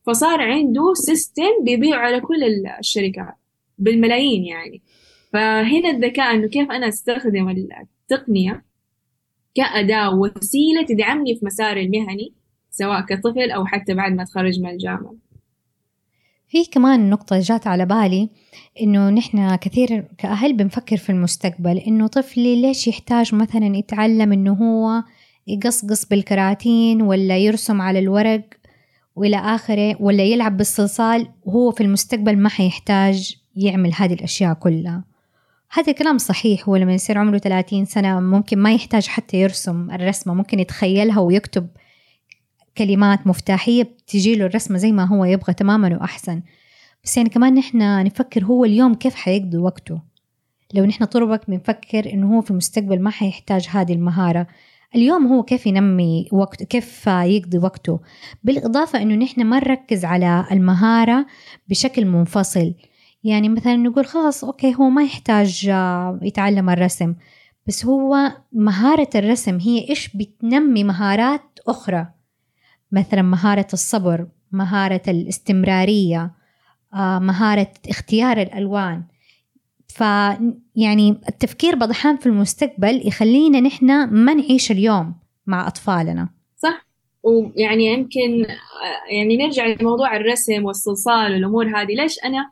فصار 0.08 0.42
عنده 0.42 0.94
سيستم 0.94 1.64
بيبيعه 1.64 1.98
على 1.98 2.20
كل 2.20 2.44
الشركات 2.78 3.34
بالملايين 3.78 4.44
يعني. 4.44 4.82
فهنا 5.32 5.90
الذكاء 5.90 6.34
إنه 6.34 6.48
كيف 6.48 6.70
أنا 6.70 6.88
أستخدم 6.88 7.48
التقنية 7.48 8.64
كأداة 9.54 10.14
وسيلة 10.14 10.86
تدعمني 10.88 11.36
في 11.36 11.46
مساري 11.46 11.82
المهني 11.82 12.34
سواء 12.70 13.00
كطفل 13.00 13.50
أو 13.50 13.66
حتى 13.66 13.94
بعد 13.94 14.12
ما 14.12 14.22
أتخرج 14.22 14.60
من 14.60 14.70
الجامعة. 14.70 15.14
في 16.48 16.64
كمان 16.64 17.10
نقطة 17.10 17.40
جات 17.40 17.66
على 17.66 17.86
بالي 17.86 18.30
إنه 18.82 19.10
نحن 19.10 19.56
كثير 19.56 20.08
كأهل 20.18 20.56
بنفكر 20.56 20.96
في 20.96 21.10
المستقبل 21.10 21.78
إنه 21.78 22.06
طفلي 22.06 22.62
ليش 22.62 22.88
يحتاج 22.88 23.34
مثلا 23.34 23.76
يتعلم 23.76 24.32
إنه 24.32 24.52
هو 24.52 25.02
يقصقص 25.46 26.06
بالكراتين 26.06 27.02
ولا 27.02 27.38
يرسم 27.38 27.80
على 27.80 27.98
الورق؟ 27.98 28.57
وإلى 29.18 29.36
آخره 29.36 29.96
ولا 30.00 30.24
يلعب 30.24 30.56
بالصلصال 30.56 31.28
وهو 31.44 31.70
في 31.70 31.82
المستقبل 31.82 32.38
ما 32.38 32.48
حيحتاج 32.48 33.36
يعمل 33.56 33.92
هذه 33.94 34.12
الأشياء 34.12 34.54
كلها. 34.54 35.04
هذا 35.70 35.92
كلام 35.92 36.18
صحيح 36.18 36.68
هو 36.68 36.76
لما 36.76 36.94
يصير 36.94 37.18
عمره 37.18 37.38
30 37.38 37.84
سنة 37.84 38.20
ممكن 38.20 38.58
ما 38.58 38.74
يحتاج 38.74 39.06
حتى 39.06 39.36
يرسم 39.36 39.90
الرسمة 39.90 40.34
ممكن 40.34 40.60
يتخيلها 40.60 41.20
ويكتب 41.20 41.68
كلمات 42.78 43.26
مفتاحية 43.26 43.82
بتجي 43.82 44.36
له 44.36 44.46
الرسمة 44.46 44.78
زي 44.78 44.92
ما 44.92 45.04
هو 45.04 45.24
يبغى 45.24 45.54
تماما 45.54 45.96
وأحسن. 45.96 46.42
بس 47.04 47.16
يعني 47.16 47.28
كمان 47.28 47.54
نحن 47.54 48.04
نفكر 48.04 48.44
هو 48.44 48.64
اليوم 48.64 48.94
كيف 48.94 49.14
حيقضي 49.14 49.58
وقته؟ 49.58 50.00
لو 50.74 50.84
نحن 50.84 51.04
طول 51.04 51.22
الوقت 51.22 51.50
بنفكر 51.50 52.12
إنه 52.12 52.36
هو 52.36 52.40
في 52.40 52.50
المستقبل 52.50 53.02
ما 53.02 53.10
حيحتاج 53.10 53.68
هذه 53.70 53.92
المهارة. 53.92 54.46
اليوم 54.94 55.26
هو 55.26 55.42
كيف 55.42 55.66
ينمي 55.66 56.28
وقت 56.32 56.62
كيف 56.62 57.06
يقضي 57.06 57.58
وقته. 57.58 58.00
بالإضافة 58.44 59.02
إنه 59.02 59.14
نحن 59.14 59.44
ما 59.44 59.56
نركز 59.56 60.04
على 60.04 60.46
المهارة 60.52 61.26
بشكل 61.68 62.06
منفصل. 62.06 62.74
يعني 63.24 63.48
مثلا 63.48 63.76
نقول 63.76 64.06
خلاص 64.06 64.44
أوكي 64.44 64.74
هو 64.74 64.88
ما 64.88 65.02
يحتاج 65.02 65.68
آه، 65.70 66.20
يتعلم 66.22 66.70
الرسم. 66.70 67.14
بس 67.66 67.86
هو 67.86 68.16
مهارة 68.52 69.08
الرسم 69.14 69.58
هي 69.58 69.88
إيش 69.90 70.16
بتنمي 70.16 70.84
مهارات 70.84 71.58
أخرى. 71.68 72.06
مثلا 72.92 73.22
مهارة 73.22 73.66
الصبر 73.72 74.26
مهارة 74.52 75.02
الاستمرارية 75.08 76.30
آه، 76.94 77.18
مهارة 77.18 77.72
اختيار 77.88 78.42
الألوان. 78.42 79.02
فيعني 79.88 81.10
التفكير 81.28 81.74
بضحان 81.74 82.16
في 82.16 82.26
المستقبل 82.26 83.08
يخلينا 83.08 83.60
نحن 83.60 83.86
ما 84.08 84.34
نعيش 84.34 84.70
اليوم 84.70 85.14
مع 85.46 85.66
أطفالنا. 85.66 86.28
صح. 86.56 86.86
ويعني 87.22 87.86
يمكن 87.86 88.46
يعني 89.10 89.36
نرجع 89.36 89.66
لموضوع 89.66 90.16
الرسم 90.16 90.64
والصلصال 90.64 91.32
والأمور 91.32 91.66
هذه. 91.66 91.94
ليش 91.94 92.18
أنا 92.24 92.50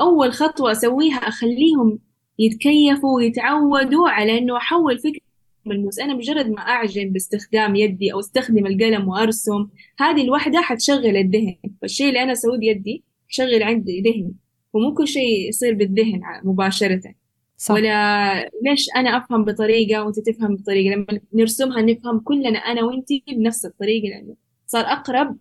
أول 0.00 0.32
خطوة 0.32 0.72
أسويها 0.72 1.16
أخليهم 1.16 1.98
يتكيفوا 2.38 3.16
ويتعودوا 3.16 4.08
على 4.08 4.38
إنه 4.38 4.56
أحول 4.56 4.98
فكرة 4.98 5.20
ملموس 5.66 5.98
أنا 5.98 6.14
مجرد 6.14 6.50
ما 6.50 6.60
أعجن 6.60 7.10
باستخدام 7.12 7.76
يدي 7.76 8.12
أو 8.12 8.20
أستخدم 8.20 8.66
القلم 8.66 9.08
وأرسم 9.08 9.68
هذه 9.98 10.22
الوحدة 10.22 10.60
حتشغل 10.60 11.16
الذهن. 11.16 11.56
فالشيء 11.82 12.08
اللي 12.08 12.22
أنا 12.22 12.32
أسويه 12.32 12.58
بيدي 12.58 13.04
شغل 13.28 13.62
عندي 13.62 14.00
ذهني. 14.00 14.34
ومو 14.78 14.94
كل 14.94 15.08
شيء 15.08 15.48
يصير 15.48 15.74
بالذهن 15.74 16.20
مباشرة. 16.44 17.14
صح. 17.56 17.74
ولا 17.74 18.50
ليش 18.62 18.86
أنا 18.96 19.16
أفهم 19.16 19.44
بطريقة 19.44 20.04
وأنت 20.04 20.20
تفهم 20.20 20.56
بطريقة؟ 20.56 20.94
لما 20.94 21.20
نرسمها 21.34 21.82
نفهم 21.82 22.20
كلنا 22.20 22.58
أنا 22.58 22.84
وأنت 22.84 23.08
بنفس 23.28 23.66
الطريقة 23.66 24.08
لأنه 24.08 24.36
صار 24.66 24.84
أقرب 24.84 25.36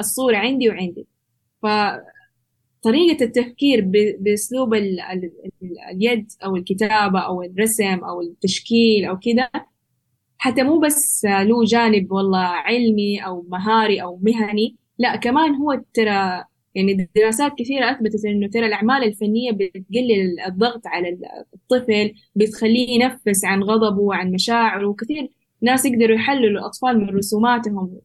الصورة 0.00 0.36
عندي 0.36 0.68
وعندي 0.68 1.06
فطريقة 1.62 3.24
التفكير 3.24 3.80
بأسلوب 4.20 4.74
اليد 4.74 6.32
أو 6.44 6.56
الكتابة 6.56 7.20
أو 7.20 7.42
الرسم 7.42 8.04
أو 8.04 8.20
التشكيل 8.20 9.04
أو 9.04 9.18
كده 9.18 9.50
حتى 10.38 10.62
مو 10.62 10.78
بس 10.80 11.24
له 11.24 11.64
جانب 11.64 12.12
والله 12.12 12.38
علمي 12.46 13.26
أو 13.26 13.46
مهاري 13.48 14.02
أو 14.02 14.16
مهني 14.22 14.76
لا 14.98 15.16
كمان 15.16 15.54
هو 15.54 15.82
ترى 15.94 16.44
يعني 16.74 17.08
دراسات 17.16 17.52
كثيرة 17.58 17.90
أثبتت 17.90 18.24
إنه 18.24 18.48
ترى 18.48 18.66
الأعمال 18.66 19.04
الفنية 19.04 19.52
بتقلل 19.52 20.40
الضغط 20.46 20.86
على 20.86 21.18
الطفل 21.54 22.14
بتخليه 22.36 22.88
ينفس 22.90 23.44
عن 23.44 23.62
غضبه 23.62 24.00
وعن 24.00 24.32
مشاعره. 24.32 24.86
وكثير 24.86 25.28
ناس 25.62 25.84
يقدروا 25.84 26.16
يحللوا 26.16 26.50
الأطفال 26.60 26.98
من 27.00 27.16
رسوماتهم 27.16 28.00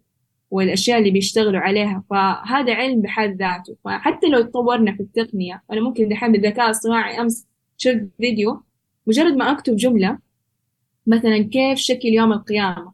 والأشياء 0.52 1.00
اللي 1.00 1.12
بيشتغلوا 1.12 1.60
عليها 1.60 2.04
فهذا 2.10 2.74
علم 2.74 3.02
بحد 3.02 3.38
ذاته. 3.42 3.76
فحتى 3.86 4.28
لو 4.28 4.42
تطورنا 4.42 4.96
في 4.96 5.00
التقنية 5.00 5.64
أنا 5.72 5.82
ممكن 5.82 6.10
دحين 6.10 6.32
بالذكاء 6.32 6.70
الصناعي 6.70 7.22
أمس 7.22 7.48
شفت 7.78 8.10
فيديو 8.18 8.62
مجرد 9.08 9.34
ما 9.34 9.52
أكتب 9.52 9.76
جملة 9.76 10.20
مثلا 11.08 11.38
كيف 11.38 11.80
شكل 11.80 12.08
يوم 12.08 12.34
القيامة 12.34 12.94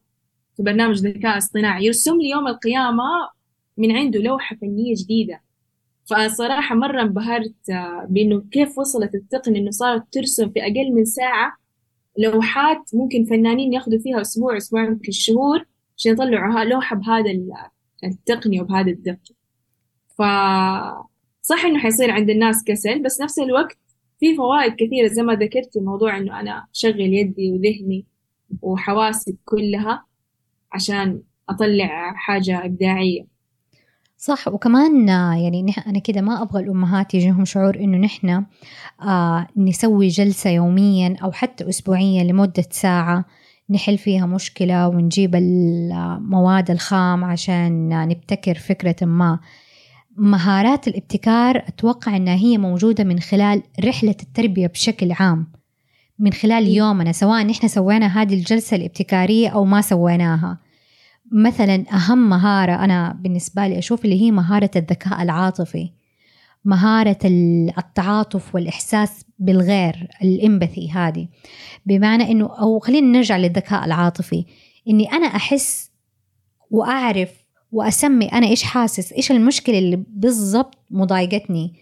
في 0.58 0.64
برنامج 0.64 0.98
ذكاء 1.08 1.38
اصطناعي 1.38 1.86
يرسم 1.86 2.18
لي 2.22 2.30
يوم 2.30 2.48
القيامة 2.48 3.04
من 3.78 3.92
عنده 3.92 4.20
لوحة 4.20 4.56
فنية 4.56 4.94
جديدة. 4.98 5.45
فصراحة 6.10 6.76
مرة 6.76 7.02
انبهرت 7.02 7.70
آه، 7.70 8.06
بإنه 8.10 8.44
كيف 8.52 8.78
وصلت 8.78 9.16
التقنية 9.16 9.60
إنه 9.60 9.72
صارت 9.72 10.04
ترسم 10.14 10.50
في 10.50 10.62
أقل 10.62 10.92
من 10.94 11.06
ساعة. 11.06 11.58
لوحات 12.18 12.90
ممكن 12.94 13.26
فنانين 13.26 13.74
ياخذوا 13.74 14.00
فيها 14.00 14.22
أسبوع 14.22 14.58
أسبوع 14.58 14.84
يمكن 14.84 15.12
شهور 15.12 15.66
عشان 15.98 16.12
يطلعوا 16.12 16.64
لوحة 16.64 16.96
بهذا 16.96 17.32
التقنية 18.04 18.62
وبهذا 18.62 18.92
الدقة 18.92 19.36
ف 20.18 20.22
صح 21.42 21.66
إنه 21.66 21.80
حيصير 21.80 22.12
عند 22.12 22.30
الناس 22.30 22.64
كسل 22.64 23.04
بس 23.04 23.22
نفس 23.22 23.40
الوقت 23.40 23.78
في 24.20 24.36
فوائد 24.36 24.74
كثيرة 24.76 25.08
زي 25.08 25.22
ما 25.24 25.34
ذكرتي 25.34 25.80
موضوع 25.80 26.18
إنه 26.18 26.40
أنا 26.40 26.68
أشغل 26.76 27.14
يدي 27.14 27.52
وذهني 27.52 28.06
وحواسي 28.62 29.38
كلها 29.46 30.06
عشان 30.72 31.22
أطلع 31.50 32.14
حاجة 32.16 32.66
إبداعية. 32.66 33.35
صح. 34.26 34.48
وكمان 34.48 35.08
يعني 35.08 35.74
أنا 35.88 36.00
كده 36.00 36.22
ما 36.22 36.42
أبغى 36.42 36.64
الأمهات 36.64 37.14
يجيهم 37.14 37.46
شعور 37.46 37.76
إنه 37.76 37.98
نحن 37.98 38.46
آه 39.02 39.48
نسوي 39.58 40.08
جلسة 40.08 40.50
يوميا 40.50 41.16
أو 41.24 41.32
حتى 41.32 41.70
أسبوعيا 41.70 42.24
لمدة 42.24 42.66
ساعة 42.72 43.26
نحل 43.70 43.98
فيها 43.98 44.26
مشكلة 44.26 44.88
ونجيب 44.88 45.36
المواد 45.36 46.72
الخام 46.72 47.24
عشان 47.24 47.90
نبتكر 48.08 48.56
فكرة 48.56 49.06
ما. 49.06 49.40
مهارات 50.18 50.88
الابتكار 50.88 51.58
أتوقع 51.58 52.16
أنها 52.16 52.36
هي 52.36 52.58
موجودة 52.58 53.04
من 53.04 53.20
خلال 53.20 53.64
رحلة 53.86 54.16
التربية 54.24 54.68
بشكل 54.68 55.12
عام. 55.12 55.48
من 56.20 56.34
خلال 56.34 56.68
يومنا 56.68 57.12
سواء 57.12 57.44
نحن 57.44 57.68
سوينا 57.68 58.22
هذه 58.22 58.34
الجلسة 58.34 58.78
الابتكارية 58.78 59.50
أو 59.50 59.66
ما 59.66 59.82
سويناها. 59.82 60.65
مثلا 61.32 61.86
أهم 61.94 62.30
مهارة 62.30 62.72
أنا 62.72 63.18
بالنسبة 63.20 63.68
لي 63.68 63.80
أشوف 63.80 64.06
اللي 64.06 64.22
هي 64.22 64.32
مهارة 64.32 64.72
الذكاء 64.76 65.22
العاطفي 65.22 65.90
مهارة 66.66 67.18
التعاطف 67.78 68.56
والإحساس 68.56 69.26
بالغير 69.40 70.08
الإمبثي 70.24 70.92
هذه. 70.92 71.28
بمعنى 71.86 72.32
إنه 72.32 72.46
أو 72.46 72.80
خلينا 72.80 73.08
نرجع 73.08 73.38
للذكاء 73.38 73.86
العاطفي 73.86 74.46
إني 74.90 75.12
أنا 75.12 75.28
أحس 75.28 75.92
وأعرف 76.72 77.30
وأسمي 77.72 78.26
أنا 78.26 78.48
إيش 78.48 78.64
حاسس 78.64 79.14
إيش 79.14 79.32
المشكلة 79.32 79.80
اللي 79.80 80.04
بالضبط 80.10 80.78
مضايقتني 80.92 81.74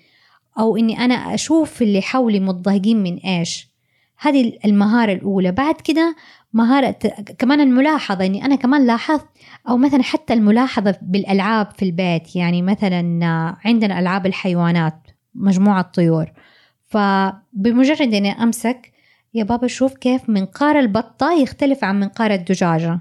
أو 0.59 0.77
إني 0.77 0.99
أنا 0.99 1.33
أشوف 1.33 1.81
اللي 1.81 2.01
حولي 2.01 2.39
متضايقين 2.39 3.03
من 3.03 3.17
إيش. 3.17 3.73
هذه 4.17 4.53
المهارة 4.65 5.13
الأولى. 5.13 5.51
بعد 5.51 5.75
كده 5.75 6.15
مهارة 6.54 6.91
كمان 7.38 7.62
الملاحظة 7.62 8.26
إني 8.26 8.45
أنا 8.45 8.56
كمان 8.56 8.86
لاحظت 8.86 9.28
أو 9.70 9.78
مثلا 9.78 10.04
حتى 10.04 10.34
الملاحظة 10.34 10.95
بالألعاب 11.01 11.72
في 11.72 11.86
البيت 11.86 12.36
يعني 12.36 12.62
مثلا 12.62 13.26
عندنا 13.66 13.99
ألعاب 13.99 14.26
الحيوانات 14.26 15.08
مجموعة 15.36 15.82
طيور. 15.82 16.32
فبمجرد 16.88 18.14
إني 18.14 18.43
أمسك 18.43 18.91
يا 19.34 19.43
بابا 19.43 19.68
شوف 19.68 19.93
كيف 19.93 20.30
منقار 20.30 20.80
البطة 20.80 21.34
يختلف 21.41 21.84
عن 21.84 21.99
منقار 21.99 22.34
الدجاجة. 22.34 22.99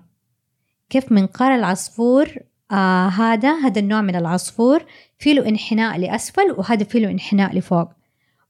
كيف 0.91 1.13
منقار 1.13 1.55
العصفور 1.55 2.29
آه 2.73 3.09
هذا 3.09 3.53
هذا 3.53 3.81
النوع 3.81 4.01
من 4.01 4.17
العصفور 4.17 4.85
في 5.19 5.35
له 5.35 5.49
انحناء 5.49 5.99
لأسفل 5.99 6.55
وهذا 6.59 6.85
في 6.85 7.01
له 7.01 7.11
انحناء 7.11 7.55
لفوق. 7.59 7.89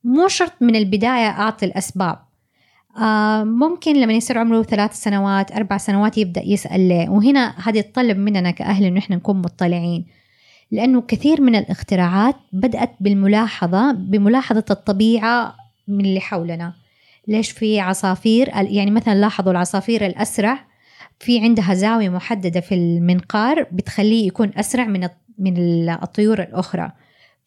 مو 0.05 0.29
شرط 0.29 0.53
من 0.61 0.77
البداية 0.77 1.29
أعطي 1.29 1.67
الأسباب. 1.67 2.19
ممكن 3.45 3.97
لما 3.97 4.13
يصير 4.13 4.39
عمره 4.39 4.63
ثلاث 4.63 4.95
سنوات 4.95 5.53
أربع 5.53 5.77
سنوات 5.77 6.19
يبدأ 6.19 6.43
يسأل 6.47 6.89
ليه. 6.89 7.09
وهنا 7.09 7.55
هذا 7.65 7.79
يتطلب 7.79 8.17
مننا 8.19 8.51
كأهل 8.51 8.85
إنه 8.85 8.99
إحنا 8.99 9.17
نكون 9.17 9.37
مطلعين. 9.37 10.07
لأنه 10.71 11.01
كثير 11.01 11.41
من 11.41 11.57
الاختراعات 11.57 12.37
بدأت 12.53 12.91
بالملاحظة 13.01 13.93
بملاحظة 13.93 14.65
الطبيعة 14.71 15.55
من 15.89 16.05
اللي 16.05 16.21
حولنا. 16.21 16.75
ليش 17.29 17.51
في 17.51 17.81
عصافير؟ 17.81 18.49
يعني 18.55 18.91
مثلا 18.91 19.15
لاحظوا 19.15 19.53
العصافير 19.53 20.07
الأسرع؟ 20.07 20.65
في 21.19 21.41
عندها 21.41 21.75
زاوية 21.75 22.09
محددة 22.09 22.61
في 22.61 22.75
المنقار 22.75 23.67
بتخليه 23.73 24.27
يكون 24.27 24.51
أسرع 24.57 24.85
من 24.85 25.09
من 25.39 25.89
الطيور 25.91 26.43
الأخرى. 26.43 26.93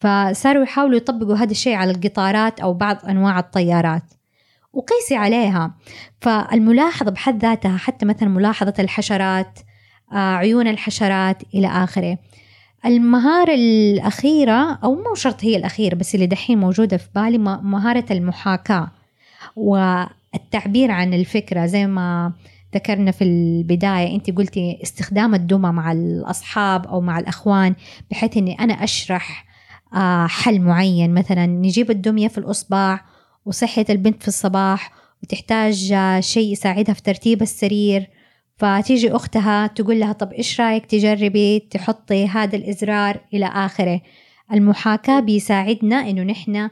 فصاروا 0.00 0.62
يحاولوا 0.62 0.96
يطبقوا 0.96 1.36
هذا 1.36 1.50
الشيء 1.50 1.74
على 1.74 1.90
القطارات 1.90 2.60
أو 2.60 2.74
بعض 2.74 2.96
أنواع 3.08 3.38
الطيارات. 3.38 4.02
وقيسي 4.76 5.16
عليها. 5.16 5.74
فالملاحظة 6.20 7.10
بحد 7.10 7.42
ذاتها 7.42 7.76
حتى 7.76 8.06
مثلا 8.06 8.28
ملاحظة 8.28 8.74
الحشرات 8.78 9.58
آه، 10.12 10.34
عيون 10.34 10.68
الحشرات 10.68 11.42
إلى 11.54 11.66
آخره. 11.66 12.18
المهارة 12.86 13.54
الأخيرة 13.54 14.78
أو 14.84 14.94
مو 14.94 15.14
شرط 15.14 15.44
هي 15.44 15.56
الأخيرة 15.56 15.94
بس 15.94 16.14
اللي 16.14 16.26
دحين 16.26 16.58
موجودة 16.58 16.96
في 16.96 17.08
بالي 17.14 17.38
مهارة 17.38 18.04
المحاكاة 18.10 18.90
والتعبير 19.56 20.90
عن 20.90 21.14
الفكرة. 21.14 21.66
زي 21.66 21.86
ما 21.86 22.32
ذكرنا 22.74 23.10
في 23.10 23.24
البداية 23.24 24.14
أنت 24.16 24.30
قلتي 24.30 24.78
استخدام 24.82 25.34
الدمى 25.34 25.72
مع 25.72 25.92
الأصحاب 25.92 26.86
أو 26.86 27.00
مع 27.00 27.18
الأخوان 27.18 27.74
بحيث 28.10 28.36
أني 28.36 28.54
أنا 28.60 28.74
أشرح 28.74 29.46
آه، 29.94 30.26
حل 30.26 30.60
معين. 30.60 31.14
مثلا 31.14 31.46
نجيب 31.46 31.90
الدمية 31.90 32.28
في 32.28 32.38
الأصبع 32.38 33.00
وصحيت 33.46 33.90
البنت 33.90 34.22
في 34.22 34.28
الصباح 34.28 34.92
وتحتاج 35.22 35.94
شيء 36.20 36.52
يساعدها 36.52 36.94
في 36.94 37.02
ترتيب 37.02 37.42
السرير. 37.42 38.10
فتيجي 38.56 39.12
أختها 39.12 39.66
تقول 39.66 40.00
لها 40.00 40.12
طب 40.12 40.32
إيش 40.32 40.60
رأيك 40.60 40.86
تجربي 40.86 41.58
تحطي 41.58 42.28
هذا 42.28 42.56
الإزرار 42.56 43.20
إلى 43.34 43.46
آخره؟ 43.46 44.00
المحاكاة 44.52 45.20
بيساعدنا 45.20 46.10
إنه 46.10 46.22
نحن 46.22 46.68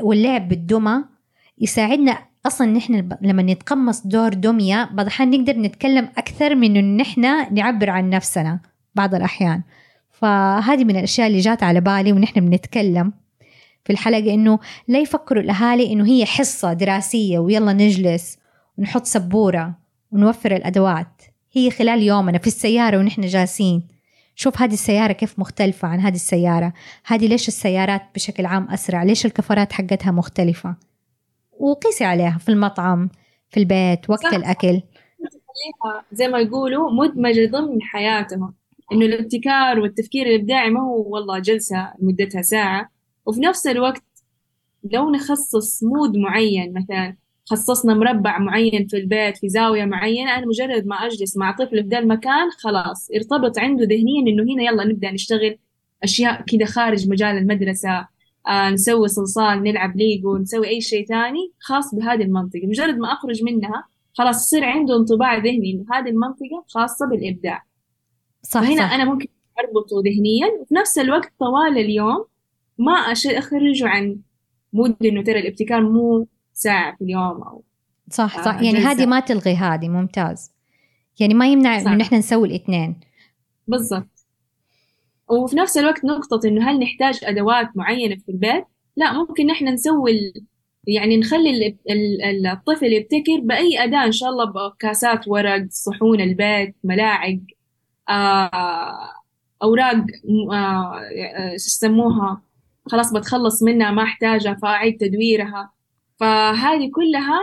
واللعب 0.00 0.48
بالدمى 0.48 1.04
يساعدنا 1.58 2.18
أصلا 2.46 2.66
نحن 2.66 3.08
لما 3.22 3.42
نتقمص 3.42 4.06
دور 4.06 4.34
دمية 4.34 4.84
بعض 4.84 5.00
الأحيان 5.00 5.30
نقدر 5.30 5.58
نتكلم 5.58 6.08
أكثر 6.18 6.54
من 6.54 6.76
إنه 6.76 7.02
نحن 7.02 7.54
نعبر 7.54 7.90
عن 7.90 8.10
نفسنا 8.10 8.60
بعض 8.94 9.14
الأحيان. 9.14 9.62
فهذه 10.12 10.84
من 10.84 10.96
الأشياء 10.96 11.26
اللي 11.26 11.38
جات 11.38 11.62
على 11.62 11.80
بالي 11.80 12.12
ونحن 12.12 12.40
بنتكلم. 12.40 13.12
في 13.88 13.94
الحلقة 13.94 14.34
إنه 14.34 14.58
لا 14.88 14.98
يفكروا 14.98 15.42
الأهالي 15.42 15.92
إنه 15.92 16.06
هي 16.06 16.26
حصة 16.26 16.72
دراسية 16.72 17.38
ويلا 17.38 17.72
نجلس 17.72 18.38
ونحط 18.78 19.04
سبورة 19.04 19.78
ونوفر 20.12 20.56
الأدوات. 20.56 21.22
هي 21.52 21.70
خلال 21.70 22.02
يومنا 22.02 22.38
في 22.38 22.46
السيارة 22.46 22.98
ونحن 22.98 23.22
جالسين. 23.22 23.88
شوف 24.34 24.62
هذه 24.62 24.72
السيارة 24.72 25.12
كيف 25.12 25.38
مختلفة 25.38 25.88
عن 25.88 26.00
هذه 26.00 26.14
السيارة. 26.14 26.72
هذه 27.06 27.28
ليش 27.28 27.48
السيارات 27.48 28.02
بشكل 28.14 28.46
عام 28.46 28.68
أسرع؟ 28.70 29.02
ليش 29.02 29.26
الكفرات 29.26 29.72
حقتها 29.72 30.10
مختلفة؟ 30.10 30.76
وقيسي 31.58 32.04
عليها 32.04 32.38
في 32.38 32.48
المطعم 32.48 33.08
في 33.50 33.60
البيت 33.60 34.10
وقت 34.10 34.22
صح. 34.22 34.34
الأكل. 34.34 34.82
زي 36.12 36.28
ما 36.28 36.38
يقولوا 36.38 36.90
مدمجة 36.90 37.50
ضمن 37.50 37.82
حياتهم. 37.82 38.54
إنه 38.92 39.06
الابتكار 39.06 39.80
والتفكير 39.80 40.26
الإبداعي 40.26 40.70
ما 40.70 40.80
هو 40.80 41.14
والله 41.14 41.38
جلسة 41.38 41.92
مدتها 41.98 42.42
ساعة. 42.42 42.97
وفي 43.28 43.40
نفس 43.40 43.66
الوقت 43.66 44.04
لو 44.92 45.10
نخصص 45.10 45.84
مود 45.84 46.16
معين 46.16 46.72
مثلا 46.72 47.16
خصصنا 47.50 47.94
مربع 47.94 48.38
معين 48.38 48.86
في 48.86 48.96
البيت 48.96 49.36
في 49.36 49.48
زاوية 49.48 49.84
معينة 49.84 50.38
أنا 50.38 50.46
مجرد 50.46 50.86
ما 50.86 50.96
أجلس 50.96 51.36
مع 51.36 51.56
طفل 51.56 51.82
في 51.82 51.88
ذا 51.88 51.98
المكان 51.98 52.50
خلاص 52.50 53.10
ارتبط 53.10 53.58
عنده 53.58 53.84
ذهنيا 53.84 54.32
إنه 54.32 54.42
هنا 54.42 54.62
يلا 54.62 54.84
نبدأ 54.84 55.10
نشتغل 55.10 55.58
أشياء 56.02 56.44
كده 56.46 56.64
خارج 56.64 57.08
مجال 57.08 57.36
المدرسة 57.36 58.08
آه 58.48 58.70
نسوي 58.70 59.08
صلصال 59.08 59.62
نلعب 59.62 59.96
ليجو 59.96 60.36
نسوي 60.36 60.68
أي 60.68 60.80
شيء 60.80 61.06
تاني 61.06 61.52
خاص 61.60 61.94
بهذه 61.94 62.22
المنطقة 62.22 62.66
مجرد 62.66 62.98
ما 62.98 63.12
أخرج 63.12 63.42
منها 63.42 63.84
خلاص 64.14 64.46
يصير 64.46 64.64
عنده 64.64 64.96
انطباع 64.96 65.36
ذهني 65.36 65.72
إنه 65.72 65.84
هذه 65.92 66.08
المنطقة 66.08 66.64
خاصة 66.68 67.06
بالإبداع 67.06 67.64
صح 68.42 68.60
هنا 68.60 68.88
صح. 68.88 68.92
أنا 68.92 69.04
ممكن 69.04 69.28
أربطه 69.58 69.96
ذهنيا 70.04 70.60
وفي 70.60 70.74
نفس 70.74 70.98
الوقت 70.98 71.32
طوال 71.38 71.78
اليوم 71.78 72.24
ما 72.78 72.92
أخرجه 72.92 73.88
عن 73.88 74.16
mood 74.72 74.96
إنه 75.04 75.22
ترى 75.22 75.40
الابتكار 75.40 75.80
مو 75.80 76.26
ساعة 76.52 76.96
في 76.96 77.04
اليوم 77.04 77.42
أو 77.42 77.62
صح 78.10 78.44
صح. 78.44 78.54
آه 78.54 78.62
يعني 78.62 78.78
هذه 78.78 79.06
ما 79.06 79.20
تلغي 79.20 79.54
هذه 79.54 79.88
ممتاز. 79.88 80.52
يعني 81.20 81.34
ما 81.34 81.48
يمنع 81.48 81.80
إنه 81.80 81.94
نحن 81.94 82.14
نسوي 82.14 82.48
الاثنين. 82.48 83.00
بالضبط. 83.68 84.26
وفي 85.28 85.56
نفس 85.56 85.78
الوقت 85.78 86.04
نقطة 86.04 86.48
إنه 86.48 86.70
هل 86.70 86.78
نحتاج 86.78 87.20
أدوات 87.22 87.76
معينة 87.76 88.16
في 88.16 88.28
البيت؟ 88.28 88.64
لا 88.96 89.12
ممكن 89.12 89.46
نحن 89.46 89.68
نسوي 89.68 90.32
يعني 90.86 91.16
نخلي 91.16 91.76
الطفل 92.52 92.92
يبتكر 92.92 93.40
بأي 93.42 93.84
أداة 93.84 94.04
إن 94.04 94.12
شاء 94.12 94.28
الله 94.28 94.44
بكاسات 94.44 95.28
ورق 95.28 95.66
صحون 95.70 96.20
البيت 96.20 96.74
ملاعق 96.84 97.38
آه 98.08 99.10
أوراق 99.62 100.04
آه 100.52 101.00
يسموها؟ 101.54 102.47
خلاص 102.88 103.12
بتخلص 103.12 103.62
منها 103.62 103.90
ما 103.90 104.02
أحتاجها 104.02 104.54
فأعيد 104.54 104.96
تدويرها. 104.96 105.70
فهذه 106.16 106.90
كلها 106.94 107.40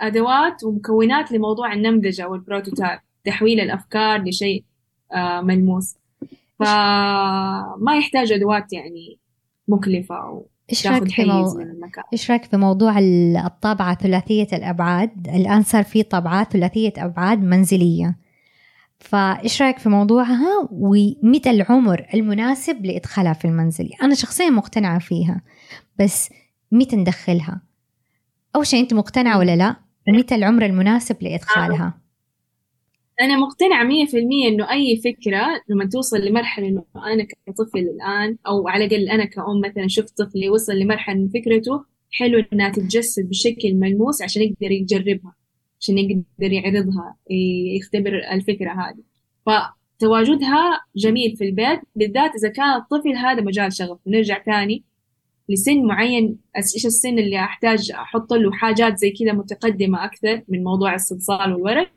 أدوات 0.00 0.64
ومكونات 0.64 1.32
لموضوع 1.32 1.72
النمذجة 1.72 2.28
والبروتوتايب 2.28 2.98
تحويل 3.24 3.60
الأفكار 3.60 4.22
لشيء 4.22 4.64
آه 5.12 5.40
ملموس. 5.40 5.96
فما 6.58 7.96
يحتاج 7.98 8.32
أدوات 8.32 8.72
يعني 8.72 9.18
مكلفة 9.68 10.14
أو 10.14 10.46
إيش 10.70 10.86
رايك 10.86 11.08
في 11.08 11.24
مو... 11.24 11.60
إيش 12.12 12.30
رايك 12.30 12.44
في 12.44 12.56
موضوع 12.56 12.98
الطابعة 13.46 13.94
ثلاثية 13.94 14.48
الأبعاد؟ 14.52 15.28
الآن 15.28 15.62
صار 15.62 15.84
في 15.84 16.02
طابعات 16.02 16.52
ثلاثية 16.52 16.92
أبعاد 16.98 17.42
منزلية. 17.42 18.16
فايش 19.04 19.62
رأيك 19.62 19.78
في 19.78 19.88
موضوعها؟ 19.88 20.68
ومتى 20.70 21.50
العمر 21.50 22.06
المناسب 22.14 22.86
لإدخالها 22.86 23.32
في 23.32 23.44
المنزل؟ 23.44 23.90
أنا 24.02 24.14
شخصيا 24.14 24.50
مقتنعة 24.50 24.98
فيها 24.98 25.42
بس 26.00 26.30
متى 26.72 26.96
ندخلها؟ 26.96 27.62
أول 28.56 28.66
شيء 28.66 28.80
أنت 28.80 28.94
مقتنعة 28.94 29.38
ولا 29.38 29.56
لا؟ 29.56 29.76
ومتى 30.08 30.34
العمر 30.34 30.66
المناسب 30.66 31.16
لإدخالها؟ 31.22 32.00
أنا 33.20 33.36
مقتنعة 33.36 33.84
مية 33.84 34.06
في 34.06 34.18
المية 34.18 34.48
إنه 34.48 34.70
أي 34.70 34.96
فكرة 34.96 35.46
لما 35.68 35.88
توصل 35.92 36.20
لمرحلة 36.20 36.68
إنه 36.68 36.84
أنا 36.96 37.26
كطفل 37.46 37.78
الآن 37.78 38.36
أو 38.46 38.68
على 38.68 38.84
الأقل 38.84 39.08
أنا 39.08 39.24
كأم 39.24 39.60
مثلا 39.60 39.88
شفت 39.88 40.18
طفلي 40.18 40.48
وصل 40.48 40.72
لمرحلة 40.72 41.28
فكرته 41.34 41.84
حلو 42.10 42.42
إنها 42.52 42.70
تتجسد 42.70 43.28
بشكل 43.28 43.74
ملموس 43.74 44.22
عشان 44.22 44.42
يقدر 44.42 44.70
يجربها. 44.70 45.34
عشان 45.84 45.98
يقدر 45.98 46.52
يعرضها 46.52 47.16
يختبر 47.76 48.14
الفكرة 48.32 48.70
هذه. 48.70 49.02
فتواجدها 49.46 50.80
جميل 50.96 51.36
في 51.36 51.44
البيت 51.44 51.80
بالذات 51.96 52.30
إذا 52.34 52.48
كان 52.48 52.76
الطفل 52.76 53.12
هذا 53.12 53.40
مجال 53.40 53.72
شغف. 53.72 53.98
نرجع 54.06 54.38
تاني 54.38 54.84
لسن 55.48 55.82
معين 55.82 56.38
إيش 56.56 56.86
السن 56.86 57.18
اللي 57.18 57.38
أحتاج 57.40 57.90
أحط 57.92 58.32
له 58.32 58.52
حاجات 58.52 58.98
زي 58.98 59.10
كذا 59.10 59.32
متقدمة 59.32 60.04
أكثر 60.04 60.42
من 60.48 60.64
موضوع 60.64 60.94
الصلصال 60.94 61.52
والورق؟ 61.52 61.90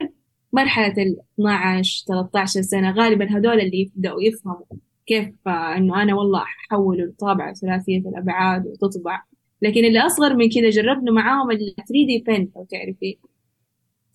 مرحلة 0.54 1.04
ال 1.04 1.18
12 1.40 2.06
13 2.08 2.62
سنة 2.62 2.92
غالبا 2.92 3.26
هذول 3.38 3.60
اللي 3.62 3.82
يبدأوا 3.82 4.22
يفهموا 4.22 4.66
كيف 5.08 5.48
إنه 5.48 6.04
أنا 6.04 6.16
والله 6.16 6.42
أحول 6.42 7.02
الطابعة 7.02 7.54
ثلاثية 7.54 7.98
الأبعاد 7.98 8.68
وتطبع. 8.68 9.24
لكن 9.62 9.86
اللي 9.86 10.00
أصغر 10.00 10.36
من 10.36 10.50
كذا 10.50 10.70
جربنا 10.70 11.12
معاهم 11.12 11.52
ال 11.52 11.76
3 11.76 11.86
دي 11.92 12.24
بن 12.28 12.50
لو 12.56 12.68
تعرفي 12.70 13.18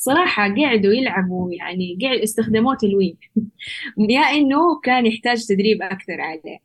صراحة 0.02 0.42
قعدوا 0.42 0.92
يلعبوا 0.92 1.52
يعني 1.52 1.98
قاعد 2.02 2.18
استخدموه 2.18 2.76
تلوين. 2.76 3.16
يا 4.10 4.20
إنه 4.20 4.80
كان 4.84 5.06
يحتاج 5.06 5.46
تدريب 5.46 5.82
أكثر 5.82 6.20
عليه. 6.20 6.58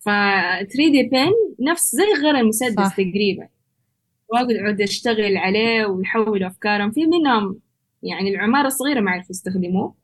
ف 0.00 0.04
3 0.08 0.90
دي 0.90 1.02
بن 1.02 1.32
نفس 1.70 1.94
زي 1.96 2.22
غير 2.22 2.36
المسدس 2.36 2.86
صح. 2.86 2.96
تقريبا. 2.96 3.48
واقعد 4.28 4.80
أشتغل 4.80 5.36
عليه 5.36 5.86
ويحول 5.86 6.44
أفكارهم. 6.44 6.90
في 6.90 7.06
منهم 7.06 7.60
يعني 8.02 8.30
العمارة 8.30 8.66
الصغيرة 8.66 9.00
ما 9.00 9.10
عرفوا 9.10 9.30
يستخدموه 9.30 9.94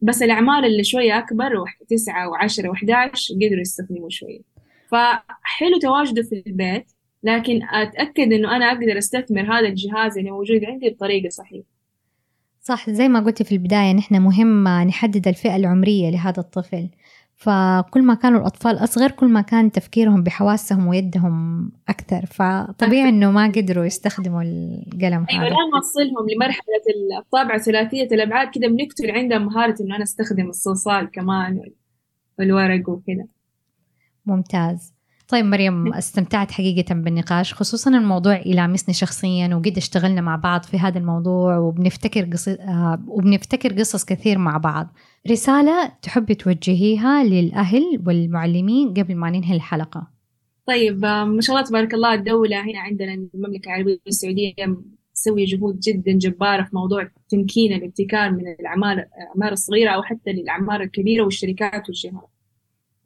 بس 0.00 0.22
الأعمار 0.22 0.64
اللي 0.64 0.84
شوية 0.84 1.18
أكبر 1.18 1.64
تسعة 1.88 2.28
وعشرة 2.28 2.68
وحداش 2.68 3.32
قدروا 3.32 3.60
يستخدموه 3.60 4.08
شوية. 4.08 4.40
فحلو 4.90 5.78
تواجده 5.82 6.22
في 6.22 6.42
البيت 6.46 6.92
لكن 7.22 7.60
أتأكد 7.62 8.32
إنه 8.32 8.56
أنا 8.56 8.64
أقدر 8.72 8.98
أستثمر 8.98 9.42
هذا 9.58 9.68
الجهاز 9.68 10.18
اللي 10.18 10.30
موجود 10.30 10.64
عندي 10.64 10.90
بطريقة 10.90 11.28
صحيحة. 11.28 11.71
صح 12.62 12.90
زي 12.90 13.08
ما 13.08 13.20
قلتي 13.20 13.44
في 13.44 13.52
البداية 13.52 13.92
نحن 13.92 14.22
مهم 14.22 14.68
نحدد 14.68 15.28
الفئة 15.28 15.56
العمرية 15.56 16.10
لهذا 16.10 16.40
الطفل. 16.40 16.88
فكل 17.36 18.02
ما 18.02 18.14
كانوا 18.14 18.40
الأطفال 18.40 18.84
أصغر 18.84 19.10
كل 19.10 19.28
ما 19.28 19.40
كان 19.40 19.72
تفكيرهم 19.72 20.22
بحواسهم 20.22 20.86
ويدهم 20.86 21.70
أكثر. 21.88 22.26
فطبيعي 22.26 23.08
إنه 23.08 23.30
ما 23.30 23.46
قدروا 23.46 23.84
يستخدموا 23.84 24.42
القلم 24.42 25.26
أيوة 25.30 25.48
لا 25.48 25.56
نوصلهم 25.74 26.30
لمرحلة 26.34 27.18
الطابعة 27.18 27.58
ثلاثية 27.58 28.06
الأبعاد 28.06 28.50
كده 28.54 28.68
بنقتل 28.68 29.10
عندهم 29.10 29.46
مهارة 29.46 29.76
إنه 29.80 29.96
أنا 29.96 30.02
أستخدم 30.02 30.48
الصلصال 30.48 31.10
كمان 31.10 31.60
والورق 32.38 32.88
وكذا 32.88 33.26
ممتاز. 34.26 34.94
طيب 35.32 35.44
مريم 35.44 35.94
استمتعت 35.94 36.50
حقيقة 36.50 36.94
بالنقاش 36.94 37.54
خصوصا 37.54 37.90
الموضوع 37.90 38.46
يلامسني 38.46 38.94
شخصيا 38.94 39.54
وقد 39.54 39.76
اشتغلنا 39.76 40.20
مع 40.20 40.36
بعض 40.36 40.62
في 40.62 40.78
هذا 40.78 40.98
الموضوع 40.98 41.58
وبنفتكر 41.58 42.24
قصص 42.24 42.48
آه، 42.48 43.04
وبنفتكر 43.06 43.72
قصص 43.72 44.04
كثير 44.04 44.38
مع 44.38 44.56
بعض. 44.56 44.88
رسالة 45.30 45.92
تحبي 46.02 46.34
توجهيها 46.34 47.24
للأهل 47.24 48.02
والمعلمين 48.06 48.94
قبل 48.94 49.14
ما 49.14 49.30
ننهي 49.30 49.56
الحلقة. 49.56 50.08
طيب 50.66 51.04
آه، 51.04 51.24
ما 51.24 51.40
شاء 51.40 51.56
الله 51.56 51.68
تبارك 51.68 51.94
الله 51.94 52.14
الدولة 52.14 52.60
هنا 52.60 52.78
عندنا 52.78 53.14
المملكة 53.14 53.68
العربية 53.68 53.98
السعودية 54.06 54.54
تسوي 55.14 55.44
جهود 55.44 55.80
جدا 55.80 56.12
جبارة 56.12 56.62
في 56.62 56.70
موضوع 56.76 57.10
تمكين 57.28 57.72
الابتكار 57.72 58.30
من 58.30 58.42
الأعمار 58.60 59.52
الصغيرة 59.52 59.90
أو 59.90 60.02
حتى 60.02 60.32
للأعمار 60.32 60.82
الكبيرة 60.82 61.24
والشركات 61.24 61.88
والجهات. 61.88 62.31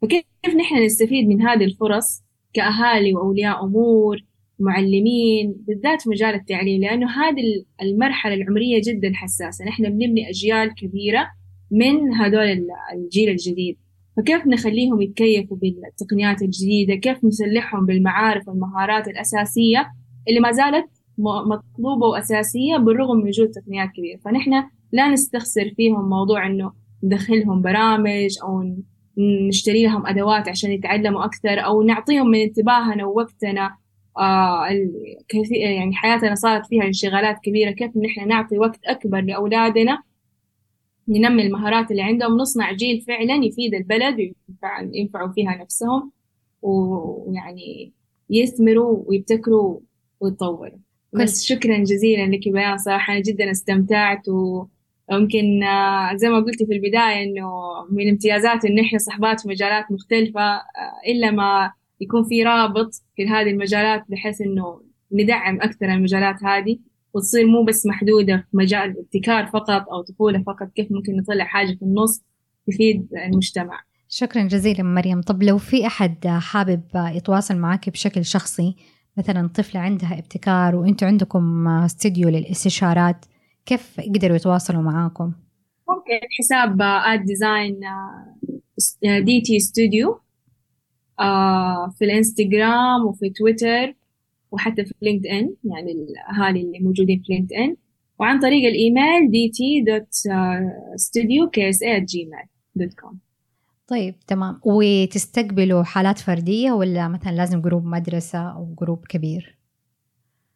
فكيف 0.01 0.55
نحن 0.59 0.83
نستفيد 0.85 1.27
من 1.27 1.41
هذه 1.41 1.63
الفرص 1.63 2.23
كأهالي 2.53 3.13
وأولياء 3.13 3.65
أمور 3.65 4.17
معلمين 4.59 5.55
بالذات 5.67 6.01
في 6.01 6.09
مجال 6.09 6.35
التعليم؟ 6.35 6.81
لأنه 6.81 7.07
هذه 7.07 7.43
المرحلة 7.81 8.33
العمرية 8.33 8.81
جدا 8.85 9.11
حساسة. 9.13 9.65
نحن 9.65 9.83
بنبني 9.83 10.29
أجيال 10.29 10.75
كبيرة 10.75 11.27
من 11.71 12.13
هذول 12.13 12.67
الجيل 12.93 13.29
الجديد. 13.29 13.77
فكيف 14.17 14.47
نخليهم 14.47 15.01
يتكيفوا 15.01 15.57
بالتقنيات 15.57 16.41
الجديدة؟ 16.41 16.95
كيف 16.95 17.25
نسلحهم 17.25 17.85
بالمعارف 17.85 18.47
والمهارات 18.47 19.07
الأساسية 19.07 19.91
اللي 20.29 20.39
ما 20.39 20.51
زالت 20.51 20.85
مطلوبة 21.17 22.07
وأساسية 22.07 22.77
بالرغم 22.77 23.17
من 23.17 23.27
وجود 23.27 23.49
تقنيات 23.49 23.89
كبيرة؟ 23.89 24.19
فنحن 24.25 24.51
لا 24.91 25.09
نستخسر 25.09 25.73
فيهم 25.75 26.09
موضوع 26.09 26.47
إنه 26.47 26.71
ندخلهم 27.03 27.61
برامج 27.61 28.29
أو 28.43 28.61
نشتري 29.17 29.83
لهم 29.83 30.07
أدوات 30.07 30.49
عشان 30.49 30.71
يتعلموا 30.71 31.25
أكثر 31.25 31.65
أو 31.65 31.81
نعطيهم 31.81 32.27
من 32.27 32.39
انتباهنا 32.39 33.05
ووقتنا. 33.05 33.75
آه 34.17 34.65
يعني 35.51 35.95
حياتنا 35.95 36.35
صارت 36.35 36.65
فيها 36.65 36.83
انشغالات 36.83 37.39
كبيرة. 37.43 37.71
كيف 37.71 37.97
نحن 37.97 38.27
نعطي 38.27 38.57
وقت 38.57 38.79
أكبر 38.85 39.21
لأولادنا 39.21 40.03
ننمي 41.07 41.43
المهارات 41.43 41.91
اللي 41.91 42.01
عندهم 42.01 42.37
نصنع 42.37 42.71
جيل 42.71 43.01
فعلا 43.01 43.45
يفيد 43.45 43.73
البلد 43.73 44.15
وينفع 44.19 44.81
ينفعوا 44.93 45.31
فيها 45.31 45.55
نفسهم 45.61 46.11
ويعني 46.61 47.93
يثمروا 48.29 49.03
ويبتكروا 49.07 49.79
ويتطوروا. 50.19 50.79
بس 51.13 51.45
شكرا 51.45 51.77
جزيلا 51.77 52.25
لك 52.25 52.49
بيان 52.49 52.77
صراحة 52.77 53.13
أنا 53.13 53.21
جدا 53.21 53.51
استمتعت 53.51 54.29
و 54.29 54.65
ممكن 55.11 55.63
آه، 55.63 56.15
زي 56.15 56.29
ما 56.29 56.39
قلتي 56.39 56.65
في 56.65 56.73
البداية 56.73 57.23
إنه 57.23 57.49
من 57.91 58.09
امتيازات 58.09 58.65
إن 58.65 58.79
إحنا 58.79 58.99
صحبات 58.99 59.41
في 59.41 59.49
مجالات 59.49 59.91
مختلفة 59.91 60.41
آه، 60.41 61.11
إلا 61.11 61.31
ما 61.31 61.71
يكون 62.01 62.23
في 62.23 62.43
رابط 62.43 62.91
في 63.15 63.27
هذه 63.27 63.49
المجالات 63.49 64.03
بحيث 64.09 64.41
إنه 64.41 64.81
ندعم 65.11 65.61
أكثر 65.61 65.85
المجالات 65.85 66.43
هذه 66.43 66.77
وتصير 67.13 67.47
مو 67.47 67.63
بس 67.63 67.85
محدودة 67.85 68.47
في 68.51 68.57
مجال 68.57 68.91
الابتكار 68.91 69.45
فقط 69.45 69.89
أو 69.89 70.01
طفولة 70.01 70.43
فقط 70.43 70.67
كيف 70.75 70.91
ممكن 70.91 71.15
نطلع 71.15 71.45
حاجة 71.45 71.75
في 71.75 71.81
النص 71.81 72.23
تفيد 72.67 73.07
المجتمع. 73.25 73.79
شكرا 74.09 74.43
جزيلا 74.43 74.83
مريم. 74.83 75.21
طب 75.21 75.43
لو 75.43 75.57
في 75.57 75.87
أحد 75.87 76.27
حابب 76.27 76.81
يتواصل 76.95 77.57
معك 77.57 77.89
بشكل 77.89 78.25
شخصي 78.25 78.75
مثلا 79.17 79.47
طفلة 79.47 79.81
عندها 79.81 80.19
ابتكار 80.19 80.75
وأنتم 80.75 81.07
عندكم 81.07 81.67
استديو 81.67 82.29
للاستشارات 82.29 83.25
كيف 83.67 83.97
يقدروا 83.99 84.35
يتواصلوا 84.35 84.81
معاكم؟ 84.81 85.33
ممكن 85.89 86.27
حساب 86.39 86.81
اد 86.81 87.25
ديزاين 87.25 87.79
DT 89.25 89.59
Studio 89.59 90.19
في 91.97 92.05
الإنستغرام 92.05 93.05
وفي 93.05 93.29
تويتر 93.29 93.95
وحتى 94.51 94.85
في 94.85 94.93
LinkedIn 95.01 95.53
يعني 95.63 95.91
الاهالي 95.91 96.61
اللي 96.61 96.79
موجودين 96.79 97.21
في 97.25 97.33
LinkedIn 97.33 97.75
وعن 98.19 98.39
طريق 98.39 98.67
الإيميل 98.69 99.31
DT 99.31 99.49
dot 99.49 100.13
studio 100.95 101.49
KSA 101.49 101.83
Gmail 101.83 102.45
dot 102.75 102.93
com 102.93 103.19
طيب 103.87 104.19
تمام 104.27 104.59
وتستقبلوا 104.63 105.83
حالات 105.83 106.19
فردية 106.19 106.71
ولا 106.71 107.07
مثلا 107.07 107.31
لازم 107.31 107.61
group 107.61 107.85
مدرسة 107.85 108.39
أو 108.39 108.75
group 108.79 109.05
كبير؟ 109.09 109.57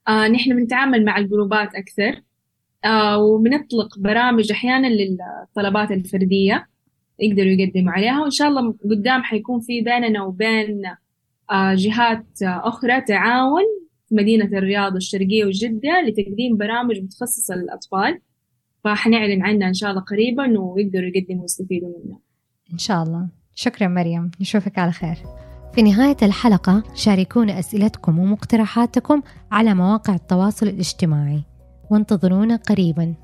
آه 0.07 0.28
نحن 0.28 0.55
بنتعامل 0.55 1.05
مع 1.05 1.18
ال 1.18 1.26
groupات 1.26 1.76
أكثر 1.76 2.22
وبنطلق 3.20 4.00
برامج 4.00 4.52
أحيانا 4.52 4.88
للطلبات 4.88 5.92
الفردية 5.92 6.68
يقدروا 7.20 7.50
يقدموا 7.52 7.92
عليها 7.92 8.22
وإن 8.22 8.32
شاء 8.32 8.48
الله 8.48 8.76
قدام 8.90 9.24
حيكون 9.24 9.60
في 9.60 9.82
بيننا 9.82 10.24
وبين 10.24 10.82
آه 11.52 11.76
جهات 11.76 12.26
أخرى 12.44 13.02
تعاون 13.02 13.64
في 14.10 14.16
مدينة 14.16 14.46
الرياض 14.46 14.96
الشرقية 14.96 15.46
وجدة 15.46 16.02
لتقديم 16.08 16.58
برامج 16.58 17.00
متخصصة 17.00 17.56
للأطفال. 17.56 18.20
فحنعلن 18.84 19.42
عنها 19.42 19.68
إن 19.68 19.74
شاء 19.74 19.92
الله 19.92 20.02
قريبا 20.02 20.60
ويقدروا 20.60 21.10
يقدموا 21.16 21.42
ويستفيدوا 21.42 21.90
منها. 22.06 22.20
إن 22.74 22.78
شاء 22.78 23.04
الله. 23.04 23.28
شكرا 23.56 23.88
مريم. 23.88 24.32
نشوفك 24.42 24.80
على 24.80 24.92
خير. 24.92 25.16
في 25.76 25.82
نهاية 25.82 26.18
الحلقة 26.22 26.84
شاركونا 26.96 27.60
أسئلتكم 27.60 28.20
ومقترحاتكم 28.20 29.22
على 29.52 29.74
مواقع 29.74 30.16
التواصل 30.16 30.68
الاجتماعي. 30.68 31.44
وانتظرونا 31.92 32.56
قريباً. 32.56 33.16